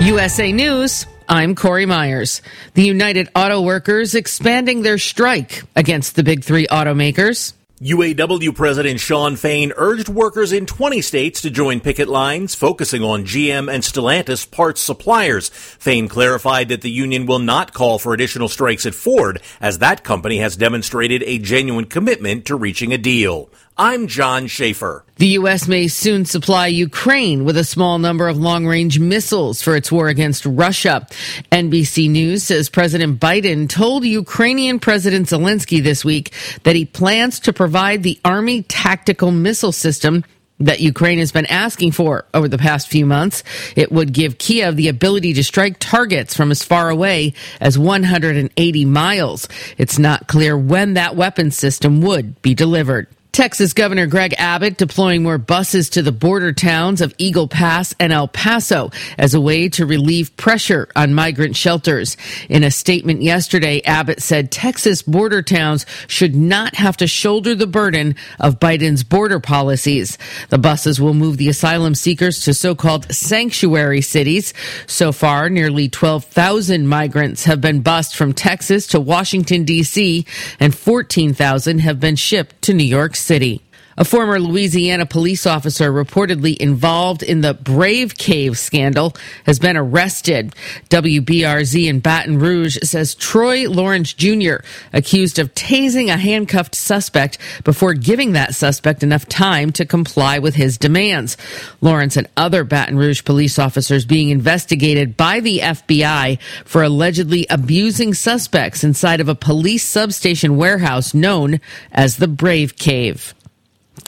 USA 0.00 0.50
News. 0.50 1.06
I'm 1.28 1.54
Corey 1.54 1.84
Myers. 1.84 2.40
The 2.72 2.82
United 2.82 3.28
Auto 3.36 3.60
Workers 3.60 4.14
expanding 4.14 4.80
their 4.80 4.96
strike 4.96 5.62
against 5.76 6.16
the 6.16 6.22
big 6.22 6.42
three 6.42 6.66
automakers. 6.68 7.52
UAW 7.82 8.54
President 8.54 9.00
Shawn 9.00 9.36
Fain 9.36 9.72
urged 9.76 10.08
workers 10.08 10.52
in 10.52 10.66
20 10.66 11.00
states 11.00 11.40
to 11.42 11.50
join 11.50 11.80
picket 11.80 12.08
lines, 12.08 12.54
focusing 12.54 13.02
on 13.02 13.24
GM 13.24 13.72
and 13.72 13.82
Stellantis 13.82 14.50
parts 14.50 14.82
suppliers. 14.82 15.48
Fain 15.48 16.08
clarified 16.08 16.68
that 16.68 16.82
the 16.82 16.90
union 16.90 17.24
will 17.24 17.38
not 17.38 17.72
call 17.72 17.98
for 17.98 18.12
additional 18.12 18.48
strikes 18.48 18.84
at 18.84 18.94
Ford, 18.94 19.40
as 19.62 19.78
that 19.78 20.04
company 20.04 20.38
has 20.38 20.56
demonstrated 20.56 21.22
a 21.22 21.38
genuine 21.38 21.86
commitment 21.86 22.46
to 22.46 22.54
reaching 22.54 22.92
a 22.92 22.98
deal. 22.98 23.50
I'm 23.82 24.08
John 24.08 24.46
Schaefer. 24.46 25.06
The 25.16 25.38
U.S. 25.38 25.66
may 25.66 25.88
soon 25.88 26.26
supply 26.26 26.66
Ukraine 26.66 27.46
with 27.46 27.56
a 27.56 27.64
small 27.64 27.98
number 27.98 28.28
of 28.28 28.36
long 28.36 28.66
range 28.66 29.00
missiles 29.00 29.62
for 29.62 29.74
its 29.74 29.90
war 29.90 30.08
against 30.08 30.44
Russia. 30.44 31.06
NBC 31.50 32.10
News 32.10 32.42
says 32.42 32.68
President 32.68 33.18
Biden 33.18 33.70
told 33.70 34.04
Ukrainian 34.04 34.80
President 34.80 35.28
Zelensky 35.28 35.82
this 35.82 36.04
week 36.04 36.34
that 36.64 36.76
he 36.76 36.84
plans 36.84 37.40
to 37.40 37.54
provide 37.54 38.02
the 38.02 38.20
Army 38.22 38.64
tactical 38.64 39.30
missile 39.30 39.72
system 39.72 40.24
that 40.58 40.80
Ukraine 40.80 41.18
has 41.18 41.32
been 41.32 41.46
asking 41.46 41.92
for 41.92 42.26
over 42.34 42.48
the 42.48 42.58
past 42.58 42.86
few 42.88 43.06
months. 43.06 43.42
It 43.76 43.90
would 43.90 44.12
give 44.12 44.36
Kiev 44.36 44.76
the 44.76 44.88
ability 44.88 45.32
to 45.32 45.42
strike 45.42 45.78
targets 45.78 46.36
from 46.36 46.50
as 46.50 46.62
far 46.62 46.90
away 46.90 47.32
as 47.62 47.78
180 47.78 48.84
miles. 48.84 49.48
It's 49.78 49.98
not 49.98 50.28
clear 50.28 50.54
when 50.54 50.92
that 50.94 51.16
weapon 51.16 51.50
system 51.50 52.02
would 52.02 52.42
be 52.42 52.54
delivered. 52.54 53.06
Texas 53.32 53.72
Governor 53.74 54.06
Greg 54.06 54.34
Abbott 54.38 54.76
deploying 54.76 55.22
more 55.22 55.38
buses 55.38 55.90
to 55.90 56.02
the 56.02 56.10
border 56.10 56.52
towns 56.52 57.00
of 57.00 57.14
Eagle 57.16 57.46
Pass 57.46 57.94
and 58.00 58.12
El 58.12 58.26
Paso 58.26 58.90
as 59.18 59.34
a 59.34 59.40
way 59.40 59.68
to 59.70 59.86
relieve 59.86 60.36
pressure 60.36 60.88
on 60.96 61.14
migrant 61.14 61.54
shelters. 61.54 62.16
In 62.48 62.64
a 62.64 62.72
statement 62.72 63.22
yesterday, 63.22 63.82
Abbott 63.82 64.20
said 64.20 64.50
Texas 64.50 65.02
border 65.02 65.42
towns 65.42 65.86
should 66.08 66.34
not 66.34 66.74
have 66.74 66.96
to 66.96 67.06
shoulder 67.06 67.54
the 67.54 67.68
burden 67.68 68.16
of 68.40 68.58
Biden's 68.58 69.04
border 69.04 69.38
policies. 69.38 70.18
The 70.48 70.58
buses 70.58 71.00
will 71.00 71.14
move 71.14 71.36
the 71.36 71.48
asylum 71.48 71.94
seekers 71.94 72.42
to 72.44 72.54
so-called 72.54 73.12
sanctuary 73.14 74.00
cities. 74.00 74.52
So 74.88 75.12
far, 75.12 75.48
nearly 75.48 75.88
12,000 75.88 76.88
migrants 76.88 77.44
have 77.44 77.60
been 77.60 77.80
bused 77.80 78.16
from 78.16 78.32
Texas 78.32 78.88
to 78.88 78.98
Washington, 78.98 79.64
D.C., 79.64 80.26
and 80.58 80.74
14,000 80.74 81.78
have 81.78 82.00
been 82.00 82.16
shipped 82.16 82.62
to 82.62 82.74
New 82.74 82.84
York 82.84 83.14
City. 83.20 83.60
A 84.00 84.04
former 84.04 84.40
Louisiana 84.40 85.04
police 85.04 85.44
officer 85.44 85.92
reportedly 85.92 86.56
involved 86.56 87.22
in 87.22 87.42
the 87.42 87.52
Brave 87.52 88.16
Cave 88.16 88.58
scandal 88.58 89.14
has 89.44 89.58
been 89.58 89.76
arrested. 89.76 90.54
WBRZ 90.88 91.86
in 91.86 92.00
Baton 92.00 92.38
Rouge 92.38 92.78
says 92.82 93.14
Troy 93.14 93.68
Lawrence 93.68 94.14
Jr., 94.14 94.64
accused 94.94 95.38
of 95.38 95.54
tasing 95.54 96.08
a 96.08 96.16
handcuffed 96.16 96.74
suspect 96.74 97.36
before 97.62 97.92
giving 97.92 98.32
that 98.32 98.54
suspect 98.54 99.02
enough 99.02 99.26
time 99.26 99.70
to 99.72 99.84
comply 99.84 100.38
with 100.38 100.54
his 100.54 100.78
demands. 100.78 101.36
Lawrence 101.82 102.16
and 102.16 102.26
other 102.38 102.64
Baton 102.64 102.96
Rouge 102.96 103.22
police 103.22 103.58
officers 103.58 104.06
being 104.06 104.30
investigated 104.30 105.14
by 105.14 105.40
the 105.40 105.58
FBI 105.58 106.40
for 106.64 106.82
allegedly 106.82 107.46
abusing 107.50 108.14
suspects 108.14 108.82
inside 108.82 109.20
of 109.20 109.28
a 109.28 109.34
police 109.34 109.84
substation 109.84 110.56
warehouse 110.56 111.12
known 111.12 111.60
as 111.92 112.16
the 112.16 112.28
Brave 112.28 112.76
Cave. 112.76 113.34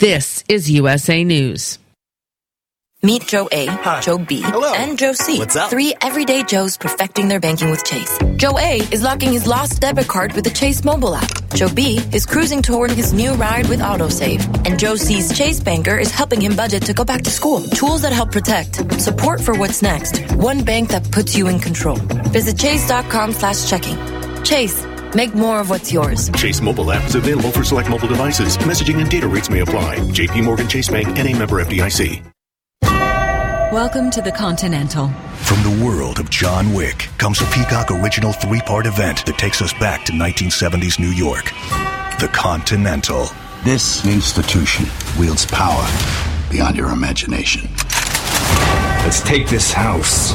This 0.03 0.42
is 0.48 0.69
USA 0.69 1.22
News. 1.22 1.78
Meet 3.05 3.28
Joe 3.28 3.48
A, 3.53 3.67
Hi. 3.67 4.00
Joe 4.00 4.19
B, 4.19 4.41
Hello. 4.42 4.75
and 4.75 4.98
Joe 4.98 5.12
C. 5.12 5.39
What's 5.39 5.55
up? 5.55 5.70
Three 5.70 5.94
everyday 6.00 6.42
Joes 6.42 6.77
perfecting 6.77 7.28
their 7.28 7.39
banking 7.39 7.70
with 7.70 7.84
Chase. 7.84 8.19
Joe 8.34 8.59
A 8.59 8.78
is 8.91 9.05
locking 9.05 9.33
his 9.33 9.47
lost 9.47 9.81
debit 9.81 10.09
card 10.09 10.32
with 10.32 10.43
the 10.43 10.50
Chase 10.50 10.82
mobile 10.82 11.15
app. 11.15 11.31
Joe 11.54 11.69
B 11.72 12.00
is 12.12 12.27
cruising 12.27 12.62
toward 12.62 12.91
his 12.91 13.12
new 13.12 13.31
ride 13.34 13.69
with 13.69 13.78
AutoSave. 13.78 14.66
And 14.66 14.77
Joe 14.77 14.97
C's 14.97 15.38
Chase 15.38 15.60
banker 15.60 15.97
is 15.97 16.10
helping 16.10 16.41
him 16.41 16.56
budget 16.56 16.82
to 16.87 16.94
go 16.94 17.04
back 17.04 17.22
to 17.22 17.31
school. 17.31 17.60
Tools 17.62 18.03
that 18.03 18.12
help 18.12 18.32
protect. 18.32 19.00
Support 19.00 19.41
for 19.41 19.54
what's 19.56 19.82
next. 19.82 20.19
One 20.34 20.65
bank 20.65 20.88
that 20.88 21.09
puts 21.12 21.37
you 21.37 21.47
in 21.47 21.60
control. 21.60 21.98
Visit 22.34 22.59
chase.com 22.59 23.32
slash 23.34 23.71
checking. 23.71 23.97
Chase. 24.43 24.84
Make 25.15 25.34
more 25.34 25.61
of 25.61 25.69
what's 25.69 25.93
yours. 25.93 26.31
Chase 26.31 26.62
mobile 26.62 26.91
app 26.91 27.05
is 27.05 27.15
available 27.15 27.53
for 27.53 27.65
select 27.65 27.91
mobile 27.91 28.09
devices. 28.09 28.56
Messaging 28.59 28.99
and 28.99 29.11
data 29.11 29.28
rates 29.28 29.50
may 29.50 29.61
apply. 29.61 29.99
JP 29.99 30.45
Morgan 30.45 30.67
Chase 30.67 30.89
Bank 30.89 31.19
and 31.19 31.28
a 31.28 31.34
member 31.39 31.62
FDIC. 31.62 32.23
Welcome 33.72 34.11
to 34.11 34.22
the 34.22 34.33
Continental. 34.33 35.09
From 35.43 35.62
the 35.62 35.84
world 35.84 36.19
of 36.19 36.31
John 36.31 36.72
Wick 36.72 37.09
comes 37.19 37.43
a 37.43 37.45
Peacock 37.47 37.91
original 37.91 38.33
three 38.33 38.62
part 38.62 38.87
event 38.87 39.27
that 39.27 39.37
takes 39.37 39.61
us 39.61 39.75
back 39.75 40.06
to 40.06 40.12
1970s 40.12 40.99
New 40.99 41.11
York. 41.11 41.45
The 42.19 42.31
Continental. 42.33 43.28
This 43.65 44.06
institution 44.06 44.87
wields 45.19 45.45
power 45.45 45.87
beyond 46.51 46.77
your 46.77 46.91
imagination. 46.91 47.69
Let's 49.05 49.21
take 49.21 49.47
this 49.47 49.72
house 49.72 50.33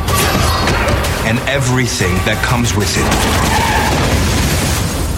and 1.25 1.39
everything 1.49 2.13
that 2.25 2.43
comes 2.45 2.75
with 2.75 2.93
it. 2.95 4.36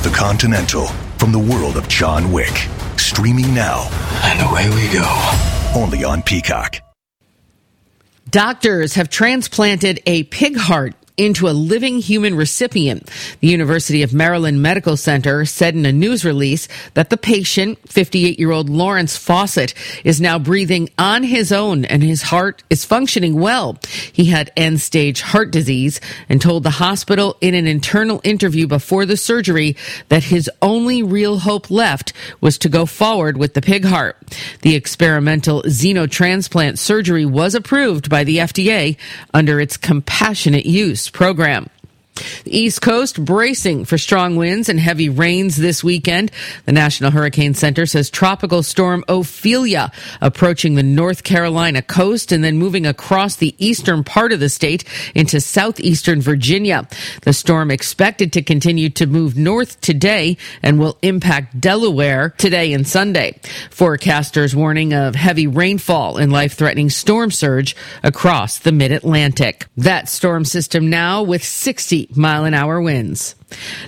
The 0.02 0.10
Continental 0.12 0.88
from 1.18 1.34
the 1.34 1.40
world 1.40 1.76
of 1.76 1.90
John 1.90 2.32
Wick. 2.32 2.70
Streaming 2.96 3.54
now. 3.54 3.90
And 4.24 4.50
away 4.50 4.70
we 4.70 4.88
go. 4.94 5.06
Only 5.76 6.06
on 6.06 6.22
Peacock. 6.22 6.78
Doctors 8.30 8.94
have 8.94 9.10
transplanted 9.10 10.02
a 10.06 10.24
pig 10.24 10.56
heart 10.56 10.96
into 11.18 11.48
a 11.48 11.52
living 11.52 12.00
human 12.00 12.36
recipient. 12.36 13.10
The 13.42 13.48
University 13.48 14.04
of 14.04 14.14
Maryland 14.14 14.62
Medical 14.62 14.98
Center 14.98 15.46
said 15.46 15.76
in 15.76 15.86
a 15.86 15.92
news 15.92 16.24
release 16.24 16.68
that 16.94 17.10
the 17.10 17.18
patient, 17.18 17.78
58 17.88 18.40
year 18.40 18.52
old 18.52 18.70
Lawrence 18.70 19.18
Fawcett, 19.18 19.74
is 20.04 20.22
now 20.22 20.40
breathing 20.40 20.90
on 20.98 21.24
his 21.24 21.52
own 21.52 21.86
and 21.86 22.02
his 22.02 22.22
heart 22.22 22.64
is 22.70 22.86
functioning 22.86 23.40
well. 23.40 23.78
He 24.12 24.26
had 24.26 24.52
end 24.56 24.82
stage 24.82 25.22
heart 25.22 25.52
disease 25.52 26.00
and 26.30 26.42
told 26.42 26.64
the 26.64 26.70
hospital 26.70 27.38
in 27.42 27.54
an 27.54 27.68
internal 27.68 28.22
interview 28.24 28.68
before 28.68 29.06
the 29.06 29.18
surgery 29.18 29.76
that 30.10 30.24
his 30.24 30.50
only 30.62 31.04
real 31.04 31.40
hope 31.40 31.70
left 31.70 32.14
was 32.42 32.58
to 32.60 32.70
go 32.70 32.86
forward 32.86 33.38
with 33.38 33.54
the 33.54 33.62
pig 33.62 33.86
heart. 33.86 34.18
The 34.62 34.76
experimental 34.76 35.64
xenotransplant 35.64 36.78
surgery 36.78 37.26
was 37.26 37.56
approved 37.56 38.10
by 38.10 38.24
the 38.24 38.38
FDA 38.38 38.98
under 39.34 39.60
its 39.60 39.78
compassionate 39.78 40.66
use 40.66 41.09
program. 41.10 41.68
The 42.44 42.58
East 42.58 42.82
Coast 42.82 43.24
bracing 43.24 43.86
for 43.86 43.98
strong 43.98 44.36
winds 44.36 44.70
and 44.70 44.80
heavy 44.80 45.10
rains 45.10 45.58
this 45.58 45.84
weekend. 45.84 46.32
The 46.66 46.72
National 46.72 47.12
Hurricane 47.12 47.54
Center 47.54 47.86
says 47.86 48.10
tropical 48.10 48.64
storm 48.64 49.04
Ophelia 49.08 49.92
approaching 50.22 50.76
the 50.76 50.84
North 50.84 51.24
Carolina 51.24 51.82
coast 51.82 52.32
and 52.32 52.44
then 52.44 52.58
moving 52.58 52.86
across 52.86 53.36
the 53.36 53.56
eastern 53.58 54.04
part 54.04 54.32
of 54.32 54.40
the 54.40 54.50
state 54.50 54.84
into 55.16 55.42
southeastern 55.42 56.22
Virginia. 56.22 56.88
The 57.22 57.34
storm 57.34 57.72
expected 57.72 58.34
to 58.34 58.42
continue 58.42 58.90
to 58.92 59.06
move 59.06 59.38
north 59.38 59.80
today 59.82 60.38
and 60.64 60.80
will 60.80 60.98
impact 61.02 61.60
Delaware 61.60 62.30
today 62.38 62.74
and 62.74 62.88
Sunday. 62.88 63.40
Forecasters 63.70 64.56
warning 64.56 64.94
of 64.94 65.16
heavy 65.16 65.48
rainfall 65.48 66.18
and 66.18 66.32
life-threatening 66.32 66.90
storm 66.90 67.32
surge 67.32 67.76
across 68.04 68.60
the 68.60 68.72
mid-Atlantic. 68.72 69.68
That 69.78 70.10
storm 70.10 70.46
system 70.46 70.90
now 70.90 71.24
with 71.24 71.44
60 71.44 72.09
mile 72.16 72.46
an 72.46 72.54
hour 72.54 72.82
winds. 72.82 73.36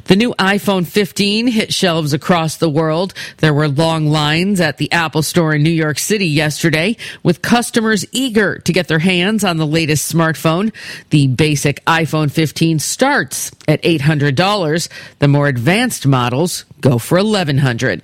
The 0.05 0.15
new 0.15 0.33
iPhone 0.39 0.87
15 0.87 1.47
hit 1.47 1.73
shelves 1.73 2.13
across 2.13 2.57
the 2.57 2.69
world. 2.69 3.13
There 3.37 3.53
were 3.53 3.67
long 3.67 4.07
lines 4.07 4.59
at 4.59 4.77
the 4.77 4.91
Apple 4.91 5.23
store 5.23 5.53
in 5.53 5.63
New 5.63 5.69
York 5.69 5.99
City 5.99 6.27
yesterday 6.27 6.97
with 7.23 7.41
customers 7.41 8.05
eager 8.11 8.59
to 8.59 8.73
get 8.73 8.87
their 8.87 8.99
hands 8.99 9.43
on 9.43 9.57
the 9.57 9.67
latest 9.67 10.11
smartphone. 10.11 10.73
The 11.09 11.27
basic 11.27 11.83
iPhone 11.85 12.31
15 12.31 12.79
starts 12.79 13.51
at 13.67 13.81
$800. 13.83 14.89
The 15.19 15.27
more 15.27 15.47
advanced 15.47 16.07
models 16.07 16.65
go 16.79 16.97
for 16.97 17.17
1,100. 17.17 18.01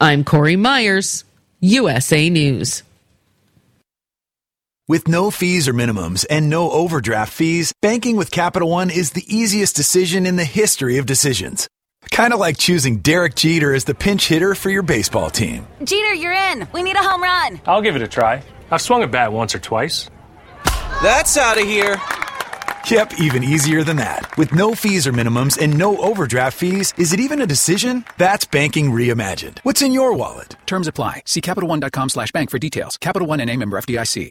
I'm 0.00 0.24
Corey 0.24 0.56
Myers, 0.56 1.24
USA 1.60 2.30
News. 2.30 2.82
With 4.90 5.06
no 5.06 5.30
fees 5.30 5.68
or 5.68 5.72
minimums 5.72 6.26
and 6.28 6.50
no 6.50 6.68
overdraft 6.72 7.32
fees, 7.32 7.72
banking 7.80 8.16
with 8.16 8.32
Capital 8.32 8.68
One 8.68 8.90
is 8.90 9.12
the 9.12 9.22
easiest 9.28 9.76
decision 9.76 10.26
in 10.26 10.34
the 10.34 10.44
history 10.44 10.98
of 10.98 11.06
decisions. 11.06 11.68
Kind 12.10 12.32
of 12.32 12.40
like 12.40 12.58
choosing 12.58 12.96
Derek 12.96 13.36
Jeter 13.36 13.72
as 13.72 13.84
the 13.84 13.94
pinch 13.94 14.26
hitter 14.26 14.56
for 14.56 14.68
your 14.68 14.82
baseball 14.82 15.30
team. 15.30 15.68
Jeter, 15.84 16.12
you're 16.14 16.32
in. 16.32 16.66
We 16.72 16.82
need 16.82 16.96
a 16.96 17.04
home 17.04 17.22
run. 17.22 17.60
I'll 17.66 17.82
give 17.82 17.94
it 17.94 18.02
a 18.02 18.08
try. 18.08 18.42
I've 18.72 18.82
swung 18.82 19.04
a 19.04 19.06
bat 19.06 19.32
once 19.32 19.54
or 19.54 19.60
twice. 19.60 20.10
That's 21.04 21.36
out 21.36 21.56
of 21.56 21.68
here. 21.68 21.94
Yep, 22.90 23.20
even 23.20 23.44
easier 23.44 23.84
than 23.84 23.98
that. 23.98 24.36
With 24.36 24.52
no 24.52 24.74
fees 24.74 25.06
or 25.06 25.12
minimums 25.12 25.56
and 25.62 25.78
no 25.78 25.98
overdraft 25.98 26.56
fees, 26.56 26.94
is 26.98 27.12
it 27.12 27.20
even 27.20 27.40
a 27.40 27.46
decision? 27.46 28.04
That's 28.18 28.44
banking 28.44 28.90
reimagined. 28.90 29.60
What's 29.62 29.82
in 29.82 29.92
your 29.92 30.14
wallet? 30.14 30.56
Terms 30.66 30.88
apply. 30.88 31.22
See 31.26 31.40
CapitalOne.com 31.40 32.08
slash 32.08 32.32
bank 32.32 32.50
for 32.50 32.58
details. 32.58 32.96
Capital 32.96 33.28
One 33.28 33.38
and 33.38 33.48
a 33.48 33.56
member 33.56 33.80
FDIC. 33.80 34.30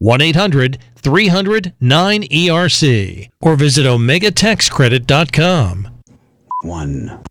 1 0.00 0.20
800 0.20 0.78
300 0.94 1.74
9ERC. 1.80 3.30
Or 3.40 3.56
visit 3.56 3.86
OmegaTaxCredit.com. 3.86 5.88
1. 6.62 7.22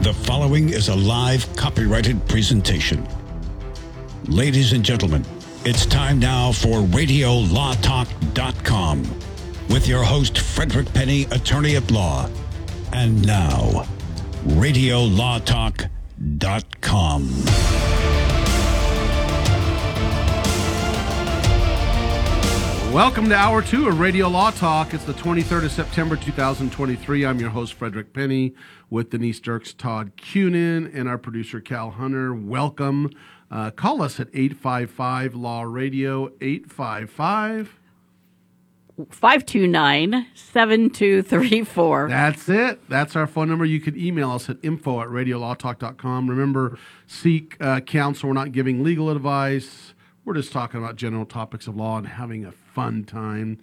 The 0.00 0.14
following 0.14 0.68
is 0.68 0.88
a 0.88 0.94
live 0.94 1.44
copyrighted 1.56 2.24
presentation. 2.28 3.04
Ladies 4.26 4.72
and 4.72 4.84
gentlemen, 4.84 5.24
it's 5.64 5.84
time 5.84 6.20
now 6.20 6.52
for 6.52 6.82
RadioLawTalk.com 6.82 9.02
with 9.68 9.88
your 9.88 10.02
host, 10.02 10.38
Frederick 10.38 10.92
Penny, 10.92 11.22
attorney 11.24 11.76
at 11.76 11.90
law. 11.90 12.28
And 12.92 13.26
now, 13.26 13.86
RadioLawTalk.com. 14.46 17.30
Welcome 22.92 23.28
to 23.28 23.34
Hour 23.34 23.60
2 23.60 23.88
of 23.88 24.00
Radio 24.00 24.28
Law 24.28 24.50
Talk. 24.52 24.94
It's 24.94 25.04
the 25.04 25.12
23rd 25.12 25.66
of 25.66 25.72
September 25.72 26.16
2023. 26.16 27.26
I'm 27.26 27.38
your 27.38 27.50
host, 27.50 27.74
Frederick 27.74 28.14
Penny, 28.14 28.54
with 28.88 29.10
Denise 29.10 29.40
Dirks, 29.40 29.74
Todd 29.74 30.12
Cunin, 30.16 30.90
and 30.94 31.06
our 31.06 31.18
producer, 31.18 31.60
Cal 31.60 31.90
Hunter. 31.90 32.32
Welcome. 32.32 33.10
Uh, 33.50 33.70
call 33.70 34.00
us 34.00 34.18
at 34.18 34.28
855 34.32 35.34
Law 35.34 35.64
Radio, 35.64 36.32
855 36.40 37.78
529 39.10 40.26
7234. 40.34 42.08
That's 42.08 42.48
it. 42.48 42.88
That's 42.88 43.14
our 43.14 43.26
phone 43.26 43.48
number. 43.48 43.64
You 43.64 43.80
can 43.80 43.98
email 43.98 44.30
us 44.30 44.48
at 44.48 44.56
info 44.62 45.00
at 45.02 45.08
radiolawtalk.com. 45.08 46.30
Remember, 46.30 46.78
seek 47.06 47.56
uh, 47.60 47.80
counsel. 47.80 48.28
We're 48.28 48.34
not 48.34 48.52
giving 48.52 48.82
legal 48.82 49.10
advice. 49.10 49.92
We're 50.24 50.34
just 50.34 50.50
talking 50.50 50.82
about 50.82 50.96
general 50.96 51.26
topics 51.26 51.66
of 51.66 51.76
law 51.76 51.98
and 51.98 52.06
having 52.06 52.44
a 52.44 52.52
fun 52.52 53.04
time. 53.04 53.58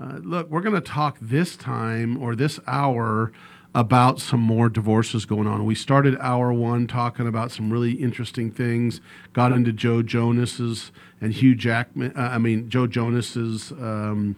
Uh, 0.00 0.18
look, 0.22 0.50
we're 0.50 0.60
going 0.60 0.74
to 0.74 0.80
talk 0.80 1.16
this 1.20 1.56
time 1.56 2.20
or 2.20 2.34
this 2.34 2.58
hour 2.66 3.32
about 3.74 4.20
some 4.20 4.40
more 4.40 4.68
divorces 4.68 5.24
going 5.24 5.46
on. 5.46 5.64
We 5.64 5.74
started 5.74 6.18
hour 6.18 6.52
one 6.52 6.86
talking 6.86 7.26
about 7.26 7.50
some 7.50 7.72
really 7.72 7.92
interesting 7.92 8.50
things. 8.50 9.00
Got 9.32 9.52
into 9.52 9.72
Joe 9.72 10.02
Jonas's 10.02 10.92
and 11.20 11.32
Hugh 11.32 11.54
Jackman. 11.54 12.12
Uh, 12.16 12.30
I 12.32 12.38
mean 12.38 12.68
Joe 12.68 12.86
Jonas's 12.86 13.72
um, 13.72 14.36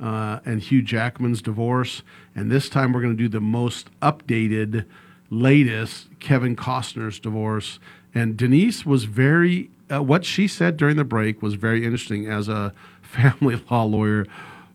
uh, 0.00 0.40
and 0.44 0.60
Hugh 0.60 0.82
Jackman's 0.82 1.42
divorce. 1.42 2.02
And 2.34 2.50
this 2.50 2.68
time 2.68 2.92
we're 2.92 3.02
going 3.02 3.16
to 3.16 3.22
do 3.22 3.28
the 3.28 3.40
most 3.40 3.88
updated, 4.00 4.84
latest 5.30 6.08
Kevin 6.20 6.56
Costner's 6.56 7.18
divorce. 7.18 7.78
And 8.14 8.36
Denise 8.36 8.84
was 8.86 9.04
very. 9.04 9.70
Uh, 9.88 10.02
what 10.02 10.24
she 10.24 10.48
said 10.48 10.76
during 10.76 10.96
the 10.96 11.04
break 11.04 11.40
was 11.42 11.54
very 11.54 11.84
interesting 11.84 12.26
as 12.26 12.48
a 12.48 12.74
family 13.02 13.62
law 13.70 13.84
lawyer. 13.84 14.26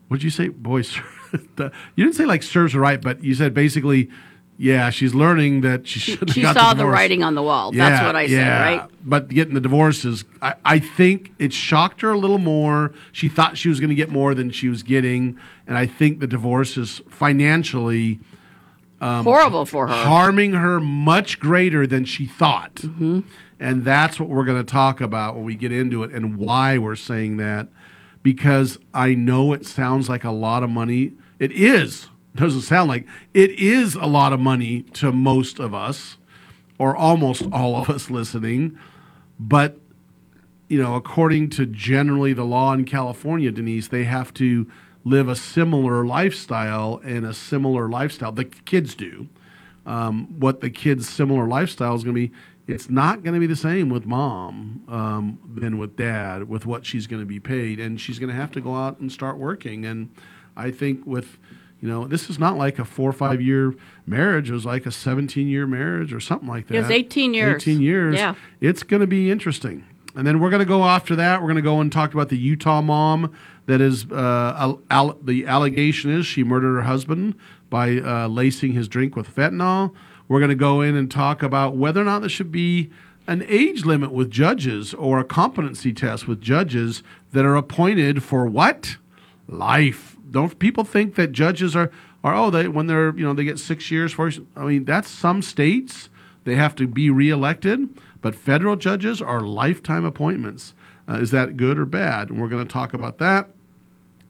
What 0.08 0.18
did 0.18 0.24
you 0.24 0.30
say, 0.30 0.48
boy? 0.48 0.78
you 1.58 1.70
didn't 1.96 2.14
say 2.14 2.26
like 2.26 2.42
serves 2.42 2.74
right, 2.74 3.00
but 3.00 3.22
you 3.22 3.34
said 3.34 3.54
basically, 3.54 4.10
yeah, 4.62 4.90
she's 4.90 5.12
learning 5.12 5.62
that 5.62 5.88
she 5.88 5.98
should. 5.98 6.30
She 6.30 6.44
saw 6.44 6.72
the, 6.72 6.84
the, 6.84 6.86
writing 6.86 7.24
on 7.24 7.34
the 7.34 7.42
wall. 7.42 7.74
Yeah, 7.74 7.90
That's 7.90 8.06
what 8.06 8.14
I 8.14 8.22
yeah. 8.22 8.38
said, 8.38 8.60
right? 8.60 8.90
But 9.02 9.28
getting 9.28 9.54
the 9.54 9.60
divorce 9.60 10.04
is, 10.04 10.24
I, 10.40 10.54
I 10.64 10.78
think 10.78 11.32
it 11.40 11.52
shocked 11.52 12.00
her 12.02 12.12
a 12.12 12.16
little 12.16 12.38
more. 12.38 12.94
She 13.10 13.28
thought 13.28 13.58
she 13.58 13.68
was 13.68 13.80
going 13.80 13.88
to 13.88 13.96
get 13.96 14.08
more 14.08 14.36
than 14.36 14.50
she 14.50 14.68
was 14.68 14.84
getting, 14.84 15.36
and 15.66 15.76
I 15.76 15.86
think 15.86 16.20
the 16.20 16.28
divorce 16.28 16.76
is 16.76 17.02
financially. 17.08 18.20
Um, 19.00 19.24
horrible 19.24 19.66
for 19.66 19.88
her, 19.88 19.94
harming 19.94 20.52
her 20.52 20.78
much 20.78 21.40
greater 21.40 21.84
than 21.84 22.04
she 22.04 22.26
thought. 22.26 22.76
Mm-hmm. 22.76 23.22
And 23.58 23.84
that's 23.84 24.20
what 24.20 24.28
we're 24.28 24.44
going 24.44 24.64
to 24.64 24.72
talk 24.72 25.00
about 25.00 25.34
when 25.34 25.42
we 25.42 25.56
get 25.56 25.72
into 25.72 26.04
it 26.04 26.12
and 26.12 26.36
why 26.36 26.78
we're 26.78 26.94
saying 26.94 27.38
that. 27.38 27.66
Because 28.22 28.78
I 28.94 29.14
know 29.14 29.52
it 29.54 29.66
sounds 29.66 30.08
like 30.08 30.22
a 30.22 30.30
lot 30.30 30.62
of 30.62 30.70
money. 30.70 31.14
It 31.40 31.50
is. 31.50 32.06
Doesn't 32.34 32.62
sound 32.62 32.88
like 32.88 33.06
it 33.34 33.50
is 33.52 33.94
a 33.94 34.06
lot 34.06 34.32
of 34.32 34.40
money 34.40 34.82
to 34.94 35.12
most 35.12 35.58
of 35.58 35.74
us, 35.74 36.16
or 36.78 36.96
almost 36.96 37.42
all 37.52 37.76
of 37.76 37.90
us 37.90 38.10
listening. 38.10 38.78
But, 39.38 39.78
you 40.68 40.82
know, 40.82 40.94
according 40.94 41.50
to 41.50 41.66
generally 41.66 42.32
the 42.32 42.44
law 42.44 42.72
in 42.72 42.84
California, 42.84 43.50
Denise, 43.50 43.88
they 43.88 44.04
have 44.04 44.32
to 44.34 44.66
live 45.04 45.28
a 45.28 45.36
similar 45.36 46.06
lifestyle 46.06 47.00
and 47.04 47.26
a 47.26 47.34
similar 47.34 47.88
lifestyle. 47.88 48.32
The 48.32 48.44
kids 48.44 48.94
do. 48.94 49.28
Um, 49.84 50.38
what 50.38 50.60
the 50.60 50.70
kids' 50.70 51.08
similar 51.08 51.48
lifestyle 51.48 51.96
is 51.96 52.04
going 52.04 52.14
to 52.14 52.28
be 52.28 52.32
it's 52.68 52.88
not 52.88 53.24
going 53.24 53.34
to 53.34 53.40
be 53.40 53.46
the 53.46 53.56
same 53.56 53.88
with 53.88 54.06
mom 54.06 54.84
um, 54.88 55.38
than 55.56 55.78
with 55.78 55.96
dad 55.96 56.48
with 56.48 56.66
what 56.66 56.86
she's 56.86 57.06
going 57.06 57.20
to 57.20 57.26
be 57.26 57.40
paid 57.40 57.80
and 57.80 58.00
she's 58.00 58.18
going 58.18 58.28
to 58.28 58.34
have 58.34 58.52
to 58.52 58.60
go 58.60 58.74
out 58.74 59.00
and 59.00 59.10
start 59.10 59.38
working 59.38 59.84
and 59.84 60.14
i 60.56 60.70
think 60.70 61.04
with 61.04 61.38
you 61.82 61.88
know 61.88 62.06
this 62.06 62.30
is 62.30 62.38
not 62.38 62.56
like 62.56 62.78
a 62.78 62.84
four 62.84 63.10
or 63.10 63.12
five 63.12 63.42
year 63.42 63.74
marriage. 64.06 64.48
It 64.48 64.54
was 64.54 64.64
like 64.64 64.86
a 64.86 64.92
17 64.92 65.48
year 65.48 65.66
marriage 65.66 66.12
or 66.12 66.20
something 66.20 66.48
like 66.48 66.68
that 66.68 66.76
it 66.76 66.80
was 66.82 66.90
18 66.90 67.34
years. 67.34 67.62
18 67.62 67.82
years. 67.82 68.14
Yeah. 68.14 68.34
It's 68.60 68.82
going 68.82 69.00
to 69.00 69.06
be 69.06 69.30
interesting. 69.30 69.84
And 70.14 70.26
then 70.26 70.40
we're 70.40 70.50
going 70.50 70.60
to 70.60 70.66
go 70.66 70.84
after 70.84 71.16
that. 71.16 71.40
We're 71.40 71.48
going 71.48 71.56
to 71.56 71.62
go 71.62 71.80
and 71.80 71.90
talk 71.90 72.14
about 72.14 72.28
the 72.28 72.36
utah 72.38 72.80
mom 72.82 73.34
that 73.66 73.80
is 73.80 74.10
uh, 74.10 74.76
al- 74.90 75.18
the 75.22 75.46
allegation 75.46 76.10
is 76.10 76.24
she 76.24 76.44
murdered 76.44 76.76
her 76.76 76.82
husband 76.82 77.34
by 77.68 77.98
uh, 77.98 78.28
lacing 78.28 78.72
his 78.72 78.88
drink 78.88 79.16
with 79.16 79.34
fentanyl. 79.34 79.92
We're 80.28 80.38
going 80.38 80.50
to 80.50 80.54
go 80.54 80.80
in 80.82 80.94
and 80.96 81.10
talk 81.10 81.42
about 81.42 81.76
whether 81.76 82.00
or 82.00 82.04
not 82.04 82.20
there 82.20 82.28
should 82.28 82.52
be 82.52 82.90
an 83.26 83.44
age 83.48 83.84
limit 83.84 84.12
with 84.12 84.30
judges 84.30 84.94
or 84.94 85.18
a 85.18 85.24
competency 85.24 85.92
test 85.92 86.28
with 86.28 86.40
judges 86.40 87.02
that 87.32 87.44
are 87.44 87.56
appointed 87.56 88.22
for 88.22 88.46
what? 88.46 88.96
Life. 89.48 90.11
Don't 90.32 90.58
people 90.58 90.84
think 90.84 91.14
that 91.14 91.30
judges 91.30 91.76
are 91.76 91.90
are 92.24 92.34
oh 92.34 92.50
they 92.50 92.66
when 92.66 92.88
they're 92.88 93.16
you 93.16 93.24
know 93.24 93.34
they 93.34 93.44
get 93.44 93.58
six 93.58 93.90
years 93.90 94.12
for 94.12 94.30
I 94.56 94.64
mean 94.64 94.84
that's 94.84 95.08
some 95.08 95.42
states 95.42 96.08
they 96.44 96.56
have 96.56 96.74
to 96.76 96.86
be 96.86 97.10
reelected, 97.10 97.88
but 98.20 98.34
federal 98.34 98.76
judges 98.76 99.22
are 99.22 99.40
lifetime 99.40 100.04
appointments. 100.04 100.74
Uh, 101.08 101.14
is 101.14 101.30
that 101.30 101.56
good 101.56 101.78
or 101.78 101.84
bad? 101.84 102.30
And 102.30 102.40
we're 102.40 102.48
going 102.48 102.66
to 102.66 102.72
talk 102.72 102.94
about 102.94 103.18
that. 103.18 103.50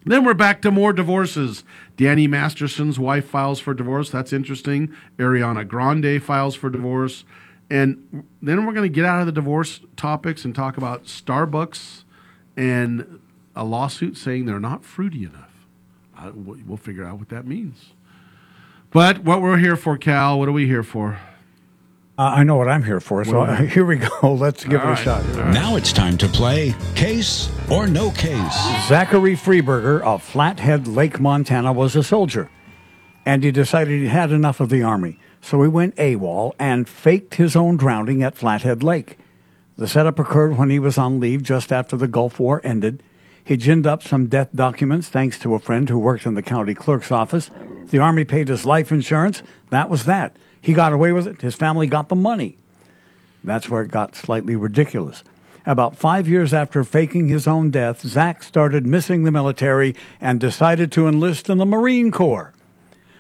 Then 0.04 0.25
we're 0.25 0.35
back 0.35 0.61
to 0.62 0.71
more 0.71 0.92
divorces. 0.92 1.64
Danny 1.97 2.26
Masterson's 2.26 2.99
wife 2.99 3.26
files 3.26 3.61
for 3.61 3.73
divorce. 3.73 4.11
That's 4.11 4.32
interesting. 4.32 4.94
Ariana 5.18 5.66
Grande 5.66 6.21
files 6.23 6.54
for 6.54 6.68
divorce. 6.71 7.25
And 7.71 8.26
then 8.42 8.66
we're 8.66 8.73
going 8.73 8.90
to 8.90 8.94
get 8.94 9.04
out 9.04 9.21
of 9.21 9.26
the 9.26 9.32
divorce 9.32 9.80
topics 9.97 10.44
and 10.44 10.54
talk 10.54 10.76
about 10.76 11.04
Starbucks 11.04 12.04
and 12.56 13.21
a 13.54 13.64
lawsuit 13.64 14.16
saying 14.16 14.47
they're 14.47 14.61
not 14.61 14.85
fruity 14.85 15.25
enough. 15.25 15.51
We'll 16.34 16.76
figure 16.76 17.04
out 17.04 17.18
what 17.18 17.28
that 17.30 17.46
means. 17.46 17.92
But 18.90 19.24
what 19.24 19.40
we're 19.40 19.58
here 19.58 19.76
for, 19.76 19.96
Cal, 19.96 20.38
what 20.38 20.48
are 20.48 20.52
we 20.52 20.66
here 20.66 20.82
for? 20.82 21.18
Uh, 22.18 22.22
I 22.24 22.44
know 22.44 22.56
what 22.56 22.68
I'm 22.68 22.82
here 22.82 23.00
for, 23.00 23.24
so 23.24 23.40
uh, 23.40 23.56
here 23.62 23.86
we 23.86 23.96
go. 23.96 24.08
Let's 24.34 24.64
give 24.64 24.82
All 24.82 24.90
it 24.90 24.92
a 24.92 24.96
shot. 24.96 25.24
Right. 25.34 25.52
Now 25.52 25.76
it's 25.76 25.92
time 25.92 26.18
to 26.18 26.28
play 26.28 26.74
Case 26.94 27.50
or 27.70 27.86
No 27.86 28.10
Case. 28.10 28.54
Zachary 28.86 29.34
Freeberger 29.34 30.02
of 30.02 30.22
Flathead 30.22 30.86
Lake, 30.86 31.18
Montana, 31.18 31.72
was 31.72 31.96
a 31.96 32.02
soldier, 32.02 32.50
and 33.24 33.42
he 33.42 33.50
decided 33.50 33.98
he 33.98 34.08
had 34.08 34.30
enough 34.30 34.60
of 34.60 34.68
the 34.68 34.82
Army. 34.82 35.18
So 35.40 35.62
he 35.62 35.68
went 35.68 35.96
AWOL 35.96 36.52
and 36.58 36.88
faked 36.88 37.34
his 37.34 37.56
own 37.56 37.76
drowning 37.76 38.22
at 38.22 38.36
Flathead 38.36 38.82
Lake. 38.82 39.18
The 39.76 39.88
setup 39.88 40.18
occurred 40.18 40.58
when 40.58 40.70
he 40.70 40.78
was 40.78 40.98
on 40.98 41.18
leave 41.18 41.42
just 41.42 41.72
after 41.72 41.96
the 41.96 42.06
Gulf 42.06 42.38
War 42.38 42.60
ended. 42.62 43.02
He 43.44 43.56
ginned 43.56 43.87
up 43.87 44.02
some 44.02 44.26
death 44.26 44.50
documents 44.54 45.08
thanks 45.08 45.38
to 45.40 45.54
a 45.54 45.58
friend 45.58 45.88
who 45.88 45.99
worked 45.99 46.26
in 46.26 46.34
the 46.34 46.42
county 46.42 46.75
clerk's 46.75 47.11
office. 47.11 47.50
The 47.87 47.99
Army 47.99 48.25
paid 48.25 48.49
his 48.49 48.64
life 48.64 48.92
insurance. 48.92 49.42
That 49.70 49.90
was 49.90 50.04
that. 50.04 50.37
He 50.61 50.72
got 50.72 50.92
away 50.92 51.12
with 51.12 51.26
it. 51.26 51.40
His 51.40 51.56
family 51.56 51.87
got 51.88 52.08
the 52.08 52.14
money. 52.14 52.56
That's 53.42 53.68
where 53.68 53.82
it 53.82 53.90
got 53.90 54.14
slightly 54.14 54.54
ridiculous. 54.54 55.25
About 55.66 55.96
five 55.96 56.28
years 56.28 56.54
after 56.54 56.84
faking 56.84 57.28
his 57.28 57.46
own 57.46 57.70
death, 57.70 58.00
Zach 58.02 58.42
started 58.42 58.87
missing 58.87 59.25
the 59.25 59.30
military 59.30 59.94
and 60.20 60.40
decided 60.40 60.90
to 60.92 61.08
enlist 61.08 61.49
in 61.49 61.58
the 61.58 61.66
Marine 61.66 62.11
Corps. 62.11 62.52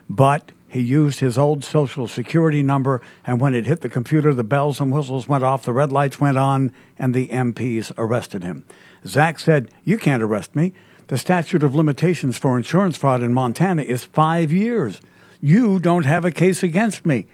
But 0.08 0.52
he 0.68 0.80
used 0.80 1.20
his 1.20 1.36
old 1.36 1.64
Social 1.64 2.08
Security 2.08 2.62
number, 2.62 3.02
and 3.26 3.40
when 3.40 3.54
it 3.54 3.66
hit 3.66 3.82
the 3.82 3.88
computer, 3.88 4.32
the 4.32 4.42
bells 4.42 4.80
and 4.80 4.92
whistles 4.92 5.28
went 5.28 5.44
off, 5.44 5.64
the 5.64 5.72
red 5.72 5.92
lights 5.92 6.20
went 6.20 6.38
on, 6.38 6.72
and 6.98 7.12
the 7.12 7.28
MPs 7.28 7.92
arrested 7.98 8.42
him. 8.42 8.64
Zach 9.06 9.38
said, 9.38 9.70
You 9.84 9.98
can't 9.98 10.22
arrest 10.22 10.54
me. 10.54 10.72
The 11.08 11.18
statute 11.18 11.62
of 11.62 11.74
limitations 11.74 12.38
for 12.38 12.56
insurance 12.56 12.96
fraud 12.96 13.22
in 13.22 13.34
Montana 13.34 13.82
is 13.82 14.04
five 14.04 14.52
years. 14.52 15.00
You 15.40 15.78
don't 15.78 16.04
have 16.06 16.24
a 16.24 16.30
case 16.30 16.62
against 16.62 17.04
me. 17.04 17.26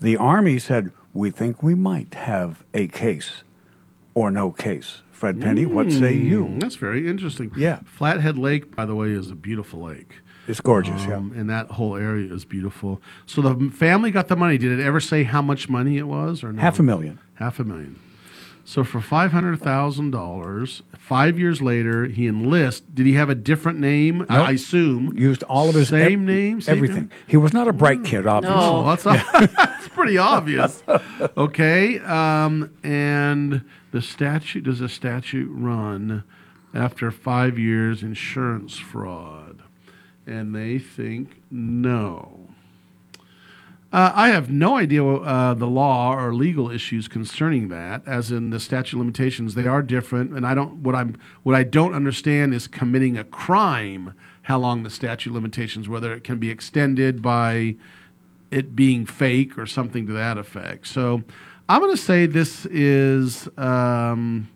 The 0.00 0.16
Army 0.16 0.58
said, 0.58 0.90
We 1.14 1.30
think 1.30 1.62
we 1.62 1.74
might 1.74 2.14
have 2.14 2.64
a 2.74 2.88
case 2.88 3.42
or 4.14 4.30
no 4.30 4.50
case. 4.50 5.02
Fred 5.12 5.40
Penny, 5.40 5.64
what 5.64 5.92
say 5.92 6.12
you? 6.14 6.46
Mm, 6.46 6.60
That's 6.60 6.74
very 6.74 7.08
interesting. 7.08 7.52
Yeah. 7.56 7.78
Flathead 7.84 8.36
Lake, 8.36 8.74
by 8.74 8.84
the 8.84 8.96
way, 8.96 9.10
is 9.12 9.30
a 9.30 9.36
beautiful 9.36 9.80
lake. 9.82 10.16
It's 10.48 10.60
gorgeous, 10.60 11.04
yeah. 11.06 11.14
Um, 11.18 11.32
And 11.36 11.48
that 11.48 11.70
whole 11.70 11.94
area 11.94 12.34
is 12.34 12.44
beautiful. 12.44 13.00
So 13.26 13.40
the 13.40 13.70
family 13.70 14.10
got 14.10 14.26
the 14.26 14.34
money. 14.34 14.58
Did 14.58 14.76
it 14.80 14.82
ever 14.82 14.98
say 14.98 15.22
how 15.22 15.40
much 15.40 15.68
money 15.68 15.96
it 15.98 16.08
was, 16.08 16.42
or 16.42 16.52
no? 16.52 16.60
Half 16.60 16.80
a 16.80 16.82
million. 16.82 17.20
Half 17.34 17.60
a 17.60 17.64
million. 17.64 18.00
So 18.64 18.84
for 18.84 19.00
five 19.00 19.32
hundred 19.32 19.60
thousand 19.60 20.12
dollars, 20.12 20.82
five 20.96 21.38
years 21.38 21.60
later, 21.60 22.06
he 22.06 22.26
enlists. 22.28 22.80
Did 22.94 23.06
he 23.06 23.14
have 23.14 23.28
a 23.28 23.34
different 23.34 23.80
name? 23.80 24.24
I, 24.28 24.36
Nope. 24.38 24.48
I 24.48 24.52
assume 24.52 25.18
Used 25.18 25.42
all 25.44 25.68
of 25.68 25.74
his 25.74 25.88
same 25.88 26.20
ev- 26.22 26.26
name, 26.26 26.60
same 26.60 26.76
everything. 26.76 26.96
name? 26.96 27.10
He 27.26 27.36
was 27.36 27.52
not 27.52 27.66
a 27.66 27.72
bright 27.72 28.04
kid, 28.04 28.26
obviously. 28.26 28.60
No, 28.60 28.84
that's, 28.94 29.02
that's 29.56 29.88
pretty 29.88 30.16
obvious. 30.18 30.82
Okay, 31.36 31.98
um, 32.00 32.70
and 32.82 33.64
the 33.90 34.00
statute 34.02 34.62
does 34.64 34.80
a 34.80 34.88
statute 34.88 35.48
run 35.50 36.24
after 36.74 37.10
five 37.10 37.58
years 37.58 38.02
insurance 38.02 38.78
fraud, 38.78 39.62
and 40.26 40.54
they 40.54 40.78
think 40.78 41.42
no. 41.50 42.48
Uh, 43.92 44.10
I 44.14 44.28
have 44.30 44.50
no 44.50 44.78
idea 44.78 45.04
uh, 45.04 45.52
the 45.52 45.66
law 45.66 46.16
or 46.16 46.32
legal 46.32 46.70
issues 46.70 47.08
concerning 47.08 47.68
that, 47.68 48.02
as 48.06 48.32
in 48.32 48.48
the 48.48 48.58
statute 48.58 48.96
limitations. 48.96 49.54
They 49.54 49.66
are 49.66 49.82
different, 49.82 50.32
and 50.32 50.46
I 50.46 50.54
don't. 50.54 50.76
What 50.76 50.94
I'm 50.94 51.18
what 51.42 51.54
I 51.54 51.62
don't 51.62 51.94
understand 51.94 52.54
is 52.54 52.66
committing 52.66 53.18
a 53.18 53.24
crime. 53.24 54.14
How 54.42 54.58
long 54.58 54.82
the 54.82 54.90
statute 54.90 55.34
limitations? 55.34 55.90
Whether 55.90 56.14
it 56.14 56.24
can 56.24 56.38
be 56.38 56.48
extended 56.48 57.20
by 57.20 57.76
it 58.50 58.74
being 58.74 59.04
fake 59.04 59.58
or 59.58 59.66
something 59.66 60.06
to 60.06 60.12
that 60.14 60.38
effect. 60.38 60.86
So, 60.86 61.22
I'm 61.68 61.80
going 61.80 61.94
to 61.94 62.02
say 62.02 62.24
this 62.24 62.64
is 62.66 63.46
um, 63.58 64.48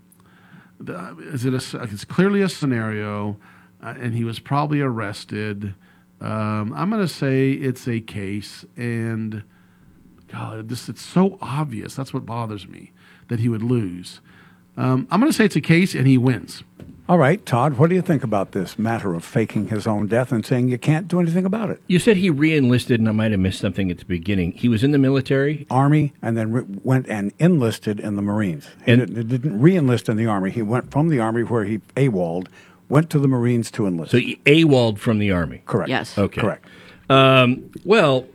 is 0.81 1.45
it 1.45 1.53
a, 1.53 1.83
it's 1.83 2.07
clearly 2.07 2.41
a 2.41 2.49
scenario, 2.49 3.37
uh, 3.83 3.95
and 3.99 4.15
he 4.15 4.25
was 4.25 4.39
probably 4.39 4.81
arrested. 4.81 5.75
Um, 6.21 6.73
I'm 6.75 6.89
going 6.91 7.03
to 7.03 7.13
say 7.13 7.53
it's 7.53 7.87
a 7.87 8.01
case, 8.01 8.65
and 8.77 9.43
God, 10.29 10.69
this 10.69 10.89
it's 10.89 11.03
so 11.03 11.39
obvious. 11.41 11.95
That's 11.95 12.15
what 12.15 12.25
bothers 12.25 12.67
me 12.67 12.93
that 13.29 13.41
he 13.41 13.49
would 13.49 13.63
lose. 13.63 14.21
Um, 14.79 15.07
I'm 15.11 15.21
going 15.21 15.31
to 15.31 15.37
say 15.37 15.45
it's 15.45 15.57
a 15.57 15.61
case, 15.61 15.95
and 15.95 16.07
he 16.07 16.17
wins. 16.19 16.63
All 17.09 17.19
right, 17.19 17.45
Todd, 17.47 17.75
what 17.79 17.89
do 17.89 17.95
you 17.95 18.03
think 18.03 18.25
about 18.25 18.51
this 18.51 18.79
matter 18.81 19.15
of 19.15 19.25
faking 19.25 19.69
his 19.69 19.87
own 19.87 20.09
death 20.09 20.33
and 20.33 20.45
saying 20.45 20.69
you 20.69 20.79
can't 20.79 21.07
do 21.07 21.21
anything 21.21 21.45
about 21.45 21.71
it? 21.71 21.81
You 21.87 21.99
said 22.01 22.17
he 22.17 22.31
re-enlisted, 22.31 22.99
and 22.99 23.09
I 23.09 23.13
might 23.13 23.31
have 23.31 23.39
missed 23.39 23.61
something 23.61 23.91
at 23.93 23.99
the 23.99 24.05
beginning. 24.05 24.53
He 24.53 24.69
was 24.69 24.83
in 24.83 24.91
the 24.91 24.99
military. 24.99 25.67
Army, 25.71 26.13
and 26.21 26.37
then 26.37 26.51
re- 26.51 26.65
went 26.83 27.09
and 27.09 27.33
enlisted 27.39 28.01
in 28.01 28.17
the 28.17 28.23
Marines. 28.23 28.67
He 28.85 28.93
And- 28.93 29.07
didn't, 29.07 29.29
didn't 29.29 29.61
re-enlist 29.61 30.09
in 30.09 30.17
the 30.17 30.27
Army. 30.27 30.51
He 30.51 30.63
went 30.63 30.91
from 30.91 31.09
the 31.09 31.21
Army 31.21 31.45
where 31.45 31.65
he 31.65 31.81
AWOL'd, 31.97 32.49
went 32.89 33.11
to 33.11 33.19
the 33.19 33.29
Marines 33.29 33.71
to 33.73 33.87
enlist. 33.87 34.13
So 34.13 34.19
he 34.19 34.41
AWOL'd 34.47 35.01
from 35.01 35.19
the 35.19 35.31
army. 35.31 35.63
Correct. 35.67 35.89
Yes. 35.89 36.17
Okay. 36.17 36.41
Correct. 36.41 36.67
Um, 37.09 37.71
well, 37.85 38.27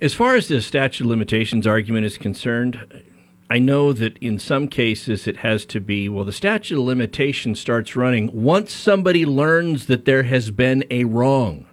as 0.00 0.14
far 0.14 0.34
as 0.34 0.48
the 0.48 0.60
statute 0.60 1.04
of 1.04 1.10
limitations 1.10 1.66
argument 1.66 2.06
is 2.06 2.18
concerned, 2.18 3.02
I 3.48 3.58
know 3.58 3.92
that 3.92 4.18
in 4.18 4.38
some 4.38 4.68
cases 4.68 5.26
it 5.26 5.38
has 5.38 5.64
to 5.66 5.80
be 5.80 6.08
well, 6.08 6.24
the 6.24 6.32
statute 6.32 6.78
of 6.78 6.84
limitations 6.84 7.60
starts 7.60 7.94
running 7.94 8.30
once 8.32 8.72
somebody 8.72 9.24
learns 9.24 9.86
that 9.86 10.04
there 10.04 10.24
has 10.24 10.50
been 10.50 10.84
a 10.90 11.04
wrong. 11.04 11.66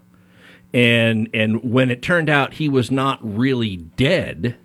And 0.74 1.30
and 1.34 1.64
when 1.64 1.90
it 1.92 2.02
turned 2.02 2.30
out 2.30 2.56
he 2.56 2.70
was 2.70 2.92
not 2.92 3.20
really 3.22 3.78
dead, 3.78 4.56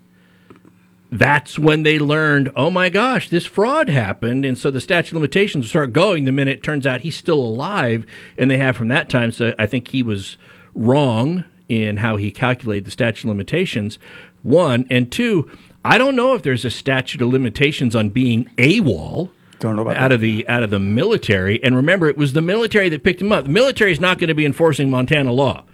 that's 1.10 1.58
when 1.58 1.84
they 1.84 1.98
learned, 1.98 2.52
oh 2.54 2.70
my 2.70 2.88
gosh, 2.88 3.30
this 3.30 3.46
fraud 3.46 3.88
happened. 3.88 4.44
And 4.44 4.58
so 4.58 4.70
the 4.70 4.80
statute 4.80 5.08
of 5.08 5.14
limitations 5.14 5.68
start 5.68 5.92
going 5.92 6.24
the 6.24 6.32
minute 6.32 6.58
it 6.58 6.62
turns 6.62 6.86
out 6.86 7.00
he's 7.00 7.16
still 7.16 7.40
alive. 7.40 8.04
And 8.36 8.50
they 8.50 8.58
have 8.58 8.76
from 8.76 8.88
that 8.88 9.08
time. 9.08 9.32
So 9.32 9.54
I 9.58 9.66
think 9.66 9.88
he 9.88 10.02
was 10.02 10.36
wrong 10.74 11.44
in 11.68 11.98
how 11.98 12.16
he 12.16 12.30
calculated 12.30 12.84
the 12.84 12.90
statute 12.90 13.24
of 13.24 13.30
limitations. 13.30 13.98
One. 14.42 14.86
And 14.90 15.10
two, 15.10 15.50
I 15.84 15.96
don't 15.98 16.16
know 16.16 16.34
if 16.34 16.42
there's 16.42 16.64
a 16.64 16.70
statute 16.70 17.22
of 17.22 17.28
limitations 17.28 17.96
on 17.96 18.10
being 18.10 18.50
AWOL. 18.58 19.30
Don't 19.60 19.76
know 19.76 19.82
about 19.82 19.96
out 19.96 20.10
that. 20.10 20.12
of 20.12 20.20
the 20.20 20.46
out 20.48 20.62
of 20.62 20.70
the 20.70 20.78
military. 20.78 21.62
And 21.64 21.74
remember, 21.74 22.06
it 22.06 22.16
was 22.16 22.32
the 22.32 22.42
military 22.42 22.88
that 22.90 23.02
picked 23.02 23.20
him 23.20 23.32
up. 23.32 23.44
The 23.44 23.50
military 23.50 23.90
is 23.90 23.98
not 23.98 24.18
going 24.18 24.28
to 24.28 24.34
be 24.34 24.46
enforcing 24.46 24.88
Montana 24.90 25.32
law. 25.32 25.64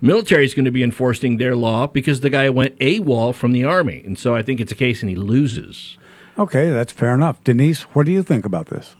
Military 0.00 0.44
is 0.44 0.54
going 0.54 0.64
to 0.64 0.70
be 0.70 0.82
enforcing 0.82 1.36
their 1.36 1.54
law 1.54 1.86
because 1.86 2.20
the 2.20 2.30
guy 2.30 2.48
went 2.48 2.78
AWOL 2.78 3.34
from 3.34 3.52
the 3.52 3.64
army, 3.64 4.02
and 4.04 4.18
so 4.18 4.34
I 4.34 4.42
think 4.42 4.60
it's 4.60 4.72
a 4.72 4.76
case, 4.76 5.02
and 5.02 5.10
he 5.10 5.16
loses. 5.16 5.98
Okay, 6.38 6.70
that's 6.70 6.92
fair 6.92 7.14
enough. 7.14 7.42
Denise, 7.44 7.82
what 7.82 8.06
do 8.06 8.12
you 8.12 8.22
think 8.22 8.46
about 8.46 8.68
this? 8.68 8.96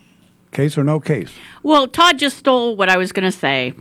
Case 0.53 0.77
or 0.77 0.85
no 0.85 1.01
case? 1.01 1.31
Well, 1.63 1.87
Todd 1.87 2.19
just 2.19 2.37
stole 2.37 2.77
what 2.77 2.89
I 2.89 2.97
was 2.97 3.13
going 3.13 3.31
to 3.31 3.37
say. 3.37 3.73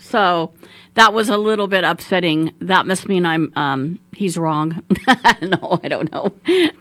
so 0.00 0.52
that 0.98 1.14
was 1.14 1.28
a 1.28 1.36
little 1.36 1.68
bit 1.68 1.84
upsetting. 1.84 2.52
That 2.58 2.84
must 2.84 3.08
mean 3.08 3.24
I'm 3.24 3.52
um, 3.54 4.00
he's 4.12 4.36
wrong. 4.36 4.82
no, 5.42 5.78
I 5.84 5.88
don't 5.88 6.12
know. 6.12 6.32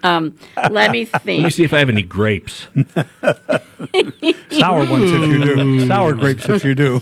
Um, 0.02 0.36
let 0.72 0.90
me 0.90 1.06
think. 1.06 1.24
Let 1.44 1.44
me 1.44 1.50
see 1.52 1.64
if 1.64 1.72
I 1.72 1.78
have 1.80 1.90
any 1.90 2.02
grapes. 2.02 2.68
Sour 4.52 4.90
ones 4.90 5.12
if 5.12 5.30
you 5.30 5.44
do. 5.44 5.88
Sour 5.88 6.14
grapes 6.14 6.50
if 6.50 6.66
you 6.66 6.74
do. 6.74 7.00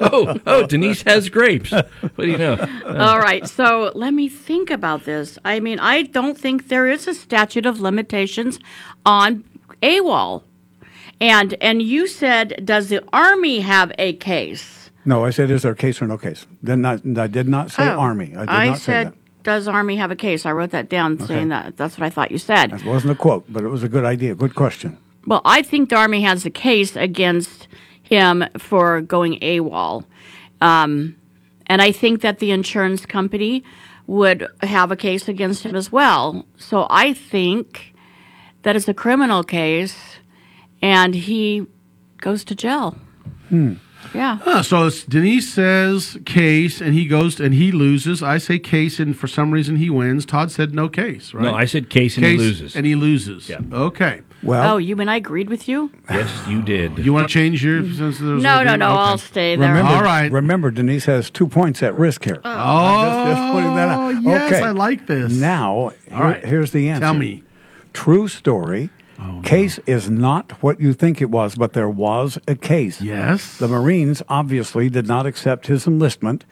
oh, 0.00 0.40
oh, 0.46 0.66
Denise 0.66 1.02
has 1.02 1.28
grapes. 1.28 1.70
What 1.70 2.16
do 2.16 2.30
you 2.30 2.38
know? 2.38 2.56
All 2.86 3.18
right, 3.18 3.46
so 3.46 3.92
let 3.94 4.14
me 4.14 4.30
think 4.30 4.70
about 4.70 5.04
this. 5.04 5.38
I 5.44 5.60
mean, 5.60 5.78
I 5.78 6.02
don't 6.02 6.38
think 6.38 6.68
there 6.68 6.88
is 6.88 7.06
a 7.06 7.12
statute 7.14 7.66
of 7.66 7.78
limitations 7.80 8.58
on 9.04 9.44
AWOL. 9.82 10.44
And 11.20 11.54
and 11.60 11.82
you 11.82 12.06
said, 12.06 12.62
does 12.64 12.88
the 12.88 13.04
Army 13.12 13.60
have 13.60 13.92
a 13.98 14.14
case? 14.14 14.83
No, 15.04 15.24
I 15.24 15.30
said, 15.30 15.50
is 15.50 15.62
there 15.62 15.72
a 15.72 15.76
case 15.76 16.00
or 16.00 16.06
no 16.06 16.16
case? 16.18 16.46
Then 16.62 16.80
not, 16.82 17.00
I 17.18 17.26
did 17.26 17.48
not 17.48 17.70
say 17.70 17.86
Oh, 17.88 17.98
Army. 17.98 18.34
I 18.36 18.40
did 18.40 18.70
not 18.70 18.78
say 18.78 18.82
said, 18.84 19.06
that. 19.08 19.42
does 19.42 19.68
Army 19.68 19.96
have 19.96 20.10
a 20.10 20.16
case? 20.16 20.46
I 20.46 20.52
wrote 20.52 20.70
that 20.70 20.88
down, 20.88 21.18
saying 21.18 21.48
that. 21.48 21.76
That's 21.76 21.98
what 21.98 22.06
I 22.06 22.10
thought 22.10 22.30
you 22.30 22.38
said. 22.38 22.70
That 22.70 22.84
wasn't 22.84 23.12
a 23.12 23.14
quote, 23.14 23.44
but 23.48 23.64
it 23.64 23.68
was 23.68 23.82
a 23.82 23.88
good 23.88 24.04
idea. 24.04 24.34
Good 24.34 24.54
question. 24.54 24.96
Well, 25.26 25.42
I 25.44 25.62
think 25.62 25.90
the 25.90 25.96
Army 25.96 26.22
has 26.22 26.44
a 26.46 26.50
case 26.50 26.96
against 26.96 27.68
him 28.02 28.44
for 28.58 29.00
going 29.00 29.38
AWOL. 29.40 30.04
Um, 30.60 31.16
and 31.66 31.80
I 31.82 31.92
think 31.92 32.20
that 32.20 32.38
the 32.38 32.50
insurance 32.50 33.04
company 33.06 33.64
would 34.06 34.46
have 34.62 34.90
a 34.90 34.96
case 34.96 35.28
against 35.28 35.62
him 35.64 35.74
as 35.74 35.90
well. 35.90 36.44
So 36.58 36.86
I 36.90 37.14
think 37.14 37.94
that 38.62 38.76
it's 38.76 38.88
a 38.88 38.94
criminal 38.94 39.42
case 39.42 39.96
and 40.82 41.14
he 41.14 41.66
goes 42.18 42.44
to 42.44 42.54
jail. 42.54 42.96
Yeah. 44.14 44.38
Huh, 44.42 44.62
so 44.62 44.86
it's, 44.86 45.02
Denise 45.04 45.52
says 45.52 46.16
case, 46.24 46.80
and 46.80 46.94
he 46.94 47.06
goes 47.06 47.40
and 47.40 47.54
he 47.54 47.72
loses. 47.72 48.22
I 48.22 48.38
say 48.38 48.58
case, 48.58 49.00
and 49.00 49.16
for 49.16 49.26
some 49.26 49.50
reason 49.50 49.76
he 49.76 49.90
wins. 49.90 50.24
Todd 50.24 50.50
said 50.52 50.74
no 50.74 50.88
case, 50.88 51.34
right? 51.34 51.42
No, 51.44 51.54
I 51.54 51.64
said 51.64 51.90
case 51.90 52.16
and 52.16 52.24
he 52.24 52.36
loses. 52.36 52.76
and 52.76 52.86
he 52.86 52.94
loses. 52.94 53.48
Yeah. 53.48 53.60
Okay. 53.72 54.22
Well. 54.42 54.74
Oh, 54.74 54.76
you 54.76 55.00
and 55.00 55.10
I 55.10 55.16
agreed 55.16 55.48
with 55.48 55.68
you? 55.68 55.90
Yes, 56.10 56.30
you 56.46 56.62
did. 56.62 56.98
You 56.98 57.12
want 57.12 57.28
to 57.28 57.32
change 57.32 57.64
your? 57.64 57.82
Mm. 57.82 57.96
Since 57.96 58.18
there's 58.18 58.42
No, 58.42 58.62
no, 58.62 58.76
no. 58.76 58.86
okay. 58.90 58.94
I'll 59.00 59.18
stay 59.18 59.56
there. 59.56 59.68
Remember, 59.68 59.92
All 59.96 60.02
right. 60.02 60.30
Remember, 60.30 60.70
Denise 60.70 61.06
has 61.06 61.30
two 61.30 61.48
points 61.48 61.82
at 61.82 61.98
risk 61.98 62.24
here. 62.24 62.40
Oh. 62.44 62.50
oh, 62.50 62.54
I'm 62.54 63.26
just, 63.26 63.40
just 63.40 63.52
putting 63.52 63.74
that 63.76 63.88
out. 63.88 64.22
yes, 64.22 64.52
okay. 64.52 64.62
I 64.62 64.70
like 64.70 65.06
this. 65.06 65.32
Now, 65.32 65.92
here- 66.08 66.18
right. 66.18 66.44
here's 66.44 66.72
the 66.72 66.88
answer. 66.90 67.00
Tell 67.00 67.14
me. 67.14 67.42
True 67.94 68.28
story. 68.28 68.90
Case 69.42 69.78
is 69.86 70.10
not 70.10 70.52
what 70.62 70.80
you 70.80 70.92
think 70.92 71.20
it 71.20 71.30
was, 71.30 71.54
but 71.54 71.72
there 71.72 71.88
was 71.88 72.38
a 72.48 72.54
case. 72.54 73.00
Yes. 73.00 73.58
The 73.58 73.68
Marines 73.68 74.22
obviously 74.28 74.88
did 74.88 75.06
not 75.06 75.26
accept 75.26 75.66
his 75.68 75.86
enlistment. 75.86 76.44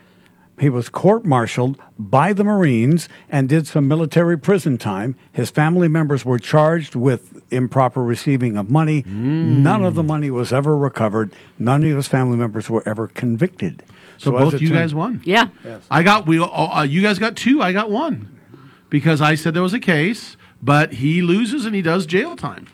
He 0.60 0.68
was 0.68 0.88
court 0.88 1.24
martialed 1.24 1.76
by 1.98 2.32
the 2.32 2.44
Marines 2.44 3.08
and 3.28 3.48
did 3.48 3.66
some 3.66 3.88
military 3.88 4.38
prison 4.38 4.78
time. 4.78 5.16
His 5.32 5.50
family 5.50 5.88
members 5.88 6.24
were 6.24 6.38
charged 6.38 6.94
with 6.94 7.42
improper 7.50 8.02
receiving 8.04 8.56
of 8.56 8.70
money. 8.70 9.02
None 9.06 9.82
of 9.82 9.94
the 9.94 10.02
money 10.04 10.30
was 10.30 10.52
ever 10.52 10.76
recovered. 10.76 11.32
None 11.58 11.82
of 11.84 11.96
his 11.96 12.06
family 12.06 12.36
members 12.36 12.70
were 12.70 12.86
ever 12.86 13.08
convicted. 13.08 13.82
So, 14.18 14.36
as 14.36 14.44
both 14.44 14.54
it 14.54 14.60
you 14.60 14.68
turned- 14.68 14.78
guys 14.80 14.94
won. 14.94 15.20
Yeah. 15.24 15.48
I 15.90 16.02
got 16.04 16.26
we. 16.28 16.38
Uh, 16.38 16.82
you 16.82 17.02
guys 17.02 17.18
got 17.18 17.34
two. 17.34 17.60
I 17.60 17.72
got 17.72 17.90
one 17.90 18.38
because 18.88 19.20
I 19.20 19.34
said 19.34 19.54
there 19.54 19.62
was 19.64 19.74
a 19.74 19.80
case, 19.80 20.36
but 20.62 20.94
he 20.94 21.22
loses 21.22 21.66
and 21.66 21.74
he 21.74 21.82
does 21.82 22.06
jail 22.06 22.36
time, 22.36 22.66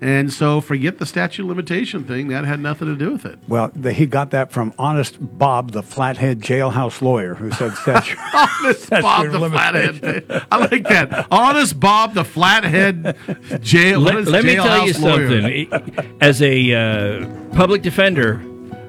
and 0.00 0.32
so 0.32 0.60
forget 0.60 0.98
the 0.98 1.06
statute 1.06 1.42
of 1.42 1.48
limitation 1.48 2.04
thing. 2.04 2.28
That 2.28 2.44
had 2.44 2.60
nothing 2.60 2.88
to 2.88 2.96
do 2.96 3.12
with 3.12 3.24
it. 3.26 3.38
Well, 3.48 3.70
the, 3.74 3.92
he 3.92 4.06
got 4.06 4.30
that 4.30 4.52
from 4.52 4.72
Honest 4.78 5.16
Bob, 5.20 5.72
the 5.72 5.82
flathead 5.82 6.40
jailhouse 6.40 7.00
lawyer, 7.02 7.34
who 7.34 7.50
said 7.50 7.72
statute. 7.76 8.18
Honest 8.34 8.82
statute 8.84 9.02
Bob 9.02 9.30
the 9.30 9.38
limitation. 9.38 9.98
flathead. 9.98 10.46
I 10.50 10.56
like 10.58 10.84
that. 10.84 11.26
Honest 11.30 11.80
Bob 11.80 12.14
the 12.14 12.24
flathead 12.24 13.16
jail. 13.62 14.02
what 14.02 14.14
Let, 14.14 14.22
is 14.24 14.28
let 14.28 14.44
me 14.44 14.54
tell 14.56 14.86
you 14.86 14.92
lawyer? 14.98 15.68
something. 15.70 16.16
As 16.20 16.40
a 16.42 16.72
uh, 16.74 17.26
public 17.54 17.82
defender, 17.82 18.36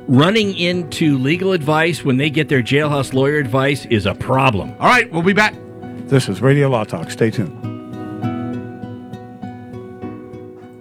running 0.07 0.55
into 0.57 1.17
legal 1.17 1.53
advice 1.53 2.03
when 2.03 2.17
they 2.17 2.29
get 2.29 2.49
their 2.49 2.61
jailhouse 2.61 3.13
lawyer 3.13 3.37
advice 3.37 3.85
is 3.85 4.05
a 4.05 4.13
problem. 4.13 4.71
All 4.79 4.87
right, 4.87 5.09
we'll 5.11 5.21
be 5.23 5.33
back. 5.33 5.55
This 6.07 6.27
is 6.29 6.41
Radio 6.41 6.67
Law 6.69 6.83
Talk. 6.83 7.09
Stay 7.11 7.31
tuned. 7.31 7.70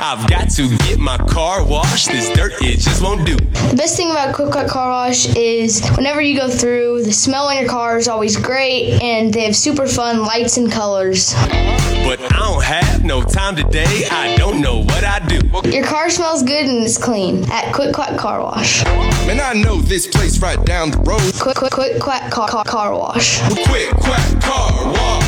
I've 0.00 0.30
got 0.30 0.48
to 0.50 0.68
get 0.78 0.98
my 1.00 1.16
car 1.16 1.64
washed. 1.64 2.08
This 2.08 2.30
dirt, 2.36 2.52
it 2.62 2.78
just 2.78 3.02
won't 3.02 3.26
do. 3.26 3.34
The 3.34 3.74
best 3.76 3.96
thing 3.96 4.10
about 4.12 4.32
Quick 4.34 4.52
Quack 4.52 4.68
Car 4.68 4.88
Wash 4.88 5.34
is 5.34 5.86
whenever 5.96 6.22
you 6.22 6.38
go 6.38 6.48
through, 6.48 7.02
the 7.02 7.12
smell 7.12 7.46
on 7.46 7.58
your 7.58 7.68
car 7.68 7.98
is 7.98 8.06
always 8.06 8.36
great, 8.36 9.02
and 9.02 9.34
they 9.34 9.42
have 9.44 9.56
super 9.56 9.86
fun 9.88 10.22
lights 10.22 10.56
and 10.56 10.70
colors. 10.70 11.34
But 11.34 12.20
I 12.32 12.38
don't 12.38 12.62
have 12.62 13.04
no 13.04 13.22
time 13.22 13.56
today. 13.56 14.06
I 14.10 14.36
don't 14.36 14.60
know 14.60 14.78
what 14.84 15.02
I 15.02 15.18
do. 15.26 15.40
Your 15.68 15.84
car 15.84 16.08
smells 16.10 16.42
good 16.42 16.64
and 16.64 16.84
it's 16.84 16.96
clean 16.96 17.44
at 17.50 17.74
Quick 17.74 17.92
Quack 17.92 18.16
Car 18.16 18.40
Wash. 18.40 18.84
Man, 19.26 19.40
I 19.40 19.52
know 19.52 19.80
this 19.82 20.06
place 20.06 20.40
right 20.40 20.64
down 20.64 20.92
the 20.92 20.98
road. 20.98 21.20
Quick 21.40 21.56
Quick 21.56 21.72
Quick 21.72 22.00
Quack 22.00 22.30
Car, 22.30 22.48
car, 22.48 22.64
car 22.64 22.96
Wash. 22.96 23.40
Quick 23.66 23.90
Quack 23.90 24.40
Car 24.40 24.92
Wash. 24.92 25.27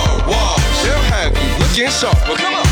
come 2.35 2.53
on. 2.53 2.65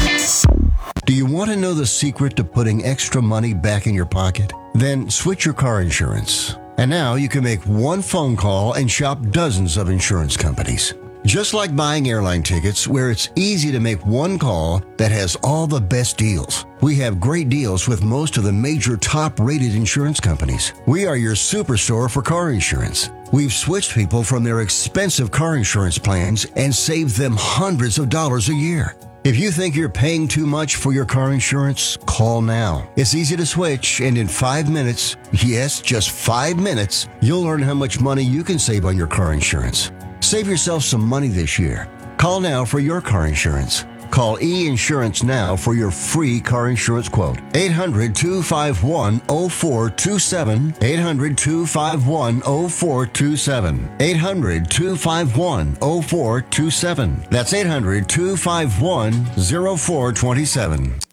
Do 1.05 1.13
you 1.13 1.25
want 1.25 1.49
to 1.49 1.55
know 1.55 1.73
the 1.73 1.85
secret 1.85 2.35
to 2.35 2.43
putting 2.43 2.83
extra 2.83 3.21
money 3.21 3.53
back 3.53 3.87
in 3.87 3.93
your 3.93 4.05
pocket? 4.05 4.51
Then 4.73 5.09
switch 5.09 5.45
your 5.45 5.53
car 5.53 5.81
insurance. 5.81 6.57
And 6.77 6.91
now 6.91 7.15
you 7.15 7.29
can 7.29 7.43
make 7.43 7.61
one 7.65 8.01
phone 8.01 8.35
call 8.35 8.73
and 8.73 8.91
shop 8.91 9.21
dozens 9.31 9.77
of 9.77 9.89
insurance 9.89 10.35
companies. 10.35 10.93
Just 11.25 11.53
like 11.53 11.75
buying 11.75 12.09
airline 12.09 12.43
tickets, 12.43 12.87
where 12.87 13.09
it's 13.09 13.29
easy 13.35 13.71
to 13.71 13.79
make 13.79 14.05
one 14.05 14.37
call 14.37 14.81
that 14.97 15.11
has 15.11 15.37
all 15.43 15.65
the 15.65 15.81
best 15.81 16.17
deals. 16.17 16.65
We 16.81 16.95
have 16.95 17.19
great 17.19 17.49
deals 17.49 17.87
with 17.87 18.03
most 18.03 18.37
of 18.37 18.43
the 18.43 18.53
major 18.53 18.97
top 18.97 19.39
rated 19.39 19.75
insurance 19.75 20.19
companies. 20.19 20.73
We 20.87 21.05
are 21.05 21.17
your 21.17 21.35
superstore 21.35 22.11
for 22.11 22.21
car 22.21 22.51
insurance. 22.51 23.09
We've 23.31 23.53
switched 23.53 23.93
people 23.93 24.23
from 24.23 24.43
their 24.43 24.61
expensive 24.61 25.29
car 25.29 25.55
insurance 25.55 25.99
plans 25.99 26.47
and 26.55 26.73
saved 26.73 27.15
them 27.15 27.35
hundreds 27.37 27.99
of 27.99 28.09
dollars 28.09 28.49
a 28.49 28.55
year. 28.55 28.95
If 29.23 29.37
you 29.37 29.51
think 29.51 29.75
you're 29.75 29.87
paying 29.87 30.27
too 30.27 30.47
much 30.47 30.77
for 30.77 30.93
your 30.93 31.05
car 31.05 31.31
insurance, 31.31 31.95
call 32.07 32.41
now. 32.41 32.89
It's 32.95 33.13
easy 33.13 33.35
to 33.35 33.45
switch, 33.45 34.01
and 34.01 34.17
in 34.17 34.27
five 34.27 34.71
minutes, 34.71 35.15
yes, 35.31 35.79
just 35.79 36.09
five 36.09 36.57
minutes, 36.57 37.07
you'll 37.21 37.43
learn 37.43 37.61
how 37.61 37.75
much 37.75 37.99
money 37.99 38.23
you 38.23 38.43
can 38.43 38.57
save 38.57 38.85
on 38.85 38.97
your 38.97 39.07
car 39.07 39.33
insurance. 39.33 39.91
Save 40.21 40.47
yourself 40.47 40.83
some 40.83 41.05
money 41.05 41.27
this 41.27 41.59
year. 41.59 41.87
Call 42.17 42.39
now 42.39 42.65
for 42.65 42.79
your 42.79 42.99
car 42.99 43.27
insurance. 43.27 43.85
Call 44.11 44.41
E 44.41 44.67
Insurance 44.67 45.23
now 45.23 45.55
for 45.55 45.75
your 45.75 45.91
free 45.91 46.39
car 46.39 46.69
insurance 46.69 47.09
quote. 47.09 47.39
800 47.53 48.15
251 48.15 49.19
0427. 49.19 50.75
800 50.81 51.37
251 51.37 52.41
0427. 52.41 53.89
800 53.99 54.69
251 54.71 55.75
0427. 55.75 57.27
That's 57.29 57.53
800 57.53 58.09
251 58.09 59.25
0427. 59.35 61.08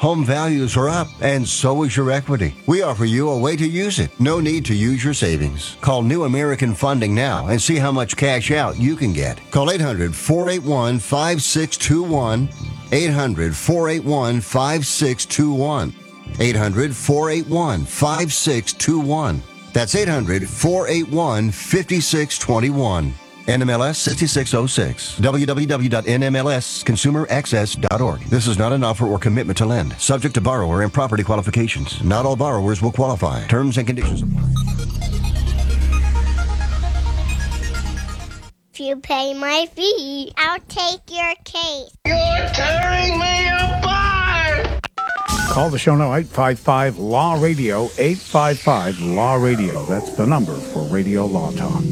Home 0.00 0.24
values 0.24 0.76
are 0.76 0.88
up 0.88 1.08
and 1.20 1.46
so 1.46 1.82
is 1.82 1.96
your 1.96 2.12
equity. 2.12 2.54
We 2.66 2.82
offer 2.82 3.04
you 3.04 3.30
a 3.30 3.38
way 3.38 3.56
to 3.56 3.66
use 3.66 3.98
it. 3.98 4.10
No 4.20 4.38
need 4.38 4.64
to 4.66 4.74
use 4.74 5.02
your 5.02 5.12
savings. 5.12 5.76
Call 5.80 6.02
New 6.02 6.22
American 6.22 6.72
Funding 6.72 7.16
now 7.16 7.48
and 7.48 7.60
see 7.60 7.76
how 7.76 7.90
much 7.90 8.16
cash 8.16 8.52
out 8.52 8.78
you 8.78 8.94
can 8.94 9.12
get. 9.12 9.40
Call 9.50 9.72
800 9.72 10.14
481 10.14 11.00
5621. 11.00 12.48
800 12.92 13.56
481 13.56 14.40
5621. 14.40 15.94
800 16.38 16.94
481 16.94 17.84
5621. 17.84 19.42
That's 19.72 19.94
800 19.96 20.48
481 20.48 21.50
5621. 21.50 23.14
NMLS 23.48 23.96
6606. 23.96 25.18
www.nmlsconsumeraccess.org. 25.20 28.20
This 28.24 28.46
is 28.46 28.58
not 28.58 28.72
an 28.74 28.84
offer 28.84 29.06
or 29.06 29.18
commitment 29.18 29.56
to 29.58 29.64
lend. 29.64 29.94
Subject 29.94 30.34
to 30.34 30.40
borrower 30.42 30.82
and 30.82 30.92
property 30.92 31.22
qualifications. 31.24 32.02
Not 32.04 32.26
all 32.26 32.36
borrowers 32.36 32.82
will 32.82 32.92
qualify. 32.92 33.46
Terms 33.46 33.78
and 33.78 33.86
conditions 33.86 34.20
apply. 34.22 34.42
If 38.74 38.80
you 38.80 38.96
pay 38.96 39.32
my 39.32 39.66
fee, 39.74 40.30
I'll 40.36 40.60
take 40.68 41.00
your 41.10 41.34
case. 41.44 41.88
You're 42.06 42.48
tearing 42.52 43.18
me 43.18 43.48
apart! 43.48 44.82
Call 45.48 45.70
the 45.70 45.78
show 45.78 45.96
now, 45.96 46.14
855 46.14 46.98
Law 46.98 47.40
Radio, 47.42 47.84
855 47.98 49.00
Law 49.00 49.34
Radio. 49.36 49.82
That's 49.86 50.12
the 50.16 50.26
number 50.26 50.54
for 50.54 50.82
Radio 50.84 51.24
Law 51.26 51.50
Talk. 51.52 51.82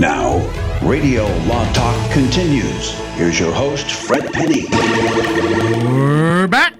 Now, 0.00 0.38
Radio 0.82 1.24
Law 1.44 1.70
Talk 1.74 2.10
continues. 2.10 2.92
Here's 3.16 3.38
your 3.38 3.52
host, 3.52 3.90
Fred 3.90 4.32
Penny. 4.32 4.64
We're 5.84 6.48
back. 6.48 6.72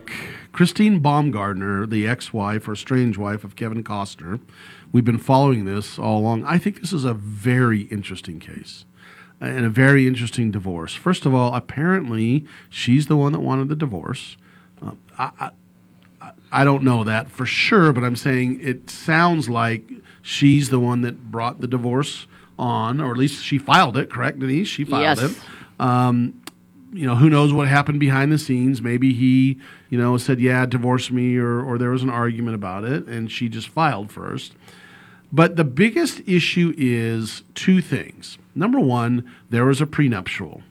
Christine 0.53 1.01
Baumgartner, 1.01 1.85
the 1.85 2.09
ex-wife 2.09 2.67
or 2.67 2.75
strange 2.75 3.19
wife 3.19 3.45
of 3.45 3.57
Kevin 3.57 3.85
Costner. 3.85 4.41
We've 4.91 5.05
been 5.05 5.19
following 5.19 5.67
this 5.67 5.99
all 5.99 6.21
along. 6.21 6.47
I 6.47 6.57
think 6.57 6.81
this 6.81 6.95
is 6.95 7.05
a 7.05 7.13
very 7.13 7.83
interesting 7.83 8.41
case 8.41 8.87
and 9.39 9.67
a 9.67 9.71
very 9.71 10.07
interesting 10.07 10.51
divorce. 10.51 10.95
First 10.95 11.27
of 11.27 11.35
all, 11.35 11.55
apparently 11.55 12.47
she's 12.71 13.09
the 13.09 13.19
one 13.19 13.33
that 13.33 13.41
wanted 13.41 13.69
the 13.69 13.77
divorce. 13.77 14.39
Uh, 14.81 14.93
I, 15.19 15.51
I, 16.23 16.31
I 16.51 16.65
don't 16.65 16.83
know 16.83 17.05
that 17.05 17.31
for 17.31 17.45
sure, 17.45 17.93
but 17.93 18.03
I'm 18.03 18.17
saying 18.17 18.61
it 18.63 18.89
sounds 18.89 19.51
like 19.51 19.91
she's 20.23 20.71
the 20.71 20.81
one 20.81 21.03
that 21.03 21.31
brought 21.31 21.61
the 21.61 21.69
divorce 21.69 22.27
on, 22.61 23.01
or 23.01 23.11
at 23.11 23.17
least 23.19 23.43
she 23.43 23.59
filed 23.59 23.97
it. 23.97 24.11
Correct, 24.11 24.39
Denise? 24.39 24.69
She 24.69 24.85
filed 24.85 25.03
Yes. 25.03 25.23
it. 25.23 25.37
Um, 25.81 26.35
you 26.93 27.07
know, 27.07 27.17
who 27.17 27.31
knows 27.31 27.53
what 27.53 27.69
happened 27.69 28.01
behind 28.01 28.31
the 28.33 28.39
scenes? 28.39 28.83
Maybe 28.83 29.13
he, 29.13 29.59
you 29.91 29.99
know, 29.99 30.17
said, 30.17 30.41
"Yeah, 30.41 30.67
divorce 30.67 31.11
me," 31.11 31.37
or 31.37 31.61
or 31.63 31.79
there 31.79 31.91
was 31.91 32.03
an 32.03 32.11
argument 32.11 32.55
about 32.57 32.85
it, 32.85 33.07
and 33.07 33.31
she 33.31 33.49
just 33.49 33.69
filed 33.69 34.11
first. 34.11 34.55
But 35.33 35.55
the 35.57 35.65
biggest 35.65 36.21
issue 36.27 36.75
is 36.77 37.43
two 37.55 37.81
things. 37.81 38.39
Number 38.57 38.81
one, 38.81 39.25
there 39.49 39.65
was 39.65 39.81
a 39.81 39.87
prenuptial. 39.87 40.63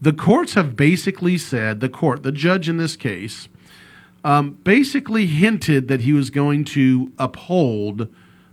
The 0.00 0.12
courts 0.12 0.54
have 0.54 0.76
basically 0.76 1.36
said, 1.36 1.80
the 1.80 1.88
court, 1.88 2.22
the 2.22 2.30
judge 2.30 2.68
in 2.68 2.76
this 2.76 2.94
case, 2.94 3.48
um, 4.22 4.58
basically 4.62 5.26
hinted 5.26 5.88
that 5.88 6.02
he 6.02 6.12
was 6.12 6.30
going 6.30 6.62
to 6.66 7.10
uphold 7.18 8.06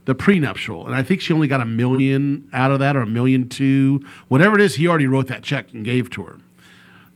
the 0.05 0.15
prenuptial. 0.15 0.85
And 0.85 0.95
I 0.95 1.03
think 1.03 1.21
she 1.21 1.33
only 1.33 1.47
got 1.47 1.61
a 1.61 1.65
million 1.65 2.47
out 2.53 2.71
of 2.71 2.79
that 2.79 2.95
or 2.95 3.01
a 3.01 3.07
million 3.07 3.49
two. 3.49 4.05
Whatever 4.27 4.55
it 4.55 4.61
is, 4.61 4.75
he 4.75 4.87
already 4.87 5.07
wrote 5.07 5.27
that 5.27 5.43
check 5.43 5.73
and 5.73 5.83
gave 5.83 6.09
to 6.11 6.23
her. 6.23 6.37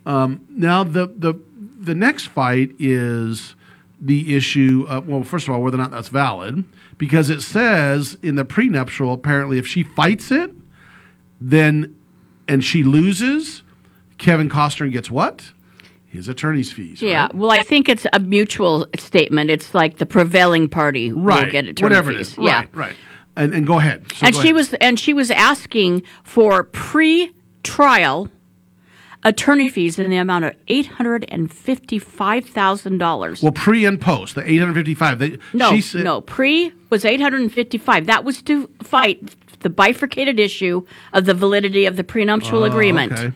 Um, 0.06 0.46
now, 0.50 0.84
the, 0.84 1.08
the, 1.08 1.36
the 1.80 1.96
next 1.96 2.28
fight 2.28 2.72
is 2.80 3.56
the 4.02 4.36
issue 4.36 4.86
of, 4.90 5.08
well, 5.08 5.24
first 5.24 5.48
of 5.48 5.54
all, 5.54 5.62
whether 5.62 5.76
or 5.78 5.82
not 5.82 5.92
that's 5.92 6.10
valid, 6.10 6.64
because 6.98 7.30
it 7.30 7.42
says 7.42 8.18
in 8.24 8.36
the 8.36 8.46
prenuptial, 8.46 9.14
apparently, 9.14 9.58
if 9.58 9.68
she 9.68 9.84
fights 9.84 10.32
it, 10.32 10.52
then, 11.40 11.96
and 12.48 12.64
she 12.64 12.84
loses, 12.84 13.62
Kevin 14.18 14.50
Costner 14.50 14.92
gets 14.92 15.12
what? 15.12 15.52
His 16.10 16.28
attorney's 16.28 16.72
fees. 16.72 17.02
Yeah, 17.02 17.24
right? 17.24 17.36
well, 17.36 17.52
I 17.52 17.62
think 17.64 17.88
it's 17.88 18.06
a 18.12 18.20
mutual 18.20 18.88
statement. 18.98 19.50
It's 19.52 19.74
like 19.76 19.98
the 19.98 20.06
prevailing 20.06 20.68
party 20.68 21.12
Right. 21.12 21.46
will 21.46 21.52
get 21.52 21.66
attorney 21.68 21.86
Whatever 21.86 22.12
it 22.12 22.18
fees. 22.18 22.30
is. 22.32 22.38
Yeah, 22.40 22.58
Right, 22.60 22.76
right. 22.76 22.96
And, 23.36 23.54
and 23.54 23.66
go 23.68 23.78
ahead. 23.78 24.12
So 24.16 24.26
and 24.26 24.34
go 24.36 24.42
she 24.42 24.48
ahead. 24.48 24.56
was 24.56 24.74
and 24.76 25.00
she 25.00 25.14
was 25.14 25.30
asking 25.32 26.04
for 26.24 26.64
pre-trial 26.64 28.30
attorney 29.24 29.70
fees 29.70 30.00
in 30.00 30.10
the 30.10 30.18
amount 30.18 30.46
of 30.46 30.56
eight 30.68 30.88
hundred 30.88 31.26
and 31.30 31.52
fifty-five 31.52 32.46
thousand 32.46 32.98
dollars. 32.98 33.42
Well, 33.44 33.52
pre 33.52 33.86
and 33.86 34.00
post, 34.02 34.36
the 34.36 34.42
855. 34.50 35.20
They, 35.20 35.38
No, 35.54 35.72
she 35.72 35.82
said, 35.82 36.04
no. 36.04 36.22
Pre 36.22 36.74
was 36.90 37.06
eight 37.06 37.22
hundred 37.22 37.42
and 37.42 37.54
fifty-five. 37.54 38.08
That 38.08 38.24
was 38.24 38.42
to 38.44 38.70
fight 38.82 39.36
the 39.60 39.70
bifurcated 39.70 40.40
issue 40.40 40.86
of 41.14 41.26
the 41.26 41.34
validity 41.34 41.86
of 41.86 41.98
the 41.98 42.04
prenuptial 42.04 42.60
Oh, 42.62 42.64
agreement. 42.64 43.12
okay. 43.14 43.32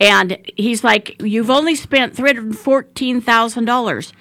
And 0.00 0.38
he's 0.56 0.82
like, 0.82 1.20
"You've 1.22 1.50
only 1.50 1.74
spent 1.74 2.16
three 2.16 2.32
hundred 2.32 2.56
fourteen 2.58 3.20
thousand 3.20 3.66
dollars. 3.66 4.12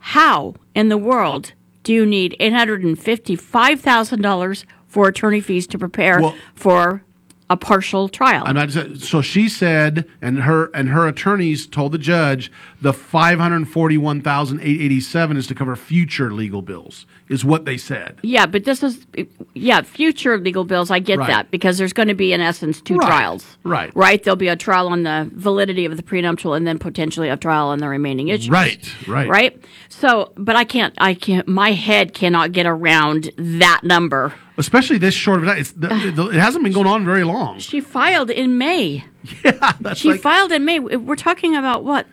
How 0.00 0.54
in 0.74 0.88
the 0.88 0.98
world 0.98 1.52
do 1.84 1.92
you 1.92 2.04
need 2.04 2.36
eight 2.40 2.52
hundred 2.52 2.82
and 2.82 2.98
fifty-five 2.98 3.80
thousand 3.80 4.22
dollars 4.22 4.66
for 4.86 5.06
attorney 5.08 5.40
fees 5.40 5.66
to 5.68 5.78
prepare 5.78 6.20
Well- 6.20 6.34
for 6.54 7.02
a 7.50 7.56
partial 7.56 8.08
trial?" 8.08 8.42
I'm 8.46 8.54
not 8.56 8.70
so 8.70 9.22
she 9.22 9.48
said, 9.48 10.06
and 10.22 10.40
her 10.42 10.70
and 10.74 10.88
her 10.90 11.06
attorneys 11.06 11.66
told 11.66 11.92
the 11.92 11.98
judge 11.98 12.50
the 12.80 12.92
five 12.92 13.38
hundred 13.38 13.68
forty-one 13.68 14.20
thousand 14.22 14.60
eight 14.60 14.80
eighty-seven 14.80 15.36
is 15.36 15.46
to 15.48 15.54
cover 15.54 15.74
future 15.76 16.32
legal 16.32 16.62
bills, 16.62 17.06
is 17.28 17.44
what 17.44 17.64
they 17.64 17.76
said. 17.76 18.18
Yeah, 18.22 18.46
but 18.46 18.64
this 18.64 18.82
is 18.82 19.06
yeah, 19.54 19.82
future 19.82 20.38
legal 20.38 20.64
bills. 20.64 20.90
I 20.90 20.98
get 20.98 21.18
Right. 21.18 21.28
that 21.28 21.50
because 21.50 21.78
there's 21.78 21.92
going 21.92 22.08
to 22.08 22.14
be 22.14 22.32
in 22.32 22.40
essence 22.40 22.80
two 22.80 22.96
Right, 22.96 23.06
trials. 23.08 23.56
right. 23.64 23.90
Right. 23.94 24.22
There'll 24.22 24.36
be 24.36 24.48
a 24.48 24.56
trial 24.56 24.88
on 24.88 25.02
the 25.02 25.28
validity 25.34 25.84
of 25.84 25.96
the 25.96 26.02
prenuptial, 26.02 26.54
and 26.54 26.66
then 26.66 26.78
potentially 26.78 27.28
a 27.28 27.36
trial 27.36 27.68
on 27.68 27.78
the 27.78 27.88
remaining 27.88 28.28
issues. 28.28 28.50
Right, 28.50 28.88
right. 29.08 29.28
Right. 29.28 29.64
So, 29.88 30.32
but 30.36 30.54
I 30.56 30.64
can't. 30.64 30.94
I 30.98 31.14
can't. 31.14 31.48
My 31.48 31.72
head 31.72 32.14
cannot 32.14 32.52
get 32.52 32.66
around 32.66 33.30
that 33.36 33.80
number. 33.82 34.34
Especially 34.58 34.98
this 34.98 35.14
short 35.14 35.38
of 35.40 35.46
time. 35.46 35.58
it's 35.58 35.72
the, 35.72 35.88
the, 36.14 36.26
it 36.28 36.34
hasn't 36.40 36.62
been 36.64 36.72
going 36.74 36.86
on 36.86 37.04
very 37.04 37.24
long. 37.24 37.58
She 37.60 37.80
filed 37.80 38.30
in 38.30 38.58
May. 38.58 39.04
Yeah, 39.44 39.72
that's 39.80 40.00
she 40.00 40.10
like- 40.10 40.20
filed 40.20 40.52
in 40.52 40.64
May. 40.64 40.78
We're 40.80 41.14
talking 41.16 41.54
about 41.56 41.84
what? 41.84 42.06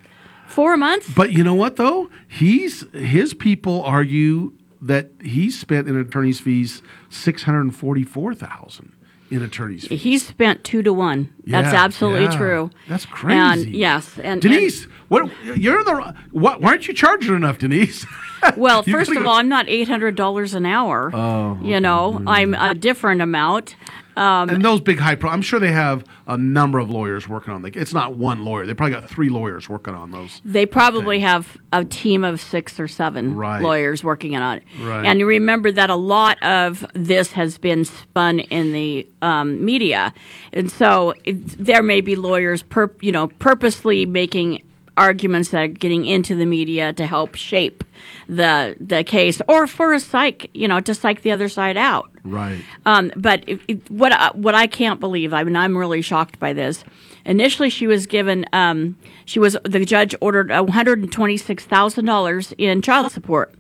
Four 0.48 0.78
months. 0.78 1.10
But 1.14 1.32
you 1.32 1.44
know 1.44 1.54
what 1.56 1.76
though? 1.78 2.10
He's 2.28 2.86
his 2.94 3.34
people 3.34 3.82
argue 3.84 4.54
that 4.82 5.10
he 5.22 5.50
spent 5.50 5.88
in 5.88 5.98
attorney's 5.98 6.40
fees 6.40 6.82
six 7.10 7.44
hundred 7.44 7.74
forty-four 7.74 8.36
thousand 8.36 8.92
in 9.32 9.42
attorney's 9.42 9.88
fees. 9.88 10.02
He 10.02 10.18
spent 10.18 10.64
two 10.64 10.82
to 10.84 10.94
one. 10.94 11.34
That's 11.46 11.74
Yeah, 11.74 11.84
absolutely 11.84 12.26
yeah. 12.26 12.38
true. 12.38 12.70
That's 12.88 13.06
crazy. 13.06 13.40
And 13.40 13.76
yes, 13.76 14.20
and 14.20 14.42
Denise, 14.42 14.86
what 15.08 15.30
you're 15.44 15.84
the 15.84 16.16
what? 16.32 16.62
Why 16.62 16.70
aren't 16.72 16.88
you 16.88 16.94
charging 16.94 17.36
enough, 17.36 17.58
Denise? 17.58 18.06
well, 18.58 18.84
first 18.84 19.12
of 19.12 19.26
all, 19.26 19.36
I'm 19.36 19.50
not 19.50 19.68
eight 19.68 19.88
hundred 19.88 20.16
dollars 20.16 20.54
an 20.54 20.66
hour. 20.66 21.12
Oh, 21.14 21.60
you 21.62 21.80
know, 21.80 22.20
mm. 22.20 22.24
I'm 22.28 22.54
a 22.54 22.74
different 22.76 23.22
amount. 23.22 23.76
Um, 24.16 24.50
and 24.50 24.64
those 24.64 24.82
big 24.82 25.00
high 25.00 25.16
pro, 25.16 25.30
I'm 25.30 25.42
sure 25.42 25.60
they 25.60 25.72
have 25.72 26.06
a 26.28 26.38
number 26.38 26.80
of 26.80 26.90
lawyers 26.90 27.28
working 27.28 27.54
on 27.54 27.66
it. 27.66 27.76
It's 27.76 27.94
not 27.94 28.16
one 28.16 28.46
lawyer. 28.46 28.66
They 28.66 28.74
probably 28.74 28.96
got 28.96 29.10
three 29.10 29.30
lawyers 29.30 29.68
working 29.68 29.94
on 29.94 30.12
those. 30.12 30.42
They 30.46 30.66
probably 30.66 31.20
have 31.20 31.58
a 31.74 31.84
team 31.84 32.24
of 32.24 32.40
six 32.40 32.80
or 32.80 32.88
seven 32.88 33.36
Right. 33.36 33.62
lawyers 33.62 34.04
working 34.04 34.36
on 34.36 34.58
it. 34.58 34.64
Right. 34.82 35.06
And 35.06 35.20
you 35.20 35.28
remember 35.28 35.72
that 35.72 35.90
a 35.90 35.96
lot 35.96 36.42
of 36.44 36.86
this 36.94 37.34
has 37.34 37.58
been 37.58 37.84
spun 37.86 38.40
in 38.40 38.72
the 38.72 39.08
um, 39.22 39.64
media, 39.64 40.14
and 40.54 40.72
so 40.72 41.14
it, 41.26 41.46
there 41.64 41.84
may 41.84 42.02
be 42.02 42.16
lawyers, 42.16 42.64
per, 42.64 42.90
you 43.02 43.12
know, 43.12 43.28
purposely 43.28 44.06
making 44.06 44.62
arguments 44.98 45.50
that 45.50 45.62
are 45.64 45.68
getting 45.68 46.06
into 46.06 46.36
the 46.36 46.46
media 46.46 46.94
to 46.94 47.06
help 47.06 47.36
shape 47.36 47.84
the 48.28 48.76
the 48.80 49.04
case, 49.04 49.42
or 49.48 49.68
for 49.68 49.94
a 49.94 50.00
psych, 50.00 50.50
you 50.54 50.68
know, 50.68 50.80
to 50.80 50.94
psych 50.96 51.22
the 51.22 51.32
other 51.32 51.50
side 51.50 51.78
out. 51.78 52.10
Right. 52.24 52.62
Um, 52.86 53.12
but 53.16 53.44
it, 53.48 53.60
it, 53.68 53.92
what 53.92 54.12
I, 54.12 54.32
what 54.34 54.56
I 54.56 54.68
can't 54.68 55.00
believe, 55.00 55.34
I 55.34 55.44
mean, 55.44 55.56
I'm 55.56 55.78
really 55.78 56.02
shocked 56.02 56.40
by 56.40 56.54
this. 56.54 56.84
Initially, 57.26 57.70
she 57.70 57.88
was 57.88 58.06
given, 58.06 58.46
um, 58.54 58.98
she 59.26 59.40
was 59.40 59.58
the 59.64 59.84
judge 59.86 60.16
ordered 60.22 60.50
126 60.50 61.66
thousand 61.66 62.06
dollars 62.06 62.54
in 62.58 62.82
child 62.82 63.12
support, 63.12 63.54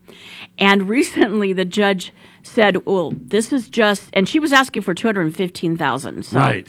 and 0.57 0.87
recently 0.89 1.53
the 1.53 1.65
judge 1.65 2.11
said, 2.43 2.85
"Well, 2.85 3.13
this 3.15 3.51
is 3.51 3.69
just," 3.69 4.09
and 4.13 4.29
she 4.29 4.39
was 4.39 4.53
asking 4.53 4.83
for 4.83 4.93
215 4.93 5.77
thousand. 5.77 6.25
So, 6.25 6.39
Right. 6.39 6.67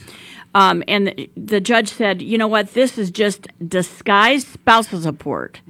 Um, 0.56 0.82
and 0.88 1.28
the, 1.36 1.60
judge 1.60 1.88
said, 1.90 2.22
"You 2.22 2.38
know 2.38 2.48
what? 2.48 2.72
This 2.72 2.96
is 2.96 3.10
just 3.10 3.46
disguised 3.68 4.46
spousal 4.48 5.00
support, 5.02 5.60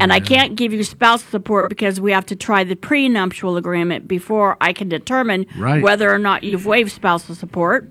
and 0.00 0.12
I 0.12 0.20
can't 0.20 0.54
give 0.54 0.72
you 0.72 0.84
spousal 0.84 1.28
support 1.28 1.68
because 1.68 2.00
we 2.00 2.12
have 2.12 2.24
to 2.26 2.36
try 2.36 2.62
the 2.62 2.76
prenuptial 2.76 3.56
agreement 3.56 4.06
before 4.06 4.56
I 4.60 4.72
can 4.72 4.88
determine 4.88 5.44
Right. 5.58 5.82
whether 5.82 6.08
or 6.08 6.18
not 6.20 6.44
you've 6.44 6.66
waived 6.66 6.92
spousal 6.92 7.34
support." 7.34 7.90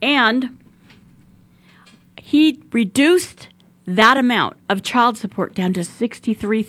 And 0.00 0.56
he 2.16 2.62
reduced 2.70 3.48
that 3.86 4.16
amount 4.16 4.56
of 4.68 4.84
child 4.84 5.16
support 5.18 5.52
down 5.52 5.72
to 5.72 5.82
sixty-three 5.82 6.62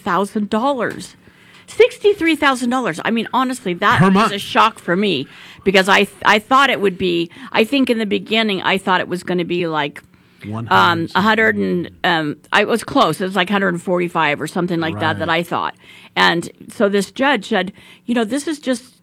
thousand 1.67 1.77
dollars. 1.77 1.91
Sixty-three 1.91 2.35
thousand 2.35 2.69
dollars. 2.69 2.99
I 3.03 3.11
mean, 3.11 3.27
honestly, 3.33 3.73
that 3.75 4.13
was 4.13 4.31
a 4.31 4.39
shock 4.39 4.79
for 4.79 4.95
me 4.95 5.27
because 5.63 5.89
I 5.89 6.07
I 6.25 6.39
thought 6.39 6.69
it 6.69 6.81
would 6.81 6.97
be. 6.97 7.29
I 7.51 7.63
think 7.63 7.89
in 7.89 7.97
the 7.97 8.05
beginning 8.05 8.61
I 8.61 8.77
thought 8.77 9.01
it 9.01 9.07
was 9.07 9.23
going 9.23 9.37
to 9.39 9.45
be 9.45 9.67
like 9.67 10.01
One 10.45 10.67
um, 10.71 11.07
a 11.15 11.21
hundred 11.21 11.55
and 11.55 11.91
um, 12.03 12.37
I 12.51 12.63
was 12.65 12.83
close. 12.83 13.19
It 13.21 13.25
was 13.25 13.35
like 13.35 13.49
145 13.49 14.41
or 14.41 14.47
something 14.47 14.79
like 14.79 14.99
that 14.99 15.19
that 15.19 15.29
I 15.29 15.43
thought. 15.43 15.75
And 16.15 16.49
so 16.69 16.89
this 16.89 17.11
judge 17.11 17.47
said, 17.49 17.73
you 18.05 18.15
know, 18.15 18.23
this 18.23 18.47
is 18.47 18.59
just 18.59 18.95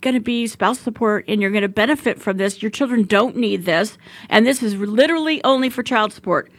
going 0.00 0.14
to 0.14 0.20
be 0.20 0.46
spouse 0.46 0.78
support 0.78 1.24
and 1.26 1.40
you're 1.40 1.50
going 1.50 1.62
to 1.62 1.68
benefit 1.68 2.20
from 2.20 2.36
this. 2.36 2.60
Your 2.60 2.70
children 2.70 3.04
don't 3.04 3.36
need 3.36 3.64
this. 3.64 3.96
And 4.28 4.46
this 4.46 4.62
is 4.62 4.74
literally 4.76 5.42
only 5.44 5.70
for 5.70 5.82
child 5.82 6.12
support. 6.12 6.52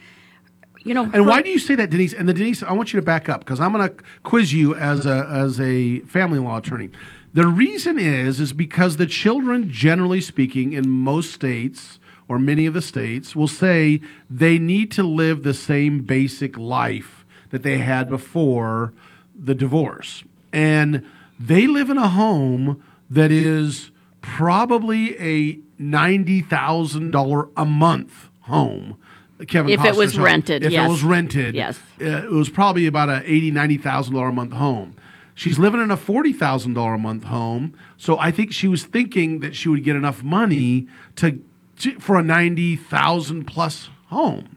You 0.86 0.94
know, 0.94 1.10
And 1.12 1.26
why 1.26 1.42
do 1.42 1.50
you 1.50 1.58
say 1.58 1.74
that, 1.74 1.90
Denise? 1.90 2.14
And 2.14 2.28
the 2.28 2.32
Denise, 2.32 2.62
I 2.62 2.72
want 2.72 2.92
you 2.92 3.00
to 3.00 3.04
back 3.04 3.28
up 3.28 3.40
because 3.40 3.58
I'm 3.58 3.72
going 3.72 3.88
to 3.88 3.94
quiz 4.22 4.52
you 4.52 4.76
as 4.76 5.04
a 5.04 5.26
as 5.28 5.60
a 5.60 5.98
family 6.00 6.38
law 6.38 6.58
attorney. 6.58 6.90
The 7.34 7.48
reason 7.48 7.98
is 7.98 8.38
is 8.38 8.52
because 8.52 8.96
the 8.96 9.06
children, 9.06 9.68
generally 9.68 10.20
speaking, 10.20 10.72
in 10.72 10.88
most 10.88 11.32
states 11.32 11.98
or 12.28 12.38
many 12.38 12.66
of 12.66 12.74
the 12.74 12.80
states, 12.80 13.34
will 13.34 13.48
say 13.48 14.00
they 14.30 14.58
need 14.60 14.92
to 14.92 15.02
live 15.02 15.42
the 15.42 15.54
same 15.54 16.02
basic 16.02 16.56
life 16.56 17.24
that 17.50 17.64
they 17.64 17.78
had 17.78 18.08
before 18.08 18.92
the 19.36 19.56
divorce, 19.56 20.22
and 20.52 21.04
they 21.38 21.66
live 21.66 21.90
in 21.90 21.98
a 21.98 22.08
home 22.08 22.80
that 23.10 23.32
is 23.32 23.90
probably 24.20 25.18
a 25.20 25.58
ninety 25.80 26.42
thousand 26.42 27.10
dollar 27.10 27.48
a 27.56 27.64
month 27.64 28.28
home. 28.42 28.96
Kevin 29.48 29.70
If 29.72 29.84
it 29.84 29.94
was 29.96 30.14
home. 30.14 30.24
rented, 30.24 30.62
if 30.64 30.72
yes. 30.72 30.86
it 30.86 30.90
was 30.90 31.02
rented, 31.02 31.54
Yes. 31.54 31.78
uh, 32.00 32.04
it 32.04 32.30
was 32.30 32.48
probably 32.48 32.86
about 32.86 33.08
a 33.08 33.22
eighty, 33.30 33.50
ninety 33.50 33.76
thousand 33.78 34.14
dollar 34.14 34.28
a 34.28 34.32
month 34.32 34.52
home. 34.52 34.94
She's 35.34 35.58
living 35.58 35.80
in 35.82 35.90
a 35.90 35.96
forty 35.96 36.32
thousand 36.32 36.74
dollar 36.74 36.94
a 36.94 36.98
month 36.98 37.24
home, 37.24 37.74
so 37.98 38.18
I 38.18 38.30
think 38.30 38.52
she 38.52 38.68
was 38.68 38.84
thinking 38.84 39.40
that 39.40 39.54
she 39.54 39.68
would 39.68 39.84
get 39.84 39.94
enough 39.94 40.22
money 40.22 40.86
to, 41.16 41.38
to 41.80 41.98
for 42.00 42.16
a 42.18 42.22
ninety 42.22 42.76
thousand 42.76 43.44
plus 43.46 43.90
home, 44.06 44.56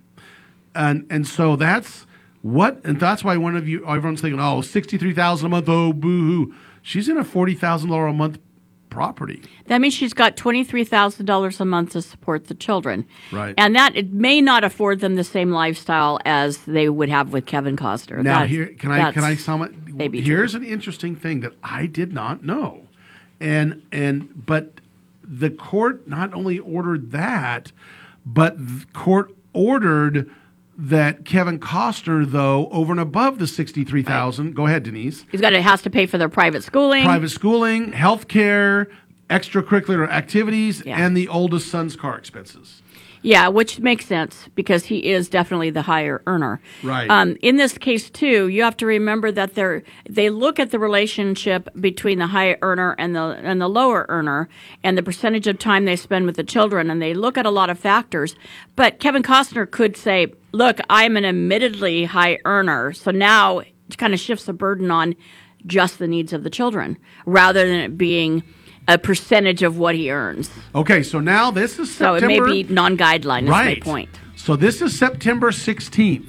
and 0.74 1.06
and 1.10 1.28
so 1.28 1.56
that's 1.58 2.06
what, 2.42 2.80
and 2.86 2.98
that's 3.02 3.22
why 3.22 3.36
one 3.36 3.58
of 3.58 3.68
you, 3.68 3.86
everyone's 3.86 4.22
thinking, 4.22 4.40
oh, 4.40 4.62
sixty 4.62 4.98
three 4.98 5.14
thousand 5.14 5.48
a 5.48 5.50
month, 5.50 5.68
oh, 5.68 5.92
boo 5.92 6.26
hoo. 6.46 6.56
She's 6.82 7.10
in 7.10 7.18
a 7.18 7.26
forty 7.26 7.56
thousand 7.56 7.90
dollar 7.90 8.08
a 8.08 8.14
month 8.14 8.40
property, 8.90 9.42
That 9.68 9.82
means 9.82 9.94
she's 9.94 10.14
got 10.14 10.36
$23,000 10.36 11.60
a 11.60 11.66
month 11.66 11.92
to 11.92 12.02
support 12.02 12.48
the 12.48 12.54
children. 12.56 13.06
right? 13.32 13.54
And 13.58 13.76
that 13.76 13.96
it 13.96 14.12
may 14.12 14.42
not 14.42 14.64
afford 14.64 15.00
them 15.00 15.16
the 15.16 15.24
same 15.24 15.52
lifestyle 15.52 16.20
as 16.26 16.60
they 16.60 16.90
would 16.90 17.10
have 17.10 17.32
with 17.32 17.46
Kevin 17.46 17.76
Costner. 17.76 18.18
Now 18.18 18.24
That's- 18.42 18.50
here 18.50 18.66
can 18.78 18.92
I 18.92 19.12
can 19.12 19.24
I 19.24 19.32
that's 19.32 19.44
sum 19.44 19.62
it? 19.62 19.72
maybe 19.88 20.22
Here's 20.22 20.56
an 20.56 20.64
interesting 20.64 21.16
thing 21.16 21.42
that 21.42 21.54
I 21.64 21.86
did 21.86 22.14
not 22.14 22.44
know, 22.44 22.88
and 23.40 23.82
and 23.92 24.46
but 24.46 24.82
the 25.24 25.50
court 25.50 26.08
not 26.08 26.34
only 26.34 26.58
ordered 26.60 27.12
that, 27.12 27.72
but 28.26 28.58
the 28.58 28.86
court 28.94 29.34
ordered 29.54 30.30
that 30.82 31.26
Kevin 31.26 31.60
Costner 31.60 32.26
though 32.26 32.70
over 32.70 32.92
and 32.92 33.00
above 33.00 33.38
the 33.38 33.48
sixty 33.48 33.84
three 33.84 34.04
thousand. 34.04 34.56
Go 34.56 34.66
ahead, 34.66 34.84
Denise. 34.84 35.26
He's 35.32 35.42
got 35.42 35.50
to 35.52 35.62
has 35.62 35.82
to 35.82 35.90
pay 35.90 36.06
for 36.06 36.18
their 36.18 36.30
private 36.30 36.64
schooling. 36.64 37.04
Private 37.04 37.30
schooling, 37.30 37.92
health 37.92 38.28
care, 38.28 38.88
extracurricular 39.30 40.10
activities, 40.10 40.82
and 40.86 41.16
the 41.16 41.28
oldest 41.28 41.68
son's 41.70 41.96
car 41.96 42.18
expenses. 42.18 42.82
Yeah, 43.22 43.50
which 43.50 43.80
makes 43.80 44.06
sense 44.06 44.48
because 44.56 44.86
he 44.86 45.12
is 45.12 45.28
definitely 45.30 45.70
the 45.72 45.82
higher 45.82 46.22
earner. 46.26 46.62
Right. 46.84 47.10
Um, 47.10 47.38
in 47.42 47.58
this 47.58 47.78
case, 47.78 48.10
too, 48.10 48.48
you 48.48 48.64
have 48.64 48.78
to 48.78 48.86
remember 48.86 49.32
that 49.32 49.56
they're 49.56 49.84
they 50.10 50.30
look 50.30 50.60
at 50.60 50.72
the 50.72 50.80
relationship 50.80 51.68
between 51.80 52.20
the 52.20 52.28
higher 52.28 52.58
earner 52.62 52.96
and 52.98 53.16
the 53.16 53.40
and 53.44 53.60
the 53.60 53.68
lower 53.68 54.06
earner 54.10 54.48
and 54.84 54.98
the 54.98 55.04
percentage 55.04 55.48
of 55.48 55.60
time 55.60 55.86
they 55.86 55.96
spend 55.96 56.26
with 56.26 56.38
the 56.38 56.44
children, 56.44 56.90
and 56.90 57.02
they 57.02 57.14
look 57.14 57.38
at 57.38 57.46
a 57.46 57.52
lot 57.52 57.70
of 57.70 57.78
factors. 57.78 58.36
But 58.76 59.00
Kevin 59.00 59.24
Costner 59.24 59.70
could 59.70 59.98
say, 59.98 60.28
"Look, 60.54 60.80
I'm 60.90 61.18
an 61.18 61.26
admittedly 61.26 62.06
high 62.06 62.40
earner, 62.46 62.94
so 62.94 63.12
now 63.12 63.60
it 63.60 63.98
kind 63.98 64.14
of 64.14 64.20
shifts 64.20 64.46
the 64.46 64.54
burden 64.54 64.92
on 64.92 65.16
just 65.66 66.00
the 66.00 66.08
needs 66.08 66.32
of 66.32 66.44
the 66.44 66.50
children 66.50 66.98
rather 67.26 67.68
than 67.68 67.80
it 67.80 67.98
being." 67.98 68.44
A 68.90 68.98
percentage 68.98 69.62
of 69.62 69.78
what 69.78 69.94
he 69.94 70.12
earns. 70.12 70.50
Okay, 70.74 71.04
so 71.04 71.20
now 71.20 71.52
this 71.52 71.78
is 71.78 71.94
So 71.94 72.16
it 72.16 72.24
may 72.26 72.40
be 72.40 72.64
non-guideline. 72.64 73.44
Is 73.44 73.50
Right. 73.50 73.86
my 73.86 73.92
point. 73.92 74.10
So 74.36 74.56
this 74.56 74.82
is 74.82 74.98
September 74.98 75.52
16th. 75.52 76.26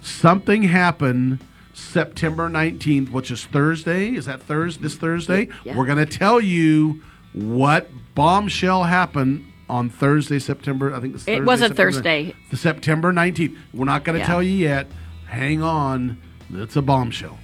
Something 0.00 0.62
happened 0.62 1.40
September 1.74 2.48
19th, 2.48 3.10
which 3.10 3.32
is 3.32 3.44
Thursday. 3.46 4.14
Is 4.14 4.26
that 4.26 4.40
Thursday? 4.42 4.80
This 4.82 4.94
Thursday? 4.94 5.48
Yeah. 5.64 5.76
We're 5.76 5.86
going 5.86 5.98
to 5.98 6.06
tell 6.06 6.40
you 6.40 7.02
what 7.32 7.88
bombshell 8.14 8.84
happened 8.84 9.44
on 9.68 9.90
Thursday, 9.90 10.38
September. 10.38 10.94
I 10.94 11.00
think 11.00 11.16
it's 11.16 11.26
It 11.26 11.44
was 11.44 11.60
a 11.62 11.66
September- 11.68 11.92
Thursday. 11.92 12.34
The 12.50 12.56
September 12.56 13.12
19th. 13.12 13.56
We're 13.74 13.86
not 13.86 14.04
going 14.04 14.14
to 14.14 14.20
Yeah. 14.20 14.26
tell 14.26 14.42
you 14.42 14.52
yet. 14.56 14.86
Hang 15.26 15.62
on. 15.62 16.18
It's 16.54 16.76
a 16.76 16.82
bombshell. 16.82 17.38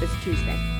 It's 0.00 0.12
Tuesday. 0.22 0.79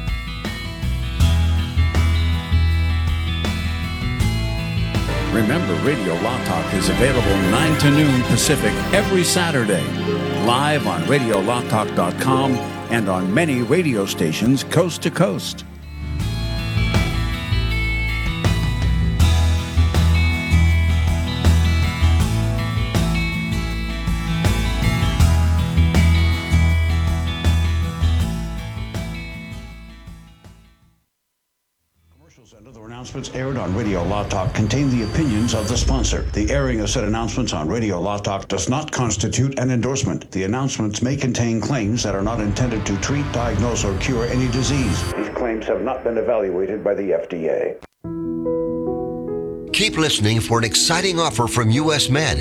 Remember, 5.32 5.74
Radio 5.86 6.14
Law 6.22 6.44
Talk 6.44 6.74
is 6.74 6.88
available 6.88 7.36
9 7.50 7.78
to 7.80 7.90
noon 7.90 8.22
Pacific 8.22 8.72
every 8.92 9.22
Saturday. 9.22 9.86
Live 10.44 10.88
on 10.88 11.02
RadioLawTalk.com 11.02 12.52
and 12.90 13.08
on 13.08 13.32
many 13.32 13.62
radio 13.62 14.04
stations 14.06 14.64
coast 14.64 15.02
to 15.02 15.10
coast. 15.10 15.64
Announcements 33.10 33.36
aired 33.36 33.56
on 33.56 33.74
Radio 33.74 34.04
Law 34.04 34.22
Talk 34.28 34.54
contain 34.54 34.88
the 34.88 35.02
opinions 35.02 35.52
of 35.52 35.66
the 35.66 35.76
sponsor. 35.76 36.22
The 36.32 36.48
airing 36.48 36.80
of 36.80 36.90
said 36.90 37.02
announcements 37.02 37.52
on 37.52 37.68
Radio 37.68 38.00
Law 38.00 38.18
Talk 38.18 38.46
does 38.46 38.68
not 38.68 38.92
constitute 38.92 39.58
an 39.58 39.72
endorsement. 39.72 40.30
The 40.30 40.44
announcements 40.44 41.02
may 41.02 41.16
contain 41.16 41.60
claims 41.60 42.04
that 42.04 42.14
are 42.14 42.22
not 42.22 42.40
intended 42.40 42.86
to 42.86 42.96
treat, 43.00 43.24
diagnose, 43.32 43.84
or 43.84 43.98
cure 43.98 44.26
any 44.26 44.46
disease. 44.52 45.12
These 45.14 45.30
claims 45.30 45.66
have 45.66 45.82
not 45.82 46.04
been 46.04 46.18
evaluated 46.18 46.84
by 46.84 46.94
the 46.94 47.10
FDA. 47.10 47.82
Keep 49.72 49.98
listening 49.98 50.40
for 50.40 50.58
an 50.58 50.64
exciting 50.64 51.18
offer 51.18 51.48
from 51.48 51.70
US 51.70 52.08
Med. 52.10 52.38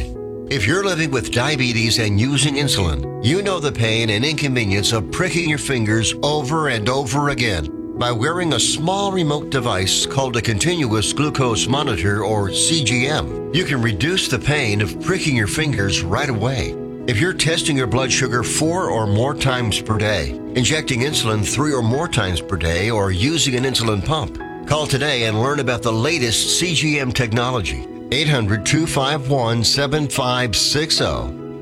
If 0.52 0.68
you're 0.68 0.84
living 0.84 1.10
with 1.10 1.32
diabetes 1.32 1.98
and 1.98 2.20
using 2.20 2.56
insulin, 2.56 3.26
you 3.26 3.42
know 3.42 3.60
the 3.60 3.72
pain 3.72 4.12
and 4.12 4.24
inconvenience 4.24 4.94
of 4.94 5.12
pricking 5.12 5.50
your 5.50 5.58
fingers 5.58 6.14
over 6.22 6.70
and 6.70 6.88
over 6.90 7.30
again. 7.30 7.79
By 8.00 8.14
wearing 8.14 8.54
a 8.54 8.60
small 8.62 9.12
remote 9.12 9.50
device 9.50 10.06
called 10.06 10.38
a 10.38 10.42
continuous 10.42 11.12
glucose 11.12 11.68
monitor 11.68 12.24
or 12.24 12.48
CGM, 12.48 13.54
you 13.54 13.66
can 13.66 13.82
reduce 13.82 14.30
the 14.30 14.40
pain 14.40 14.80
of 14.80 15.02
pricking 15.02 15.36
your 15.36 15.48
fingers 15.48 16.02
right 16.02 16.30
away. 16.30 16.74
If 17.08 17.20
you're 17.20 17.34
testing 17.34 17.76
your 17.76 17.88
blood 17.88 18.10
sugar 18.10 18.42
four 18.42 18.90
or 18.90 19.06
more 19.06 19.36
times 19.36 19.82
per 19.82 19.98
day, 19.98 20.30
injecting 20.56 21.02
insulin 21.02 21.46
three 21.46 21.74
or 21.74 21.82
more 21.84 22.08
times 22.08 22.40
per 22.40 22.56
day, 22.56 22.90
or 22.90 23.12
using 23.12 23.56
an 23.56 23.66
insulin 23.66 24.06
pump, 24.06 24.40
call 24.66 24.88
today 24.88 25.26
and 25.26 25.42
learn 25.42 25.60
about 25.60 25.82
the 25.82 25.92
latest 25.92 26.62
CGM 26.64 27.14
technology. 27.14 27.86
800 28.14 28.66
251 28.66 29.62
7560. 29.62 31.04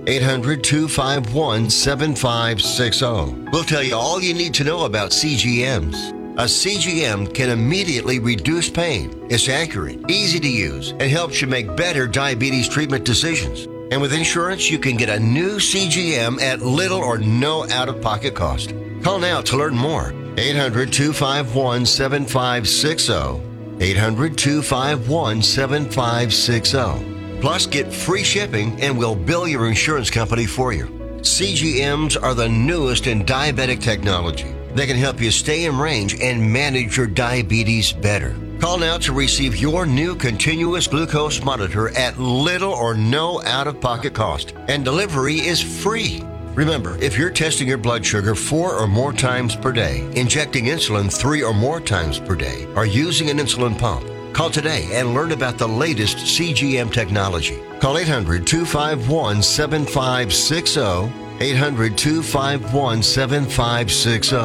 800 0.06 0.64
251 0.64 1.70
7560. 1.72 3.50
We'll 3.52 3.64
tell 3.64 3.82
you 3.82 3.96
all 3.96 4.22
you 4.22 4.36
need 4.36 4.54
to 4.54 4.64
know 4.64 4.86
about 4.86 5.10
CGMs. 5.10 6.17
A 6.38 6.44
CGM 6.44 7.34
can 7.34 7.50
immediately 7.50 8.20
reduce 8.20 8.70
pain. 8.70 9.26
It's 9.28 9.50
accurate, 9.50 10.00
easy 10.08 10.40
to 10.40 10.48
use, 10.48 10.92
and 10.92 11.02
helps 11.02 11.42
you 11.42 11.48
make 11.48 11.76
better 11.76 12.06
diabetes 12.06 12.70
treatment 12.70 13.06
decisions. 13.06 13.66
And 13.92 14.00
with 14.00 14.14
insurance, 14.14 14.70
you 14.70 14.78
can 14.78 14.98
get 14.98 15.10
a 15.10 15.20
new 15.20 15.56
CGM 15.56 16.40
at 16.40 16.62
little 16.62 17.00
or 17.00 17.18
no 17.18 17.68
out 17.72 17.90
of 17.90 18.04
pocket 18.04 18.36
cost. 18.36 18.76
Call 19.02 19.18
now 19.18 19.42
to 19.42 19.58
learn 19.58 19.76
more. 19.76 20.14
800 20.38 20.94
251 20.94 21.88
7560. 21.88 23.84
800 23.84 24.38
251 24.38 25.42
7560. 25.42 27.42
Plus, 27.42 27.66
get 27.66 27.92
free 27.92 28.24
shipping 28.24 28.80
and 28.80 28.96
we'll 28.96 29.16
bill 29.16 29.48
your 29.48 29.68
insurance 29.68 30.12
company 30.12 30.46
for 30.46 30.72
you. 30.72 30.86
CGMs 31.22 32.16
are 32.22 32.36
the 32.36 32.48
newest 32.48 33.08
in 33.08 33.26
diabetic 33.26 33.82
technology. 33.82 34.54
They 34.78 34.86
can 34.86 34.96
help 34.96 35.20
you 35.20 35.32
stay 35.32 35.66
in 35.66 35.80
range 35.80 36.22
and 36.22 36.54
manage 36.54 36.98
your 36.98 37.08
diabetes 37.08 37.92
better. 37.92 38.36
Call 38.60 38.78
now 38.78 39.00
to 39.00 39.12
receive 39.12 39.56
your 39.56 39.88
new 39.88 40.16
continuous 40.16 40.86
glucose 40.86 41.44
monitor 41.44 41.90
at 41.98 42.20
little 42.20 42.74
or 42.74 42.94
no 42.94 43.42
out 43.42 43.66
of 43.66 43.82
pocket 43.82 44.14
cost, 44.14 44.54
and 44.68 44.86
delivery 44.86 45.38
is 45.38 45.60
free. 45.84 46.22
Remember, 46.54 46.96
if 47.00 47.18
you're 47.18 47.32
testing 47.32 47.68
your 47.68 47.80
blood 47.80 48.06
sugar 48.06 48.36
four 48.36 48.76
or 48.76 48.86
more 48.86 49.12
times 49.12 49.56
per 49.56 49.72
day, 49.72 50.08
injecting 50.14 50.66
insulin 50.66 51.12
three 51.12 51.42
or 51.42 51.56
more 51.56 51.82
times 51.82 52.20
per 52.20 52.36
day, 52.36 52.68
or 52.76 52.86
using 52.86 53.32
an 53.32 53.40
insulin 53.40 53.76
pump, 53.80 54.08
call 54.32 54.52
today 54.52 54.88
and 54.92 55.16
learn 55.16 55.32
about 55.32 55.58
the 55.58 55.68
latest 55.68 56.18
CGM 56.18 56.94
technology. 56.94 57.58
Call 57.80 57.98
800 57.98 58.46
251 58.46 59.42
7560. 59.42 61.27
800 61.40 61.96
251 61.96 63.04
7560. 63.04 64.36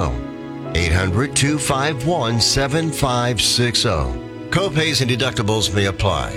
800 0.74 1.34
251 1.34 2.38
7560. 2.40 3.88
Copays 4.50 5.00
and 5.00 5.10
deductibles 5.10 5.74
may 5.74 5.86
apply. 5.86 6.32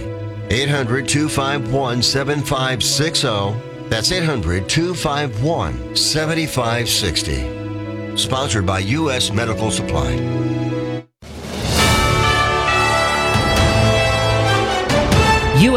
800 0.50 1.10
251 1.10 2.02
7560. 2.02 3.90
That's 3.90 4.14
800 4.14 4.70
251 4.70 5.94
7560. 5.96 8.18
Sponsored 8.18 8.66
by 8.66 8.80
U.S. 8.80 9.32
Medical 9.32 9.72
Supply. 9.72 10.16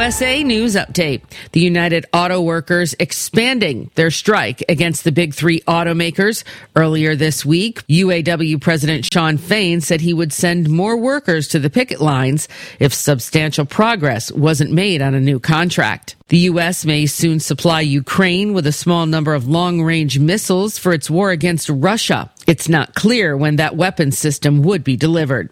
USA 0.08 0.42
News 0.42 0.74
Update. 0.74 1.20
The 1.52 1.60
United 1.60 2.06
Auto 2.14 2.40
Workers 2.40 2.94
expanding 2.98 3.90
their 3.94 4.10
strike 4.10 4.64
against 4.66 5.04
the 5.04 5.12
big 5.12 5.34
three 5.34 5.60
automakers. 5.68 6.44
Earlier 6.74 7.14
this 7.14 7.44
week, 7.44 7.86
UAW 7.88 8.58
President 8.58 9.06
Shawn 9.12 9.36
Fain 9.36 9.82
said 9.82 10.00
he 10.00 10.14
would 10.14 10.32
send 10.32 10.70
more 10.70 10.96
workers 10.96 11.46
to 11.48 11.58
the 11.58 11.68
picket 11.68 12.00
lines 12.00 12.48
if 12.80 12.94
substantial 12.94 13.66
progress 13.66 14.32
wasn't 14.32 14.72
made 14.72 15.02
on 15.02 15.12
a 15.12 15.20
new 15.20 15.38
contract. 15.38 16.16
The 16.28 16.38
U.S. 16.52 16.86
may 16.86 17.04
soon 17.04 17.38
supply 17.38 17.82
Ukraine 17.82 18.54
with 18.54 18.66
a 18.66 18.72
small 18.72 19.04
number 19.04 19.34
of 19.34 19.46
long 19.46 19.82
range 19.82 20.18
missiles 20.18 20.78
for 20.78 20.94
its 20.94 21.10
war 21.10 21.32
against 21.32 21.68
Russia. 21.68 22.30
It's 22.46 22.66
not 22.66 22.94
clear 22.94 23.36
when 23.36 23.56
that 23.56 23.76
weapon 23.76 24.12
system 24.12 24.62
would 24.62 24.84
be 24.84 24.96
delivered. 24.96 25.50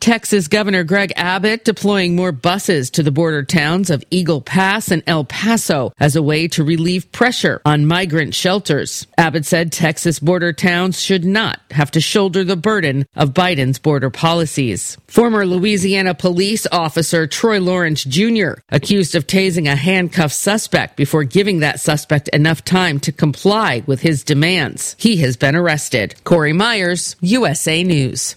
Texas 0.00 0.48
Governor 0.48 0.84
Greg 0.84 1.12
Abbott 1.16 1.64
deploying 1.64 2.14
more 2.14 2.32
buses 2.32 2.90
to 2.90 3.02
the 3.02 3.10
border 3.10 3.42
towns 3.42 3.90
of 3.90 4.04
Eagle 4.10 4.40
Pass 4.40 4.90
and 4.90 5.02
El 5.06 5.24
Paso 5.24 5.92
as 5.98 6.16
a 6.16 6.22
way 6.22 6.48
to 6.48 6.62
relieve 6.64 7.10
pressure 7.12 7.60
on 7.64 7.86
migrant 7.86 8.34
shelters. 8.34 9.06
Abbott 9.18 9.44
said 9.44 9.72
Texas 9.72 10.18
border 10.18 10.52
towns 10.52 11.00
should 11.00 11.24
not 11.24 11.60
have 11.72 11.90
to 11.92 12.00
shoulder 12.00 12.44
the 12.44 12.56
burden 12.56 13.06
of 13.16 13.34
Biden's 13.34 13.78
border 13.78 14.10
policies. 14.10 14.96
Former 15.08 15.44
Louisiana 15.44 16.14
police 16.14 16.66
officer 16.70 17.26
Troy 17.26 17.60
Lawrence 17.60 18.04
Jr. 18.04 18.60
accused 18.70 19.14
of 19.14 19.26
tasing 19.26 19.70
a 19.70 19.76
handcuffed 19.76 20.34
suspect 20.34 20.96
before 20.96 21.24
giving 21.24 21.60
that 21.60 21.80
suspect 21.80 22.28
enough 22.28 22.64
time 22.64 23.00
to 23.00 23.12
comply 23.12 23.82
with 23.86 24.00
his 24.00 24.22
demands. 24.22 24.94
He 24.98 25.16
has 25.18 25.36
been 25.36 25.56
arrested. 25.56 26.14
Corey 26.24 26.52
Myers, 26.52 27.16
USA 27.20 27.82
News 27.82 28.36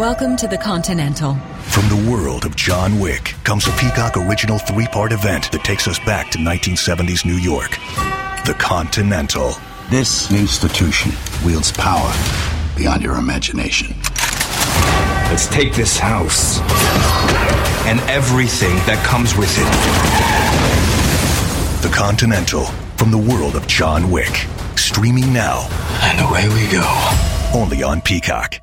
Welcome 0.00 0.34
to 0.38 0.48
the 0.48 0.56
Continental. 0.56 1.34
From 1.34 1.86
the 1.90 2.10
world 2.10 2.46
of 2.46 2.56
John 2.56 2.98
Wick 2.98 3.34
comes 3.44 3.66
a 3.66 3.70
Peacock 3.72 4.16
original 4.16 4.56
three 4.56 4.86
part 4.86 5.12
event 5.12 5.52
that 5.52 5.62
takes 5.62 5.86
us 5.86 5.98
back 5.98 6.30
to 6.30 6.38
1970s 6.38 7.26
New 7.26 7.34
York. 7.34 7.72
The 8.46 8.56
Continental. 8.58 9.52
This 9.90 10.32
institution 10.32 11.12
wields 11.44 11.70
power 11.70 12.10
beyond 12.78 13.02
your 13.02 13.16
imagination. 13.16 13.94
Let's 15.28 15.46
take 15.48 15.74
this 15.74 15.98
house 15.98 16.60
and 17.84 18.00
everything 18.08 18.76
that 18.86 19.04
comes 19.04 19.36
with 19.36 19.54
it. 19.58 19.68
The 21.86 21.94
Continental 21.94 22.64
from 22.96 23.10
the 23.10 23.18
world 23.18 23.54
of 23.54 23.66
John 23.66 24.10
Wick. 24.10 24.46
Streaming 24.76 25.30
now. 25.30 25.68
And 26.00 26.26
away 26.26 26.48
we 26.48 26.72
go. 26.72 26.88
Only 27.52 27.82
on 27.82 28.00
Peacock. 28.00 28.62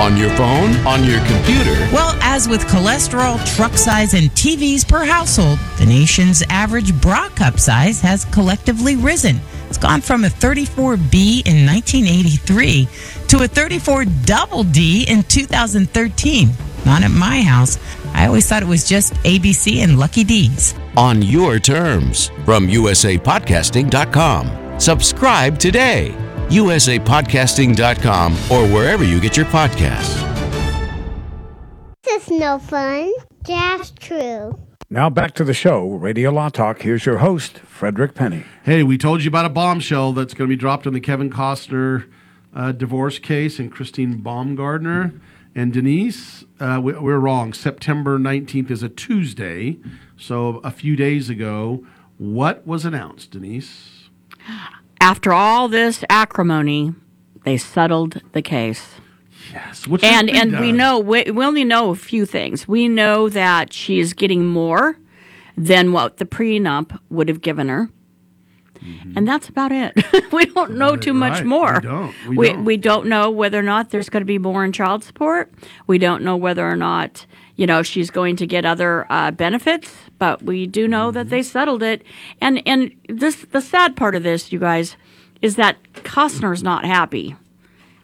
on 0.00 0.16
your 0.16 0.30
phone, 0.30 0.74
on 0.86 1.04
your 1.04 1.18
computer. 1.26 1.72
Well, 1.92 2.16
as 2.22 2.48
with 2.48 2.62
cholesterol, 2.62 3.44
truck 3.54 3.74
size, 3.74 4.14
and 4.14 4.30
TVs 4.30 4.88
per 4.88 5.04
household, 5.04 5.58
the 5.78 5.86
nation's 5.86 6.42
average 6.48 6.98
bra 7.00 7.28
cup 7.30 7.58
size 7.58 8.00
has 8.00 8.24
collectively 8.26 8.96
risen. 8.96 9.40
It's 9.68 9.78
gone 9.78 10.00
from 10.00 10.24
a 10.24 10.28
34B 10.28 11.46
in 11.46 11.66
1983 11.66 12.88
to 13.28 13.44
a 13.44 13.48
34 13.48 14.04
double 14.24 14.64
D 14.64 15.04
in 15.08 15.22
2013. 15.22 16.50
Not 16.84 17.02
at 17.02 17.10
my 17.10 17.42
house. 17.42 17.78
I 18.12 18.26
always 18.26 18.48
thought 18.48 18.62
it 18.62 18.68
was 18.68 18.88
just 18.88 19.14
ABC 19.24 19.82
and 19.82 19.98
Lucky 19.98 20.24
D's. 20.24 20.74
On 20.96 21.22
your 21.22 21.58
terms 21.58 22.28
from 22.44 22.68
usapodcasting.com. 22.68 24.80
Subscribe 24.80 25.58
today 25.58 26.14
usapodcasting.com, 26.52 28.32
or 28.50 28.66
wherever 28.72 29.04
you 29.04 29.20
get 29.20 29.36
your 29.36 29.46
podcasts. 29.46 30.20
This 32.02 32.24
is 32.24 32.38
no 32.38 32.58
fun, 32.58 33.12
That's 33.46 33.90
true. 33.92 34.58
Now 34.90 35.08
back 35.08 35.34
to 35.36 35.44
the 35.44 35.54
show, 35.54 35.88
Radio 35.88 36.30
Law 36.30 36.50
Talk. 36.50 36.82
Here's 36.82 37.06
your 37.06 37.18
host, 37.18 37.60
Frederick 37.60 38.14
Penny. 38.14 38.44
Hey, 38.64 38.82
we 38.82 38.98
told 38.98 39.22
you 39.22 39.28
about 39.28 39.46
a 39.46 39.48
bombshell 39.48 40.12
that's 40.12 40.34
going 40.34 40.50
to 40.50 40.54
be 40.54 40.60
dropped 40.60 40.86
in 40.86 40.92
the 40.92 41.00
Kevin 41.00 41.30
Costner 41.30 42.10
uh, 42.54 42.72
divorce 42.72 43.18
case 43.18 43.58
and 43.58 43.72
Christine 43.72 44.18
Baumgartner. 44.18 45.14
And 45.54 45.72
Denise, 45.72 46.44
uh, 46.60 46.78
we, 46.82 46.92
we're 46.92 47.18
wrong. 47.18 47.54
September 47.54 48.18
19th 48.18 48.70
is 48.70 48.82
a 48.82 48.90
Tuesday. 48.90 49.78
So 50.18 50.60
a 50.62 50.70
few 50.70 50.96
days 50.96 51.30
ago, 51.30 51.86
what 52.18 52.66
was 52.66 52.84
announced, 52.84 53.30
Denise? 53.30 54.10
after 55.02 55.32
all 55.32 55.68
this 55.68 56.04
acrimony, 56.08 56.94
they 57.44 57.56
settled 57.56 58.22
the 58.32 58.40
case. 58.40 58.94
Yes, 59.52 59.86
and 60.02 60.30
and 60.30 60.60
we 60.60 60.70
know 60.70 60.98
we, 61.00 61.24
we 61.24 61.44
only 61.44 61.64
know 61.64 61.90
a 61.90 61.96
few 61.96 62.24
things. 62.24 62.68
We 62.68 62.88
know 62.88 63.28
that 63.28 63.72
she 63.72 63.98
is 63.98 64.14
getting 64.14 64.46
more 64.46 64.96
than 65.56 65.92
what 65.92 66.18
the 66.18 66.24
prenup 66.24 66.98
would 67.10 67.28
have 67.28 67.42
given 67.42 67.68
her. 67.68 67.90
Mm-hmm. 68.82 69.12
And 69.16 69.28
that's 69.28 69.48
about 69.48 69.72
it. 69.72 69.92
we 70.32 70.46
don't 70.46 70.72
know 70.72 70.90
right, 70.90 71.02
too 71.02 71.14
much 71.14 71.34
right. 71.34 71.46
more. 71.46 71.74
We 71.74 71.80
don't. 71.80 72.14
We, 72.28 72.36
we, 72.36 72.48
don't. 72.48 72.64
we 72.64 72.76
don't 72.76 73.06
know 73.06 73.30
whether 73.30 73.58
or 73.58 73.62
not 73.62 73.90
there's 73.90 74.08
going 74.08 74.22
to 74.22 74.26
be 74.26 74.38
more 74.38 74.64
in 74.64 74.72
child 74.72 75.04
support. 75.04 75.52
We 75.86 75.98
don't 75.98 76.22
know 76.22 76.36
whether 76.36 76.68
or 76.68 76.76
not 76.76 77.26
you 77.56 77.66
know 77.66 77.82
she's 77.82 78.10
going 78.10 78.36
to 78.36 78.46
get 78.46 78.64
other 78.64 79.06
uh, 79.10 79.30
benefits. 79.30 79.92
But 80.18 80.42
we 80.42 80.66
do 80.66 80.88
know 80.88 81.08
mm-hmm. 81.08 81.14
that 81.14 81.30
they 81.30 81.42
settled 81.42 81.82
it. 81.82 82.02
And 82.40 82.62
and 82.66 82.92
this 83.08 83.46
the 83.50 83.60
sad 83.60 83.96
part 83.96 84.14
of 84.14 84.22
this, 84.22 84.52
you 84.52 84.58
guys, 84.58 84.96
is 85.40 85.56
that 85.56 85.76
Costner's 85.94 86.62
not 86.62 86.84
happy. 86.84 87.36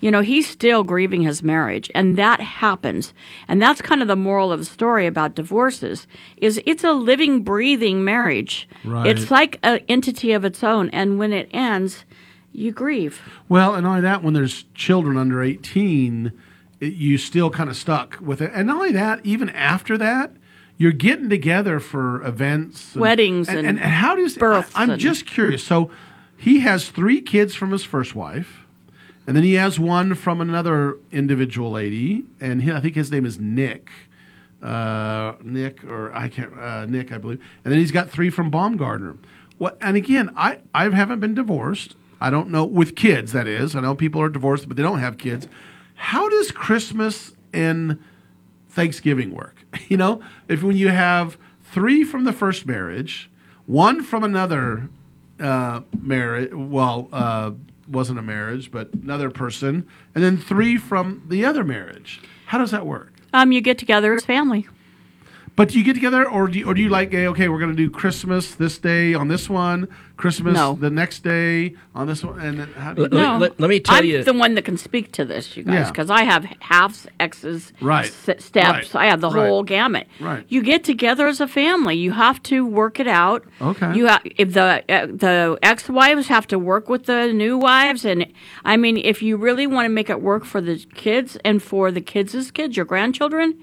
You 0.00 0.10
know, 0.10 0.20
he's 0.20 0.48
still 0.48 0.84
grieving 0.84 1.22
his 1.22 1.42
marriage, 1.42 1.90
and 1.94 2.16
that 2.16 2.40
happens. 2.40 3.12
And 3.48 3.60
that's 3.60 3.82
kind 3.82 4.00
of 4.00 4.08
the 4.08 4.16
moral 4.16 4.52
of 4.52 4.60
the 4.60 4.64
story 4.64 5.06
about 5.06 5.34
divorces 5.34 6.06
is 6.36 6.60
it's 6.66 6.84
a 6.84 6.92
living, 6.92 7.42
breathing 7.42 8.04
marriage. 8.04 8.68
Right. 8.84 9.06
It's 9.06 9.30
like 9.30 9.58
an 9.62 9.80
entity 9.88 10.32
of 10.32 10.44
its 10.44 10.62
own, 10.62 10.88
and 10.90 11.18
when 11.18 11.32
it 11.32 11.48
ends, 11.52 12.04
you 12.52 12.72
grieve. 12.72 13.20
Well, 13.48 13.74
and 13.74 13.86
only 13.86 14.00
that, 14.02 14.22
when 14.22 14.34
there's 14.34 14.64
children 14.74 15.16
under 15.16 15.42
18, 15.42 16.32
it, 16.80 16.94
you 16.94 17.18
still 17.18 17.50
kind 17.50 17.68
of 17.70 17.76
stuck 17.76 18.18
with 18.20 18.40
it. 18.40 18.50
And 18.54 18.66
not 18.66 18.76
only 18.76 18.92
that, 18.92 19.20
even 19.24 19.50
after 19.50 19.98
that, 19.98 20.32
you're 20.76 20.92
getting 20.92 21.28
together 21.28 21.80
for 21.80 22.22
events, 22.24 22.94
and, 22.94 23.02
weddings, 23.02 23.48
and, 23.48 23.58
and, 23.58 23.66
and, 23.66 23.78
how 23.80 24.14
does 24.14 24.36
births. 24.36 24.70
I, 24.76 24.84
I'm 24.84 24.98
just 24.98 25.26
curious. 25.26 25.64
So 25.64 25.90
he 26.36 26.60
has 26.60 26.88
three 26.88 27.20
kids 27.20 27.54
from 27.54 27.72
his 27.72 27.82
first 27.82 28.14
wife, 28.14 28.64
and 29.28 29.36
then 29.36 29.44
he 29.44 29.54
has 29.54 29.78
one 29.78 30.14
from 30.14 30.40
another 30.40 30.96
individual 31.12 31.70
lady, 31.72 32.24
and 32.40 32.62
he, 32.62 32.72
I 32.72 32.80
think 32.80 32.94
his 32.94 33.12
name 33.12 33.26
is 33.26 33.38
Nick. 33.38 33.90
Uh, 34.62 35.34
Nick, 35.42 35.84
or 35.84 36.10
I 36.14 36.30
can't, 36.30 36.58
uh, 36.58 36.86
Nick, 36.86 37.12
I 37.12 37.18
believe. 37.18 37.38
And 37.62 37.70
then 37.70 37.78
he's 37.78 37.92
got 37.92 38.08
three 38.08 38.30
from 38.30 38.48
Baumgartner. 38.48 39.18
What? 39.58 39.76
And 39.82 39.98
again, 39.98 40.30
I, 40.34 40.60
I 40.72 40.88
haven't 40.88 41.20
been 41.20 41.34
divorced. 41.34 41.94
I 42.22 42.30
don't 42.30 42.48
know 42.48 42.64
with 42.64 42.96
kids. 42.96 43.32
That 43.32 43.46
is, 43.46 43.76
I 43.76 43.80
know 43.80 43.94
people 43.94 44.22
are 44.22 44.30
divorced, 44.30 44.66
but 44.66 44.78
they 44.78 44.82
don't 44.82 45.00
have 45.00 45.18
kids. 45.18 45.46
how 45.94 46.30
does 46.30 46.50
Christmas 46.50 47.32
and 47.52 48.02
Thanksgiving 48.70 49.34
work? 49.34 49.56
You 49.88 49.98
know, 49.98 50.22
if 50.48 50.62
when 50.62 50.76
you 50.78 50.88
have 50.88 51.36
three 51.62 52.02
from 52.02 52.24
the 52.24 52.32
first 52.32 52.64
marriage, 52.64 53.30
one 53.66 54.02
from 54.02 54.24
another 54.24 54.88
uh, 55.38 55.82
marriage, 56.00 56.50
well, 56.54 57.10
uh, 57.12 57.50
wasn't 57.88 58.18
a 58.18 58.22
marriage, 58.22 58.70
but 58.70 58.92
another 58.92 59.30
person, 59.30 59.86
and 60.14 60.22
then 60.22 60.36
three 60.36 60.76
from 60.76 61.24
the 61.28 61.44
other 61.44 61.64
marriage. 61.64 62.20
How 62.46 62.58
does 62.58 62.70
that 62.70 62.86
work? 62.86 63.12
Um, 63.32 63.52
you 63.52 63.60
get 63.60 63.78
together 63.78 64.14
as 64.14 64.24
family. 64.24 64.66
But 65.58 65.70
do 65.70 65.78
you 65.78 65.84
get 65.84 65.94
together, 65.94 66.22
or 66.30 66.46
do 66.46 66.60
you, 66.60 66.66
or 66.66 66.72
do 66.72 66.80
you 66.80 66.88
like, 66.88 67.12
okay, 67.12 67.48
we're 67.48 67.58
going 67.58 67.72
to 67.72 67.76
do 67.76 67.90
Christmas 67.90 68.54
this 68.54 68.78
day 68.78 69.12
on 69.12 69.26
this 69.26 69.50
one, 69.50 69.88
Christmas 70.16 70.54
No. 70.54 70.74
the 70.80 70.88
next 70.88 71.24
day 71.24 71.74
on 71.96 72.06
this 72.06 72.22
one, 72.22 72.38
and 72.38 72.60
then 72.60 72.68
how 72.74 72.94
do 72.94 73.02
you 73.02 73.08
no, 73.08 73.38
let- 73.38 73.58
let 73.58 73.68
me 73.68 73.80
tell 73.80 73.96
I'm 73.96 74.04
you- 74.04 74.22
the 74.22 74.32
one 74.32 74.54
that 74.54 74.62
can 74.64 74.76
speak 74.76 75.10
to 75.18 75.24
this, 75.24 75.56
you 75.56 75.64
guys, 75.64 75.74
Yeah. 75.74 75.90
because 75.90 76.10
I 76.10 76.22
have 76.22 76.44
halves, 76.60 77.08
X's, 77.18 77.72
Right. 77.80 78.06
s- 78.06 78.44
steps. 78.44 78.94
Right. 78.94 79.02
I 79.02 79.06
have 79.06 79.20
the 79.20 79.30
Right. 79.30 79.48
whole 79.48 79.64
gamut. 79.64 80.06
Right. 80.20 80.44
You 80.48 80.62
get 80.62 80.84
together 80.84 81.26
as 81.26 81.40
a 81.40 81.48
family. 81.48 81.96
You 81.96 82.12
have 82.12 82.40
to 82.44 82.64
work 82.64 83.00
it 83.00 83.08
out. 83.08 83.42
Okay. 83.60 83.96
You 83.96 84.06
ha- 84.06 84.22
if 84.36 84.52
the 84.54 84.84
uh, 84.88 85.06
the 85.06 85.58
ex-wives 85.64 86.28
have 86.28 86.46
to 86.46 86.58
work 86.60 86.88
with 86.88 87.06
the 87.06 87.32
new 87.32 87.58
wives, 87.58 88.04
and 88.04 88.26
I 88.64 88.76
mean, 88.76 88.96
if 88.96 89.22
you 89.22 89.36
really 89.36 89.66
want 89.66 89.86
to 89.86 89.90
make 89.90 90.08
it 90.08 90.20
work 90.22 90.44
for 90.44 90.60
the 90.60 90.76
kids 90.94 91.36
and 91.44 91.60
for 91.60 91.90
the 91.90 92.00
kids' 92.00 92.52
kids, 92.52 92.76
your 92.76 92.86
grandchildren, 92.86 93.54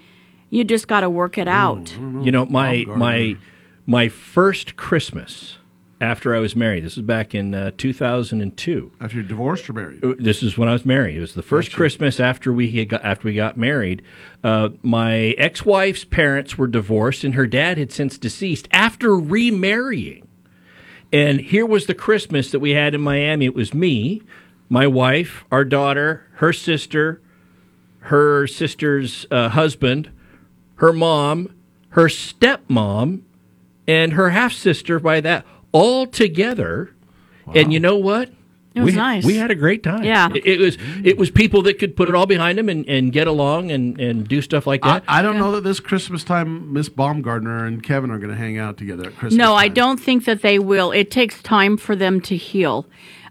you 0.50 0.64
just 0.64 0.88
got 0.88 1.02
to 1.02 1.10
work 1.10 1.38
it 1.38 1.48
out. 1.48 1.92
You 1.98 2.32
know, 2.32 2.46
my 2.46 2.86
my 2.88 3.38
my 3.86 4.10
first 4.10 4.76
Christmas 4.76 5.58
after 6.02 6.36
I 6.36 6.40
was 6.40 6.56
married. 6.56 6.84
This 6.84 6.98
was 6.98 7.06
back 7.06 7.34
in 7.34 7.54
uh, 7.56 7.72
2002. 7.78 8.92
After 9.00 9.16
you're 9.16 9.24
divorced 9.26 9.70
or 9.70 9.74
married? 9.74 10.04
Uh, 10.04 10.14
This 10.20 10.44
is 10.44 10.58
when 10.58 10.68
I 10.68 10.74
was 10.74 10.86
married. 10.86 11.16
It 11.16 11.22
was 11.22 11.34
the 11.36 11.42
first 11.42 11.72
Christmas 11.74 12.20
after 12.20 12.52
we 12.52 12.70
had 12.72 12.90
got, 12.90 13.04
after 13.04 13.28
we 13.28 13.34
got 13.34 13.58
married. 13.58 14.02
Uh, 14.44 14.70
my 14.84 15.34
ex-wife's 15.38 16.04
parents 16.04 16.58
were 16.58 16.68
divorced, 16.68 17.24
and 17.24 17.36
her 17.36 17.48
dad 17.48 17.78
had 17.78 17.92
since 17.94 18.18
deceased 18.18 18.68
after 18.72 19.16
remarrying. 19.18 20.28
And 21.14 21.40
here 21.40 21.66
was 21.66 21.86
the 21.86 21.96
Christmas 21.96 22.52
that 22.52 22.60
we 22.60 22.72
had 22.72 22.94
in 22.94 23.00
Miami. 23.02 23.46
It 23.46 23.56
was 23.56 23.74
me, 23.74 24.22
my 24.68 24.88
wife, 24.88 25.46
our 25.50 25.64
daughter, 25.64 26.28
her 26.36 26.52
sister, 26.52 27.22
her 28.00 28.48
sister's 28.48 29.26
uh, 29.32 29.50
husband, 29.50 30.12
her 30.76 30.94
mom, 30.94 31.54
her 31.90 32.06
stepmom, 32.06 33.22
and 33.88 34.14
her 34.14 34.32
half 34.32 34.54
sister 34.54 35.00
by 35.00 35.22
that 35.22 35.46
all 35.72 36.08
together. 36.08 36.92
And 37.54 37.72
you 37.72 37.80
know 37.80 37.98
what? 37.98 38.32
It 38.76 38.82
was 38.82 38.94
we, 38.94 38.98
nice. 38.98 39.24
We 39.24 39.38
had 39.38 39.52
a 39.52 39.56
great 39.56 39.84
time. 39.84 40.04
Yeah. 40.04 40.30
It, 40.36 40.46
it 40.46 40.60
was 40.60 40.78
it 41.02 41.18
was 41.18 41.32
people 41.32 41.62
that 41.62 41.80
could 41.80 41.96
put 41.96 42.10
it 42.10 42.16
all 42.16 42.26
behind 42.26 42.58
them 42.58 42.68
and, 42.68 42.86
and 42.90 43.14
get 43.14 43.26
along 43.26 43.72
and, 43.72 43.98
and 44.00 44.28
do 44.28 44.42
stuff 44.42 44.68
like 44.68 44.82
that. 44.82 45.04
I 45.08 45.22
don't 45.22 45.38
know 45.38 45.54
that 45.54 45.64
this 45.64 45.80
Christmas 45.80 46.26
time, 46.26 46.74
Miss 46.74 46.90
Baumgartner 46.90 47.66
and 47.66 47.82
Kevin 47.82 48.12
are 48.12 48.18
going 48.18 48.32
to 48.32 48.36
hang 48.36 48.58
out 48.58 48.76
together 48.76 49.08
at 49.08 49.16
Christmas. 49.16 49.36
No, 49.36 49.56
I 49.56 49.70
don't 49.70 49.98
think 49.98 50.26
that 50.26 50.42
they 50.42 50.60
will. 50.60 50.92
It 50.92 51.10
takes 51.10 51.42
time 51.42 51.78
for 51.78 51.96
them 51.96 52.20
to 52.22 52.36
heal, 52.36 52.86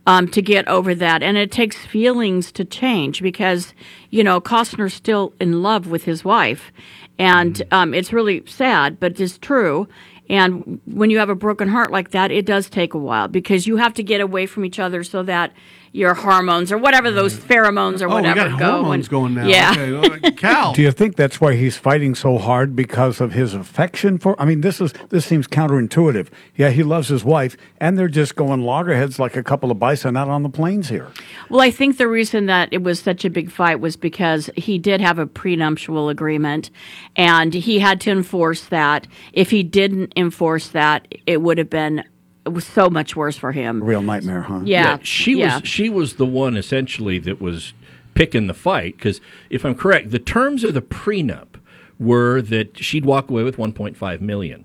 um, 0.06 0.28
to 0.28 0.40
get 0.40 0.66
over 0.66 0.94
that, 0.94 1.22
and 1.22 1.36
it 1.36 1.52
takes 1.52 1.76
feelings 1.76 2.50
to 2.52 2.64
change 2.64 3.20
because 3.20 3.74
you 4.08 4.24
know 4.24 4.40
Costner's 4.40 4.94
still 4.94 5.34
in 5.38 5.62
love 5.62 5.88
with 5.88 6.04
his 6.04 6.24
wife, 6.24 6.72
and 7.18 7.62
um, 7.70 7.94
it's 7.94 8.12
really 8.12 8.44
sad, 8.46 8.98
but 8.98 9.18
it's 9.20 9.38
true. 9.38 9.88
And 10.28 10.80
when 10.86 11.10
you 11.10 11.18
have 11.18 11.28
a 11.28 11.34
broken 11.34 11.68
heart 11.68 11.90
like 11.90 12.10
that, 12.10 12.30
it 12.30 12.46
does 12.46 12.70
take 12.70 12.94
a 12.94 12.98
while 12.98 13.28
because 13.28 13.66
you 13.66 13.76
have 13.76 13.94
to 13.94 14.02
get 14.02 14.20
away 14.20 14.46
from 14.46 14.64
each 14.64 14.78
other 14.78 15.04
so 15.04 15.22
that 15.24 15.52
your 15.94 16.12
hormones 16.12 16.72
or 16.72 16.76
whatever 16.76 17.08
those 17.12 17.34
pheromones 17.36 18.00
or 18.02 18.06
Oh, 18.06 18.16
we 18.16 18.22
whatever 18.22 18.48
got 18.50 18.58
go. 18.58 18.70
hormones 18.82 19.06
and- 19.06 19.10
going 19.10 19.34
now. 19.34 19.46
Yeah. 19.46 19.74
Okay. 19.78 20.32
Cal. 20.32 20.72
Do 20.72 20.82
you 20.82 20.90
think 20.90 21.14
that's 21.14 21.40
why 21.40 21.54
he's 21.54 21.76
fighting 21.76 22.16
so 22.16 22.36
hard 22.36 22.74
because 22.74 23.20
of 23.20 23.32
his 23.32 23.54
affection 23.54 24.18
for? 24.18 24.34
I 24.42 24.44
mean, 24.44 24.60
this 24.60 24.80
is 24.80 24.92
this 25.10 25.24
seems 25.24 25.46
counterintuitive. 25.46 26.26
Yeah, 26.56 26.70
he 26.70 26.82
loves 26.82 27.06
his 27.08 27.24
wife, 27.24 27.56
and 27.80 27.96
they're 27.96 28.08
just 28.08 28.34
going 28.34 28.62
loggerheads 28.62 29.20
like 29.20 29.36
a 29.36 29.42
couple 29.44 29.70
of 29.70 29.78
bison 29.78 30.16
out 30.16 30.28
on 30.28 30.42
the 30.42 30.48
plains 30.48 30.88
here. 30.88 31.06
Well, 31.48 31.60
I 31.60 31.70
think 31.70 31.96
the 31.96 32.08
reason 32.08 32.46
that 32.46 32.70
it 32.72 32.82
was 32.82 32.98
such 32.98 33.24
a 33.24 33.30
big 33.30 33.50
fight 33.52 33.78
was 33.78 33.96
because 33.96 34.50
he 34.56 34.78
did 34.78 35.00
have 35.00 35.20
a 35.20 35.26
prenuptial 35.26 36.08
agreement 36.08 36.70
and 37.14 37.54
he 37.54 37.78
had 37.78 38.00
to 38.00 38.10
enforce 38.10 38.64
that. 38.64 39.06
If 39.32 39.50
he 39.52 39.62
didn't 39.62 40.12
enforce 40.16 40.68
that, 40.70 41.06
it 41.26 41.40
would 41.40 41.58
have 41.58 41.70
been 41.70 42.02
it 42.46 42.52
was 42.52 42.66
so 42.66 42.90
much 42.90 43.16
worse 43.16 43.36
for 43.36 43.52
him. 43.52 43.82
Real 43.82 44.02
nightmare, 44.02 44.42
huh? 44.42 44.60
Yeah. 44.64 44.98
she 45.02 45.38
yeah. 45.38 45.60
was 45.60 45.68
she 45.68 45.88
was 45.88 46.14
the 46.16 46.26
one 46.26 46.56
essentially 46.56 47.18
that 47.20 47.40
was 47.40 47.72
picking 48.14 48.46
the 48.46 48.54
fight 48.54 48.96
because 48.96 49.20
if 49.50 49.64
I'm 49.64 49.74
correct, 49.74 50.10
the 50.10 50.18
terms 50.18 50.64
of 50.64 50.74
the 50.74 50.82
prenup 50.82 51.60
were 51.98 52.42
that 52.42 52.78
she'd 52.78 53.04
walk 53.04 53.30
away 53.30 53.42
with 53.42 53.56
1.5 53.56 54.20
million, 54.20 54.64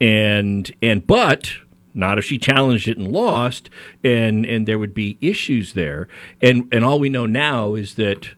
and 0.00 0.74
and 0.82 1.06
but 1.06 1.54
not 1.94 2.18
if 2.18 2.24
she 2.24 2.38
challenged 2.38 2.88
it 2.88 2.98
and 2.98 3.10
lost, 3.10 3.70
and 4.04 4.44
and 4.44 4.68
there 4.68 4.78
would 4.78 4.94
be 4.94 5.16
issues 5.20 5.72
there, 5.72 6.08
and 6.42 6.68
and 6.72 6.84
all 6.84 6.98
we 6.98 7.08
know 7.08 7.26
now 7.26 7.74
is 7.74 7.94
that 7.94 8.30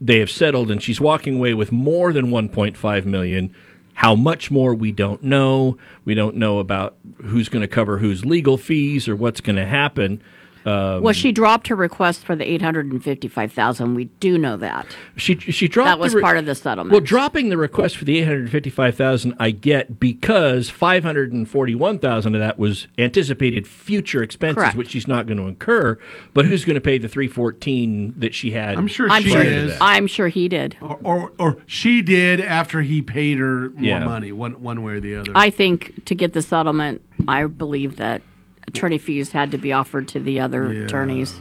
they 0.00 0.18
have 0.18 0.30
settled 0.30 0.70
and 0.70 0.82
she's 0.82 1.00
walking 1.00 1.36
away 1.36 1.52
with 1.52 1.70
more 1.70 2.12
than 2.12 2.28
1.5 2.28 3.04
million 3.04 3.54
how 4.00 4.14
much 4.14 4.50
more 4.50 4.74
we 4.74 4.90
don't 4.90 5.22
know. 5.22 5.76
We 6.06 6.14
don't 6.14 6.34
know 6.36 6.58
about 6.58 6.96
who's 7.22 7.50
going 7.50 7.60
to 7.60 7.68
cover 7.68 7.98
whose 7.98 8.24
legal 8.24 8.56
fees 8.56 9.06
or 9.06 9.14
what's 9.14 9.42
going 9.42 9.56
to 9.56 9.66
happen 9.66 10.22
um, 10.66 11.02
well, 11.02 11.12
she 11.14 11.32
dropped 11.32 11.68
her 11.68 11.74
request 11.76 12.24
for 12.24 12.36
the 12.36 12.44
eight 12.48 12.60
hundred 12.62 12.92
and 12.92 13.02
fifty-five 13.02 13.52
thousand. 13.52 13.94
We 13.94 14.04
do 14.04 14.36
know 14.38 14.56
that. 14.58 14.86
she 15.16 15.36
she 15.38 15.68
dropped 15.68 15.86
That 15.88 15.98
was 15.98 16.12
the 16.12 16.18
re- 16.18 16.22
part 16.22 16.36
of 16.38 16.46
the 16.46 16.54
settlement. 16.54 16.92
well 16.92 17.00
dropping 17.00 17.48
the 17.48 17.56
request 17.56 17.96
for 17.96 18.04
the 18.04 18.18
855,000 18.18 19.34
I 19.38 19.50
get 19.52 19.98
because 20.00 20.68
541,000 20.70 22.34
of 22.34 22.40
that 22.40 22.58
was 22.58 22.86
anticipated 22.98 23.66
future 23.66 24.22
expenses 24.22 24.56
Correct. 24.56 24.76
which 24.76 24.90
she's 24.90 25.08
not 25.08 25.26
going 25.26 25.38
to 25.38 25.44
incur 25.44 25.98
but 26.34 26.44
who's 26.44 26.64
going 26.64 26.74
to 26.74 26.80
pay 26.80 26.98
the 26.98 27.08
314 27.08 28.14
that 28.18 28.34
she 28.34 28.50
had 28.52 28.76
I'm 28.76 28.86
sure 28.86 29.08
I'm 29.10 29.22
she 29.22 29.30
sure. 29.30 29.42
is. 29.42 29.76
I'm 29.80 30.06
sure 30.06 30.28
he 30.28 30.48
did. 30.48 30.76
Or, 30.80 30.98
or, 31.02 31.32
or 31.38 31.56
she 31.66 32.02
did 32.02 32.40
after 32.40 32.82
he 32.82 33.02
paid 33.02 33.38
her 33.38 33.70
more 33.70 33.82
Yeah. 33.82 34.04
money, 34.04 34.32
one, 34.32 34.60
one 34.62 34.82
way 34.82 34.94
or 34.94 35.00
the 35.00 35.16
other. 35.16 35.32
I 35.34 35.50
think 35.50 36.04
to 36.06 36.14
get 36.14 36.32
the 36.32 36.42
settlement, 36.42 37.02
I 37.28 37.46
believe 37.46 37.96
that 37.96 38.22
attorney 38.68 38.98
fees 38.98 39.32
had 39.32 39.50
to 39.50 39.58
be 39.58 39.72
offered 39.72 40.08
to 40.08 40.20
the 40.20 40.40
other 40.40 40.72
Yeah. 40.72 40.84
attorneys 40.84 41.40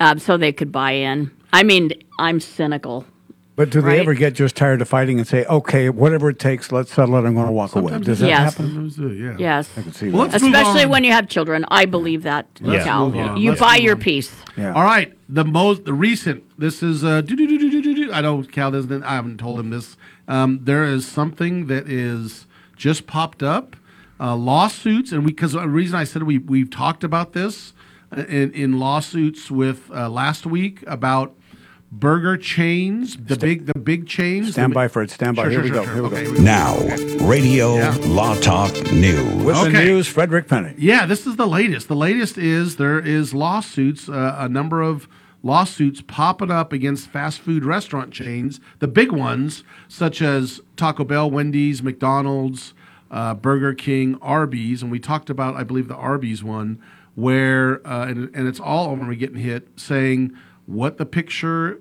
um, 0.00 0.18
so 0.18 0.36
they 0.36 0.52
could 0.52 0.72
buy 0.72 0.92
in. 0.92 1.30
I 1.52 1.62
mean, 1.62 1.92
I'm 2.18 2.40
cynical. 2.40 3.04
But 3.56 3.70
do 3.70 3.80
they 3.80 3.86
Right. 3.90 4.00
ever 4.00 4.14
get 4.14 4.34
just 4.34 4.56
tired 4.56 4.82
of 4.82 4.88
fighting 4.88 5.18
and 5.18 5.28
say, 5.28 5.44
"Okay, 5.44 5.88
whatever 5.88 6.30
it 6.30 6.40
takes, 6.40 6.72
let's 6.72 6.92
settle 6.92 7.14
it. 7.14 7.18
I'm 7.20 7.34
going 7.34 7.46
to 7.46 7.52
walk 7.52 7.76
away"? 7.76 7.96
Does 8.00 8.18
that 8.18 8.26
Yes. 8.26 8.54
happen? 8.54 8.66
Sometimes 8.72 8.96
do, 8.96 9.12
yeah. 9.12 9.36
Yes. 9.38 9.70
I 9.78 9.82
can 9.82 9.92
see 9.92 10.08
Well, 10.08 10.24
that. 10.24 10.32
let's 10.32 10.42
move 10.42 10.54
Especially 10.54 10.82
on. 10.82 10.88
when 10.90 11.04
you 11.04 11.12
have 11.12 11.28
children. 11.28 11.64
I 11.68 11.84
believe 11.84 12.24
that, 12.24 12.48
Let's 12.60 12.84
Cal. 12.84 13.08
move 13.10 13.16
on. 13.16 13.36
You 13.36 13.50
Let's 13.50 13.60
buy 13.60 13.74
move 13.76 13.84
your 13.84 13.94
on. 13.94 14.00
piece. 14.00 14.32
Yeah. 14.56 14.72
All 14.72 14.82
right, 14.82 15.12
the 15.28 15.44
most, 15.44 15.84
the 15.84 15.92
recent. 15.94 16.42
This 16.58 16.82
is 16.82 17.04
uh, 17.04 17.20
do 17.20 17.36
do 17.36 17.46
do 17.46 17.56
do 17.58 17.70
do 17.70 17.80
do 17.80 17.94
do. 18.06 18.12
I 18.12 18.22
know 18.22 18.42
Cal 18.42 18.72
doesn't. 18.72 19.04
I 19.04 19.14
haven't 19.14 19.38
told 19.38 19.60
him 19.60 19.70
this. 19.70 19.96
Um, 20.26 20.58
there 20.64 20.82
is 20.82 21.06
something 21.06 21.66
that 21.68 21.88
is 21.88 22.46
just 22.76 23.06
popped 23.06 23.44
up, 23.44 23.76
uh, 24.20 24.36
lawsuits, 24.36 25.12
and 25.12 25.24
we 25.24 25.32
because 25.32 25.52
the 25.52 25.68
reason 25.68 25.96
I 25.98 26.04
said 26.04 26.22
we 26.24 26.38
we've 26.38 26.70
talked 26.70 27.04
about 27.04 27.32
this 27.32 27.72
uh, 28.16 28.22
in 28.24 28.52
in 28.52 28.78
lawsuits 28.78 29.50
with 29.50 29.90
uh, 29.92 30.08
last 30.08 30.46
week 30.46 30.82
about 30.86 31.34
burger 31.92 32.36
chains, 32.36 33.16
the 33.16 33.36
big 33.36 33.66
the 33.66 33.78
big 33.78 34.06
chains. 34.06 34.52
Stand 34.52 34.72
The- 34.72 34.74
by 34.74 34.88
for 34.88 35.02
it. 35.02 35.10
Stand 35.10 35.36
by. 35.36 35.44
Sure, 35.44 35.50
Here 35.50 35.60
sure, 35.60 35.64
we 35.64 35.70
go. 35.70 35.84
sure, 35.84 35.94
Here 35.94 36.02
we 36.02 36.08
okay, 36.08 36.24
go. 36.24 36.30
we 36.32 36.36
go. 36.38 36.42
Now, 36.42 37.26
Radio 37.26 37.76
Yeah. 37.76 37.96
Law 38.06 38.34
Talk 38.36 38.72
News. 38.92 39.44
With 39.44 39.54
the 39.56 39.62
Okay. 39.68 39.84
news, 39.86 40.06
Frederick 40.08 40.48
Penny. 40.48 40.74
Yeah, 40.78 41.06
this 41.06 41.26
is 41.26 41.36
the 41.36 41.46
latest. 41.46 41.88
The 41.88 41.96
latest 41.96 42.36
is 42.38 42.76
there 42.76 42.98
is 42.98 43.32
lawsuits, 43.34 44.08
uh, 44.08 44.36
a 44.38 44.48
number 44.48 44.82
of 44.82 45.06
lawsuits 45.42 46.00
popping 46.06 46.50
up 46.50 46.72
against 46.72 47.06
fast 47.08 47.38
food 47.38 47.64
restaurant 47.64 48.10
chains, 48.12 48.60
the 48.78 48.88
big 48.88 49.12
ones 49.12 49.62
such 49.88 50.22
as 50.22 50.60
Taco 50.76 51.04
Bell, 51.04 51.30
Wendy's, 51.30 51.82
McDonald's, 51.82 52.72
uh, 53.14 53.32
Burger 53.32 53.72
King, 53.72 54.18
Arby's, 54.20 54.82
and 54.82 54.90
we 54.90 54.98
talked 54.98 55.30
about, 55.30 55.54
I 55.54 55.62
believe, 55.62 55.86
the 55.86 55.94
Arby's 55.94 56.42
one, 56.42 56.82
where 57.14 57.80
uh, 57.86 58.06
and, 58.08 58.28
and 58.34 58.48
it's 58.48 58.58
all 58.58 58.92
of 58.92 58.98
them 58.98 59.08
are 59.08 59.14
getting 59.14 59.36
hit, 59.36 59.68
saying 59.76 60.32
what 60.66 60.98
the 60.98 61.06
picture 61.06 61.80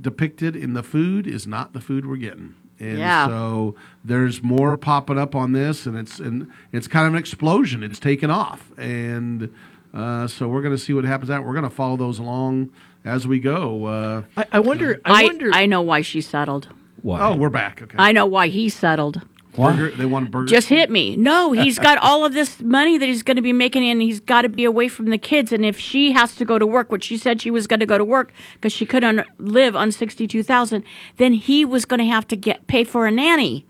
depicted 0.00 0.54
in 0.54 0.74
the 0.74 0.82
food 0.82 1.26
is 1.26 1.46
not 1.46 1.72
the 1.72 1.80
food 1.80 2.06
we're 2.06 2.16
getting. 2.16 2.54
And 2.78 2.98
Yeah. 2.98 3.26
so 3.26 3.74
there's 4.04 4.42
more 4.42 4.76
popping 4.76 5.18
up 5.18 5.34
on 5.34 5.52
this, 5.52 5.86
and 5.86 5.96
it's 5.96 6.20
and 6.20 6.46
it's 6.72 6.86
kind 6.86 7.06
of 7.06 7.14
an 7.14 7.18
explosion. 7.18 7.82
It's 7.82 7.98
taken 7.98 8.30
off, 8.30 8.70
and 8.76 9.50
uh, 9.94 10.26
so 10.26 10.46
we're 10.46 10.60
going 10.60 10.74
to 10.76 10.78
see 10.82 10.92
what 10.92 11.04
happens. 11.06 11.30
Out, 11.30 11.42
we're 11.42 11.54
going 11.54 11.64
to 11.64 11.70
follow 11.70 11.96
those 11.96 12.18
along 12.18 12.70
as 13.02 13.26
we 13.26 13.38
go. 13.38 13.86
Uh, 13.86 14.22
I, 14.36 14.44
I 14.52 14.60
wonder 14.60 15.00
I, 15.06 15.22
I, 15.22 15.24
wonder 15.24 15.50
I 15.54 15.64
know 15.64 15.80
why 15.80 16.02
she 16.02 16.20
settled. 16.20 16.68
why 17.00 17.20
oh, 17.22 17.34
we're 17.34 17.48
back. 17.48 17.80
Okay. 17.80 17.96
I 17.98 18.12
know 18.12 18.26
why 18.26 18.48
he 18.48 18.68
settled. 18.68 19.22
Burger, 19.56 19.90
they 19.90 20.06
want 20.06 20.30
burger. 20.30 20.46
Just 20.46 20.68
hit 20.68 20.90
me. 20.90 21.16
No, 21.16 21.52
he's 21.52 21.78
got 21.78 21.98
all 21.98 22.24
of 22.24 22.34
this 22.34 22.60
money 22.60 22.98
that 22.98 23.06
he's 23.06 23.22
going 23.22 23.36
to 23.36 23.42
be 23.42 23.52
making, 23.52 23.88
and 23.88 24.00
he's 24.02 24.20
got 24.20 24.42
to 24.42 24.48
be 24.48 24.64
away 24.64 24.88
from 24.88 25.06
the 25.06 25.18
kids. 25.18 25.52
And 25.52 25.64
if 25.64 25.78
she 25.78 26.12
has 26.12 26.34
to 26.36 26.44
go 26.44 26.58
to 26.58 26.66
work, 26.66 26.92
which 26.92 27.04
she 27.04 27.16
said 27.16 27.40
she 27.40 27.50
was 27.50 27.66
going 27.66 27.80
to 27.80 27.86
go 27.86 27.98
to 27.98 28.04
work 28.04 28.32
because 28.54 28.72
she 28.72 28.86
couldn't 28.86 29.26
live 29.38 29.74
on 29.74 29.90
sixty-two 29.90 30.42
thousand, 30.42 30.84
then 31.16 31.32
he 31.32 31.64
was 31.64 31.84
going 31.84 32.00
to 32.00 32.06
have 32.06 32.26
to 32.28 32.36
get 32.36 32.66
pay 32.66 32.84
for 32.84 33.06
a 33.06 33.10
nanny. 33.10 33.66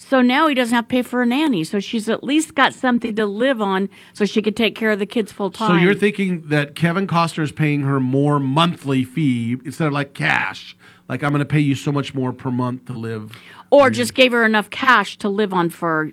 So 0.00 0.22
now 0.22 0.46
he 0.46 0.54
doesn't 0.54 0.74
have 0.74 0.84
to 0.84 0.88
pay 0.88 1.02
for 1.02 1.22
a 1.22 1.26
nanny. 1.26 1.64
So 1.64 1.80
she's 1.80 2.08
at 2.08 2.22
least 2.22 2.54
got 2.54 2.72
something 2.72 3.16
to 3.16 3.26
live 3.26 3.60
on, 3.60 3.88
so 4.12 4.24
she 4.24 4.40
could 4.40 4.56
take 4.56 4.76
care 4.76 4.92
of 4.92 5.00
the 5.00 5.06
kids 5.06 5.32
full 5.32 5.50
time. 5.50 5.70
So 5.70 5.74
you're 5.76 5.94
thinking 5.94 6.42
that 6.48 6.76
Kevin 6.76 7.06
Costner 7.06 7.42
is 7.42 7.50
paying 7.50 7.82
her 7.82 7.98
more 7.98 8.38
monthly 8.38 9.02
fee 9.02 9.56
instead 9.64 9.88
of 9.88 9.92
like 9.92 10.14
cash? 10.14 10.76
Like 11.08 11.24
I'm 11.24 11.30
going 11.30 11.40
to 11.40 11.46
pay 11.46 11.60
you 11.60 11.74
so 11.74 11.90
much 11.90 12.14
more 12.14 12.32
per 12.32 12.50
month 12.50 12.84
to 12.86 12.92
live. 12.92 13.32
Or 13.70 13.90
mm. 13.90 13.94
just 13.94 14.14
gave 14.14 14.32
her 14.32 14.44
enough 14.44 14.70
cash 14.70 15.16
to 15.18 15.28
live 15.28 15.52
on 15.52 15.70
for. 15.70 16.12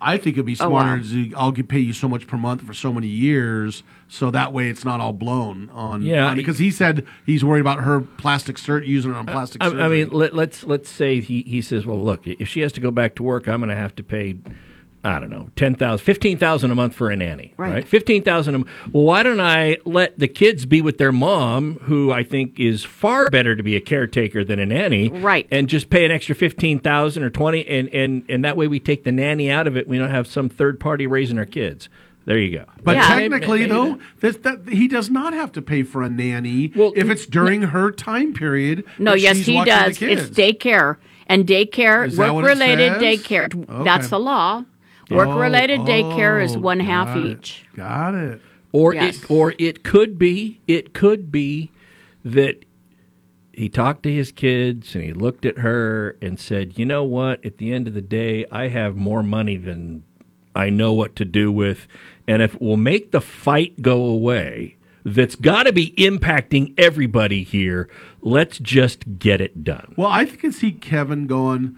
I 0.00 0.18
think 0.18 0.36
it'd 0.36 0.44
be 0.44 0.54
smarter 0.54 1.02
to 1.02 1.32
I'll 1.34 1.50
get- 1.52 1.68
pay 1.68 1.78
you 1.78 1.94
so 1.94 2.08
much 2.08 2.26
per 2.26 2.36
month 2.36 2.60
for 2.60 2.74
so 2.74 2.92
many 2.92 3.06
years, 3.06 3.82
so 4.06 4.30
that 4.32 4.52
way 4.52 4.68
it's 4.68 4.84
not 4.84 5.00
all 5.00 5.14
blown 5.14 5.70
on. 5.70 6.02
Yeah. 6.02 6.26
on- 6.26 6.36
because 6.36 6.58
he 6.58 6.70
said 6.70 7.06
he's 7.24 7.42
worried 7.42 7.60
about 7.60 7.80
her 7.84 8.02
plastic 8.02 8.56
cert 8.56 8.86
using 8.86 9.12
it 9.12 9.16
on 9.16 9.26
uh, 9.26 9.32
plastic. 9.32 9.62
I, 9.62 9.66
I 9.66 9.70
surgery. 9.70 10.04
mean, 10.04 10.08
let, 10.10 10.34
let's 10.34 10.64
let's 10.64 10.90
say 10.90 11.20
he, 11.20 11.42
he 11.42 11.62
says, 11.62 11.86
well, 11.86 11.98
look, 11.98 12.26
if 12.26 12.48
she 12.48 12.60
has 12.60 12.72
to 12.72 12.80
go 12.80 12.90
back 12.90 13.14
to 13.14 13.22
work, 13.22 13.48
I'm 13.48 13.60
going 13.60 13.70
to 13.70 13.76
have 13.76 13.94
to 13.96 14.02
pay, 14.02 14.36
I 15.04 15.18
don't 15.20 15.28
know, 15.30 15.50
ten 15.54 15.74
thousand, 15.74 16.02
fifteen 16.04 16.38
thousand 16.38 16.70
a 16.70 16.74
month 16.74 16.94
for 16.94 17.10
a 17.10 17.16
nanny, 17.16 17.52
Right. 17.58 17.72
right? 17.74 17.86
Fifteen 17.88 18.22
thousand. 18.22 18.54
a 18.54 18.58
m- 18.58 18.66
Well, 18.92 19.04
why 19.04 19.22
don't 19.22 19.38
I 19.40 19.76
let 19.84 20.18
the 20.18 20.28
kids 20.28 20.64
be 20.64 20.80
with 20.80 20.96
their 20.98 21.12
mom, 21.12 21.78
who 21.82 22.10
I 22.10 22.22
think 22.24 22.58
is 22.58 22.84
far 22.84 23.28
better 23.28 23.54
to 23.54 23.62
be 23.62 23.76
a 23.76 23.80
caretaker 23.80 24.44
than 24.44 24.58
a 24.58 24.64
nanny, 24.66 25.10
Right. 25.10 25.46
And 25.50 25.68
just 25.68 25.90
pay 25.90 26.04
an 26.06 26.10
extra 26.10 26.34
fifteen 26.34 26.78
thousand 26.78 27.22
or 27.22 27.30
twenty, 27.30 27.66
and 27.68 27.88
and 27.90 28.24
and 28.30 28.44
that 28.44 28.56
way 28.56 28.66
we 28.66 28.80
take 28.80 29.04
the 29.04 29.12
nanny 29.12 29.50
out 29.50 29.66
of 29.66 29.76
it. 29.76 29.86
We 29.86 29.98
don't 29.98 30.10
have 30.10 30.26
some 30.26 30.48
third 30.48 30.80
party 30.80 31.06
raising 31.06 31.38
our 31.38 31.44
kids. 31.44 31.88
There 32.26 32.38
you 32.38 32.56
go. 32.58 32.64
But 32.82 32.96
Yeah. 32.96 33.06
technically, 33.08 33.58
Maybe- 33.60 33.70
though, 33.72 33.98
that, 34.20 34.42
that 34.44 34.60
he 34.70 34.88
does 34.88 35.10
not 35.10 35.34
have 35.34 35.52
to 35.52 35.60
pay 35.60 35.82
for 35.82 36.00
a 36.02 36.08
nanny 36.08 36.72
well, 36.74 36.94
if 36.96 37.10
it's 37.10 37.26
during 37.26 37.60
her 37.60 37.90
time 37.90 38.32
period. 38.32 38.84
No, 38.98 39.12
yes, 39.12 39.36
he 39.40 39.62
does. 39.62 40.00
It's 40.00 40.30
daycare 40.30 40.96
and 41.26 41.46
daycare, 41.46 42.06
Is 42.06 42.16
that 42.16 42.32
what 42.32 42.40
it 42.40 42.42
work 42.48 42.54
related 42.54 42.92
daycare. 42.94 43.54
Okay. 43.54 43.84
That's 43.84 44.08
the 44.08 44.18
law. 44.18 44.64
Work 45.10 45.38
related 45.38 45.80
Oh, 45.80 45.84
daycare 45.84 46.42
is 46.42 46.56
one 46.56 46.80
half 46.80 47.16
it. 47.16 47.24
each. 47.26 47.64
Got 47.76 48.14
it. 48.14 48.40
Or 48.72 48.94
Yes. 48.94 49.22
it 49.22 49.30
or 49.30 49.54
it 49.58 49.82
could 49.84 50.18
be 50.18 50.60
it 50.66 50.92
could 50.94 51.30
be 51.30 51.70
that 52.24 52.64
he 53.52 53.68
talked 53.68 54.02
to 54.02 54.12
his 54.12 54.32
kids 54.32 54.94
and 54.96 55.04
he 55.04 55.12
looked 55.12 55.44
at 55.46 55.58
her 55.58 56.16
and 56.20 56.40
said, 56.40 56.76
"You 56.78 56.84
know 56.86 57.04
what? 57.04 57.44
At 57.44 57.58
the 57.58 57.72
end 57.72 57.86
of 57.86 57.94
the 57.94 58.02
day, 58.02 58.44
I 58.50 58.68
have 58.68 58.96
more 58.96 59.22
money 59.22 59.56
than 59.56 60.02
I 60.56 60.70
know 60.70 60.92
what 60.92 61.14
to 61.16 61.24
do 61.24 61.52
with, 61.52 61.86
and 62.26 62.42
if 62.42 62.54
it 62.56 62.60
will 62.60 62.76
make 62.76 63.10
the 63.12 63.20
fight 63.20 63.80
go 63.82 64.04
away, 64.04 64.76
that's 65.04 65.36
got 65.36 65.64
to 65.64 65.72
be 65.72 65.90
impacting 65.98 66.74
everybody 66.78 67.42
here. 67.44 67.88
Let's 68.22 68.58
just 68.58 69.18
get 69.20 69.40
it 69.40 69.62
done." 69.62 69.94
Well, 69.96 70.08
I 70.10 70.24
can 70.24 70.50
see 70.50 70.72
Kevin 70.72 71.26
going. 71.28 71.76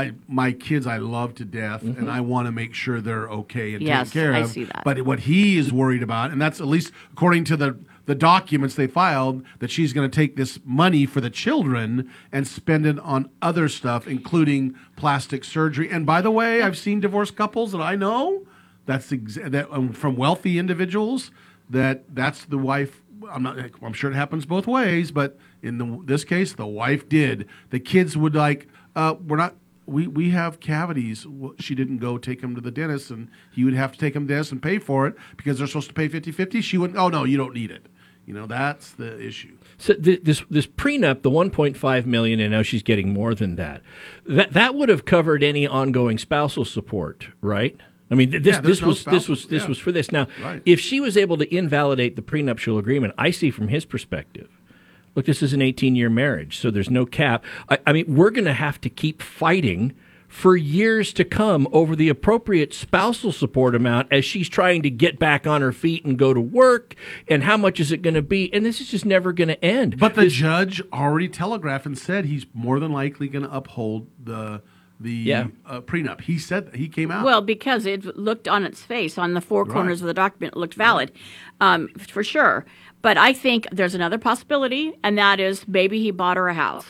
I 0.00 0.12
my 0.28 0.52
kids 0.52 0.86
I 0.86 0.98
love 0.98 1.34
to 1.36 1.44
death, 1.44 1.82
Mm-hmm. 1.82 1.98
and 2.00 2.10
I 2.10 2.20
want 2.20 2.46
to 2.46 2.52
make 2.52 2.74
sure 2.74 3.00
they're 3.00 3.28
okay 3.40 3.74
and 3.74 3.82
Yes, 3.82 4.10
taken 4.10 4.20
care 4.22 4.34
I 4.34 4.38
of. 4.40 4.50
see 4.50 4.64
that. 4.64 4.82
But 4.84 5.02
what 5.02 5.20
he 5.20 5.56
is 5.56 5.72
worried 5.72 6.02
about, 6.02 6.30
and 6.32 6.40
that's 6.40 6.60
at 6.60 6.66
least 6.66 6.92
according 7.12 7.44
to 7.44 7.56
the 7.56 7.78
the 8.04 8.14
documents 8.14 8.74
they 8.76 8.86
filed, 8.86 9.42
that 9.58 9.70
she's 9.70 9.92
going 9.92 10.08
to 10.08 10.14
take 10.14 10.36
this 10.36 10.60
money 10.64 11.06
for 11.06 11.20
the 11.20 11.30
children 11.30 12.08
and 12.30 12.46
spend 12.46 12.86
it 12.86 12.98
on 13.00 13.28
other 13.42 13.68
stuff, 13.68 14.06
including 14.06 14.76
plastic 14.96 15.42
surgery. 15.42 15.90
And 15.90 16.06
by 16.06 16.20
the 16.22 16.30
way, 16.30 16.62
I've 16.62 16.78
seen 16.78 17.00
divorced 17.00 17.34
couples 17.36 17.72
that 17.72 17.80
I 17.80 17.96
know. 17.96 18.46
That's 18.84 19.12
ex- 19.12 19.38
that 19.44 19.66
um, 19.72 19.92
from 19.92 20.14
wealthy 20.16 20.58
individuals. 20.58 21.30
That 21.70 22.14
that's 22.14 22.44
the 22.44 22.58
wife. 22.58 23.02
I'm 23.32 23.42
not. 23.42 23.58
I'm 23.82 23.92
sure 23.92 24.10
it 24.10 24.14
happens 24.14 24.46
both 24.46 24.66
ways, 24.68 25.10
but 25.10 25.36
in 25.62 25.78
the, 25.78 26.00
this 26.04 26.22
case, 26.24 26.52
the 26.52 26.66
wife 26.66 27.08
did. 27.08 27.48
The 27.70 27.80
kids 27.80 28.16
would 28.16 28.34
like. 28.36 28.68
Uh, 28.94 29.14
we're 29.26 29.36
not. 29.38 29.54
We 29.86 30.06
we 30.06 30.30
have 30.30 30.58
cavities. 30.60 31.26
She 31.60 31.74
didn't 31.74 31.98
go 31.98 32.18
take 32.18 32.40
him 32.42 32.54
to 32.54 32.60
the 32.60 32.70
dentist, 32.70 33.10
and 33.10 33.28
he 33.52 33.64
would 33.64 33.74
have 33.74 33.92
to 33.92 33.98
take 33.98 34.14
him 34.16 34.24
to 34.24 34.26
the 34.28 34.34
dentist 34.34 34.52
and 34.52 34.62
pay 34.62 34.78
for 34.78 35.06
it 35.06 35.14
because 35.36 35.58
they're 35.58 35.66
supposed 35.66 35.88
to 35.88 35.94
pay 35.94 36.08
50-50. 36.08 36.62
She 36.62 36.76
wouldn't. 36.76 36.98
Oh 36.98 37.08
no, 37.08 37.24
you 37.24 37.36
don't 37.36 37.54
need 37.54 37.70
it. 37.70 37.86
You 38.26 38.34
know 38.34 38.46
that's 38.46 38.90
the 38.92 39.24
issue. 39.24 39.56
So 39.78 39.94
th- 39.94 40.22
this 40.24 40.42
this 40.50 40.66
prenup, 40.66 41.22
the 41.22 41.30
1.5 41.30 42.06
million, 42.06 42.40
and 42.40 42.50
now 42.50 42.62
she's 42.62 42.82
getting 42.82 43.12
more 43.12 43.34
than 43.36 43.54
that. 43.56 43.82
That 44.26 44.52
that 44.54 44.74
would 44.74 44.88
have 44.88 45.04
covered 45.04 45.44
any 45.44 45.64
ongoing 45.66 46.18
spousal 46.18 46.64
support, 46.64 47.28
right? 47.40 47.76
I 48.10 48.14
mean, 48.16 48.32
th- 48.32 48.42
this 48.42 48.54
Yeah, 48.56 48.60
this 48.62 48.80
no 48.80 48.88
was 48.88 48.96
this 49.04 49.22
spousal- 49.24 49.32
was 49.32 49.46
this 49.46 49.62
yeah. 49.62 49.68
was 49.68 49.78
for 49.78 49.92
this. 49.92 50.10
Now, 50.10 50.26
Right. 50.42 50.62
if 50.66 50.80
she 50.80 50.98
was 51.00 51.16
able 51.16 51.36
to 51.36 51.54
invalidate 51.54 52.16
the 52.16 52.22
prenuptial 52.22 52.78
agreement, 52.78 53.14
I 53.16 53.30
see 53.30 53.50
from 53.52 53.68
his 53.68 53.84
perspective. 53.84 54.48
Look, 55.16 55.24
this 55.26 55.42
is 55.42 55.52
an 55.52 55.62
18 55.62 55.96
year 55.96 56.10
marriage, 56.10 56.58
so 56.58 56.70
there's 56.70 56.90
no 56.90 57.06
cap. 57.06 57.44
I, 57.68 57.78
I 57.86 57.92
mean, 57.92 58.14
we're 58.14 58.30
going 58.30 58.44
to 58.44 58.52
have 58.52 58.80
to 58.82 58.90
keep 58.90 59.22
fighting 59.22 59.94
for 60.28 60.56
years 60.56 61.12
to 61.14 61.24
come 61.24 61.66
over 61.72 61.96
the 61.96 62.08
appropriate 62.10 62.74
spousal 62.74 63.32
support 63.32 63.74
amount 63.74 64.08
as 64.12 64.24
she's 64.24 64.48
trying 64.48 64.82
to 64.82 64.90
get 64.90 65.18
back 65.18 65.46
on 65.46 65.62
her 65.62 65.72
feet 65.72 66.04
and 66.04 66.18
go 66.18 66.34
to 66.34 66.40
work. 66.40 66.94
And 67.28 67.44
how 67.44 67.56
much 67.56 67.80
is 67.80 67.92
it 67.92 68.02
going 68.02 68.14
to 68.14 68.22
be? 68.22 68.52
And 68.52 68.66
this 68.66 68.80
is 68.80 68.88
just 68.88 69.06
never 69.06 69.32
going 69.32 69.48
to 69.48 69.64
end. 69.64 69.98
But 69.98 70.14
the 70.16 70.26
judge 70.28 70.82
already 70.92 71.28
telegraphed 71.28 71.86
and 71.86 71.96
said 71.96 72.26
he's 72.26 72.44
more 72.52 72.78
than 72.78 72.92
likely 72.92 73.28
going 73.28 73.44
to 73.46 73.56
uphold 73.56 74.08
the 74.22 74.62
the 74.98 75.12
Yeah. 75.12 75.48
uh, 75.66 75.82
prenup. 75.82 76.22
He 76.22 76.38
said 76.38 76.70
he 76.74 76.88
came 76.88 77.10
out. 77.10 77.22
Well, 77.22 77.42
because 77.42 77.84
it 77.84 78.16
looked 78.16 78.48
on 78.48 78.64
its 78.64 78.82
face, 78.82 79.18
on 79.18 79.34
the 79.34 79.42
four 79.42 79.64
Right. 79.64 79.72
corners 79.74 80.00
of 80.00 80.06
the 80.06 80.14
document, 80.14 80.54
it 80.54 80.58
looked 80.58 80.72
valid, 80.72 81.12
um, 81.60 81.88
for 81.98 82.24
sure. 82.24 82.64
But 83.06 83.16
I 83.16 83.32
think 83.34 83.68
there's 83.70 83.94
another 83.94 84.18
possibility, 84.18 84.92
and 85.04 85.16
that 85.16 85.38
is 85.38 85.68
maybe 85.68 86.00
he 86.02 86.10
bought 86.10 86.36
her 86.36 86.48
a 86.48 86.54
house. 86.54 86.84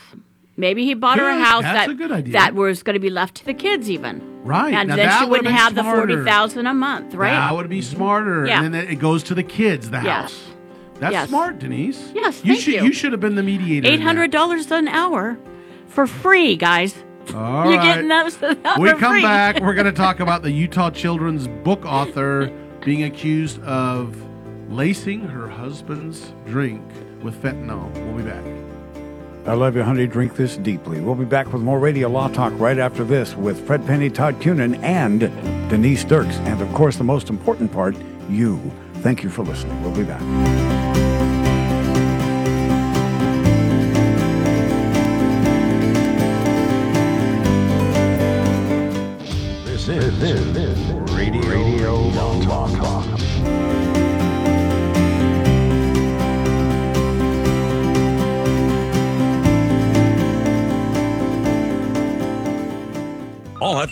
Maybe 0.56 0.86
he 0.86 0.94
bought 0.94 1.18
her 1.18 1.28
a 1.28 1.38
house 1.38 1.64
that 1.64 1.90
a 1.90 1.94
good 1.94 2.10
idea. 2.10 2.32
that 2.32 2.54
was 2.54 2.82
going 2.82 2.94
to 2.94 3.00
be 3.00 3.10
left 3.10 3.34
to 3.34 3.44
the 3.44 3.52
kids, 3.52 3.90
even. 3.90 4.22
Right. 4.42 4.72
And 4.72 4.88
Now 4.88 4.96
then 4.96 5.18
she 5.18 5.26
wouldn't 5.26 5.54
have 5.54 5.74
the 5.74 5.82
smarter. 5.82 6.00
forty 6.14 6.24
thousand 6.24 6.66
a 6.68 6.72
month, 6.72 7.14
right? 7.14 7.32
That 7.32 7.54
would 7.54 7.68
be 7.68 7.82
smarter. 7.82 8.46
Yeah. 8.46 8.62
And 8.64 8.72
then 8.74 8.88
it 8.88 8.94
goes 8.98 9.22
to 9.24 9.34
the 9.34 9.42
kids, 9.42 9.90
the 9.90 9.98
Yes. 9.98 10.04
house. 10.32 10.44
That's 11.00 11.12
Yes. 11.12 11.28
smart, 11.28 11.58
Denise. 11.58 12.12
Yes, 12.14 12.42
you 12.42 12.54
thank 12.54 12.64
should 12.64 12.74
you. 12.82 12.92
should 12.94 13.12
have 13.12 13.20
been 13.20 13.34
the 13.34 13.42
mediator. 13.42 13.86
Eight 13.86 14.00
hundred 14.00 14.30
dollars 14.30 14.70
an 14.70 14.88
hour 14.88 15.36
for 15.88 16.06
free, 16.06 16.56
guys. 16.56 16.94
All 17.34 17.70
You're 17.70 17.76
right. 17.76 17.84
getting 17.96 18.08
those 18.16 18.40
we 18.80 18.88
come 18.94 19.12
free. 19.12 19.20
back. 19.22 19.60
We're 19.60 19.74
going 19.74 19.84
to 19.84 19.92
talk 19.92 20.20
about 20.20 20.40
the 20.42 20.50
Utah 20.50 20.88
children's 20.88 21.46
book 21.46 21.84
author 21.84 22.50
being 22.86 23.02
accused 23.02 23.60
of 23.64 24.16
lacing 24.68 25.20
her 25.28 25.48
husband's 25.48 26.32
drink 26.46 26.82
with 27.22 27.40
fentanyl. 27.42 27.92
We'll 27.92 28.16
be 28.16 28.30
back. 28.30 28.44
I 29.46 29.54
love 29.54 29.76
you, 29.76 29.84
honey. 29.84 30.08
Drink 30.08 30.34
this 30.34 30.56
deeply. 30.56 31.00
We'll 31.00 31.14
be 31.14 31.24
back 31.24 31.52
with 31.52 31.62
more 31.62 31.78
Radio 31.78 32.08
Law 32.08 32.28
Talk 32.28 32.52
right 32.56 32.78
after 32.78 33.04
this 33.04 33.36
with 33.36 33.64
Fred 33.64 33.86
Penny, 33.86 34.10
Todd 34.10 34.40
Cunin, 34.40 34.82
and 34.82 35.20
Denise 35.70 36.02
Dirks. 36.02 36.36
And 36.38 36.60
of 36.60 36.72
course, 36.74 36.96
the 36.96 37.04
most 37.04 37.30
important 37.30 37.72
part, 37.72 37.96
you. 38.28 38.58
Thank 38.94 39.22
you 39.22 39.30
for 39.30 39.44
listening. 39.44 39.80
We'll 39.82 39.94
be 39.94 40.02
back. 40.02 40.65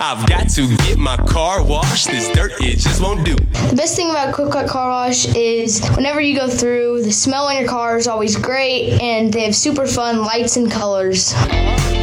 I've 0.00 0.26
got 0.26 0.48
to 0.50 0.76
get 0.78 0.98
my 0.98 1.16
car 1.16 1.64
washed. 1.64 2.08
This 2.08 2.28
dirt, 2.30 2.52
it 2.60 2.78
just 2.78 3.00
won't 3.00 3.24
do. 3.24 3.34
The 3.34 3.74
best 3.76 3.96
thing 3.96 4.10
about 4.10 4.34
Quick 4.34 4.50
Quick 4.50 4.66
Car 4.66 4.88
Wash 4.88 5.26
is 5.34 5.86
whenever 5.96 6.20
you 6.20 6.36
go 6.36 6.48
through, 6.48 7.02
the 7.02 7.12
smell 7.12 7.46
on 7.46 7.56
your 7.56 7.68
car 7.68 7.96
is 7.96 8.06
always 8.06 8.36
great, 8.36 9.00
and 9.00 9.32
they 9.32 9.44
have 9.44 9.54
super 9.54 9.86
fun 9.86 10.20
lights 10.22 10.56
and 10.56 10.70
colors. 10.70 11.32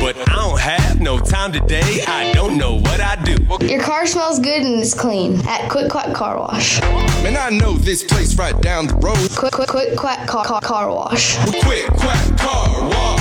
But 0.01 0.17
I 0.27 0.35
don't 0.35 0.59
have 0.59 0.99
no 0.99 1.19
time 1.19 1.51
today. 1.51 2.03
I 2.07 2.31
don't 2.33 2.57
know 2.57 2.79
what 2.79 2.99
I 2.99 3.21
do. 3.23 3.37
Your 3.67 3.81
car 3.81 4.07
smells 4.07 4.39
good 4.39 4.63
and 4.63 4.81
it's 4.81 4.95
clean 4.95 5.39
at 5.47 5.69
Quick 5.69 5.91
Quack 5.91 6.13
Car 6.15 6.39
Wash. 6.39 6.81
Man, 7.21 7.37
I 7.37 7.49
know 7.55 7.73
this 7.73 8.03
place 8.03 8.35
right 8.35 8.59
down 8.61 8.87
the 8.87 8.95
road. 8.95 9.29
Quick 9.37 9.53
Quick 9.53 9.69
Quick 9.69 9.95
Quack 9.95 10.27
Car, 10.27 10.43
car, 10.43 10.61
car 10.61 10.89
Wash. 10.89 11.37
Quick, 11.63 11.85
quack, 11.87 12.37
car 12.37 12.89
wash. 12.89 13.20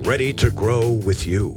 ready 0.00 0.32
to 0.32 0.50
grow 0.50 0.90
with 0.90 1.26
you. 1.26 1.56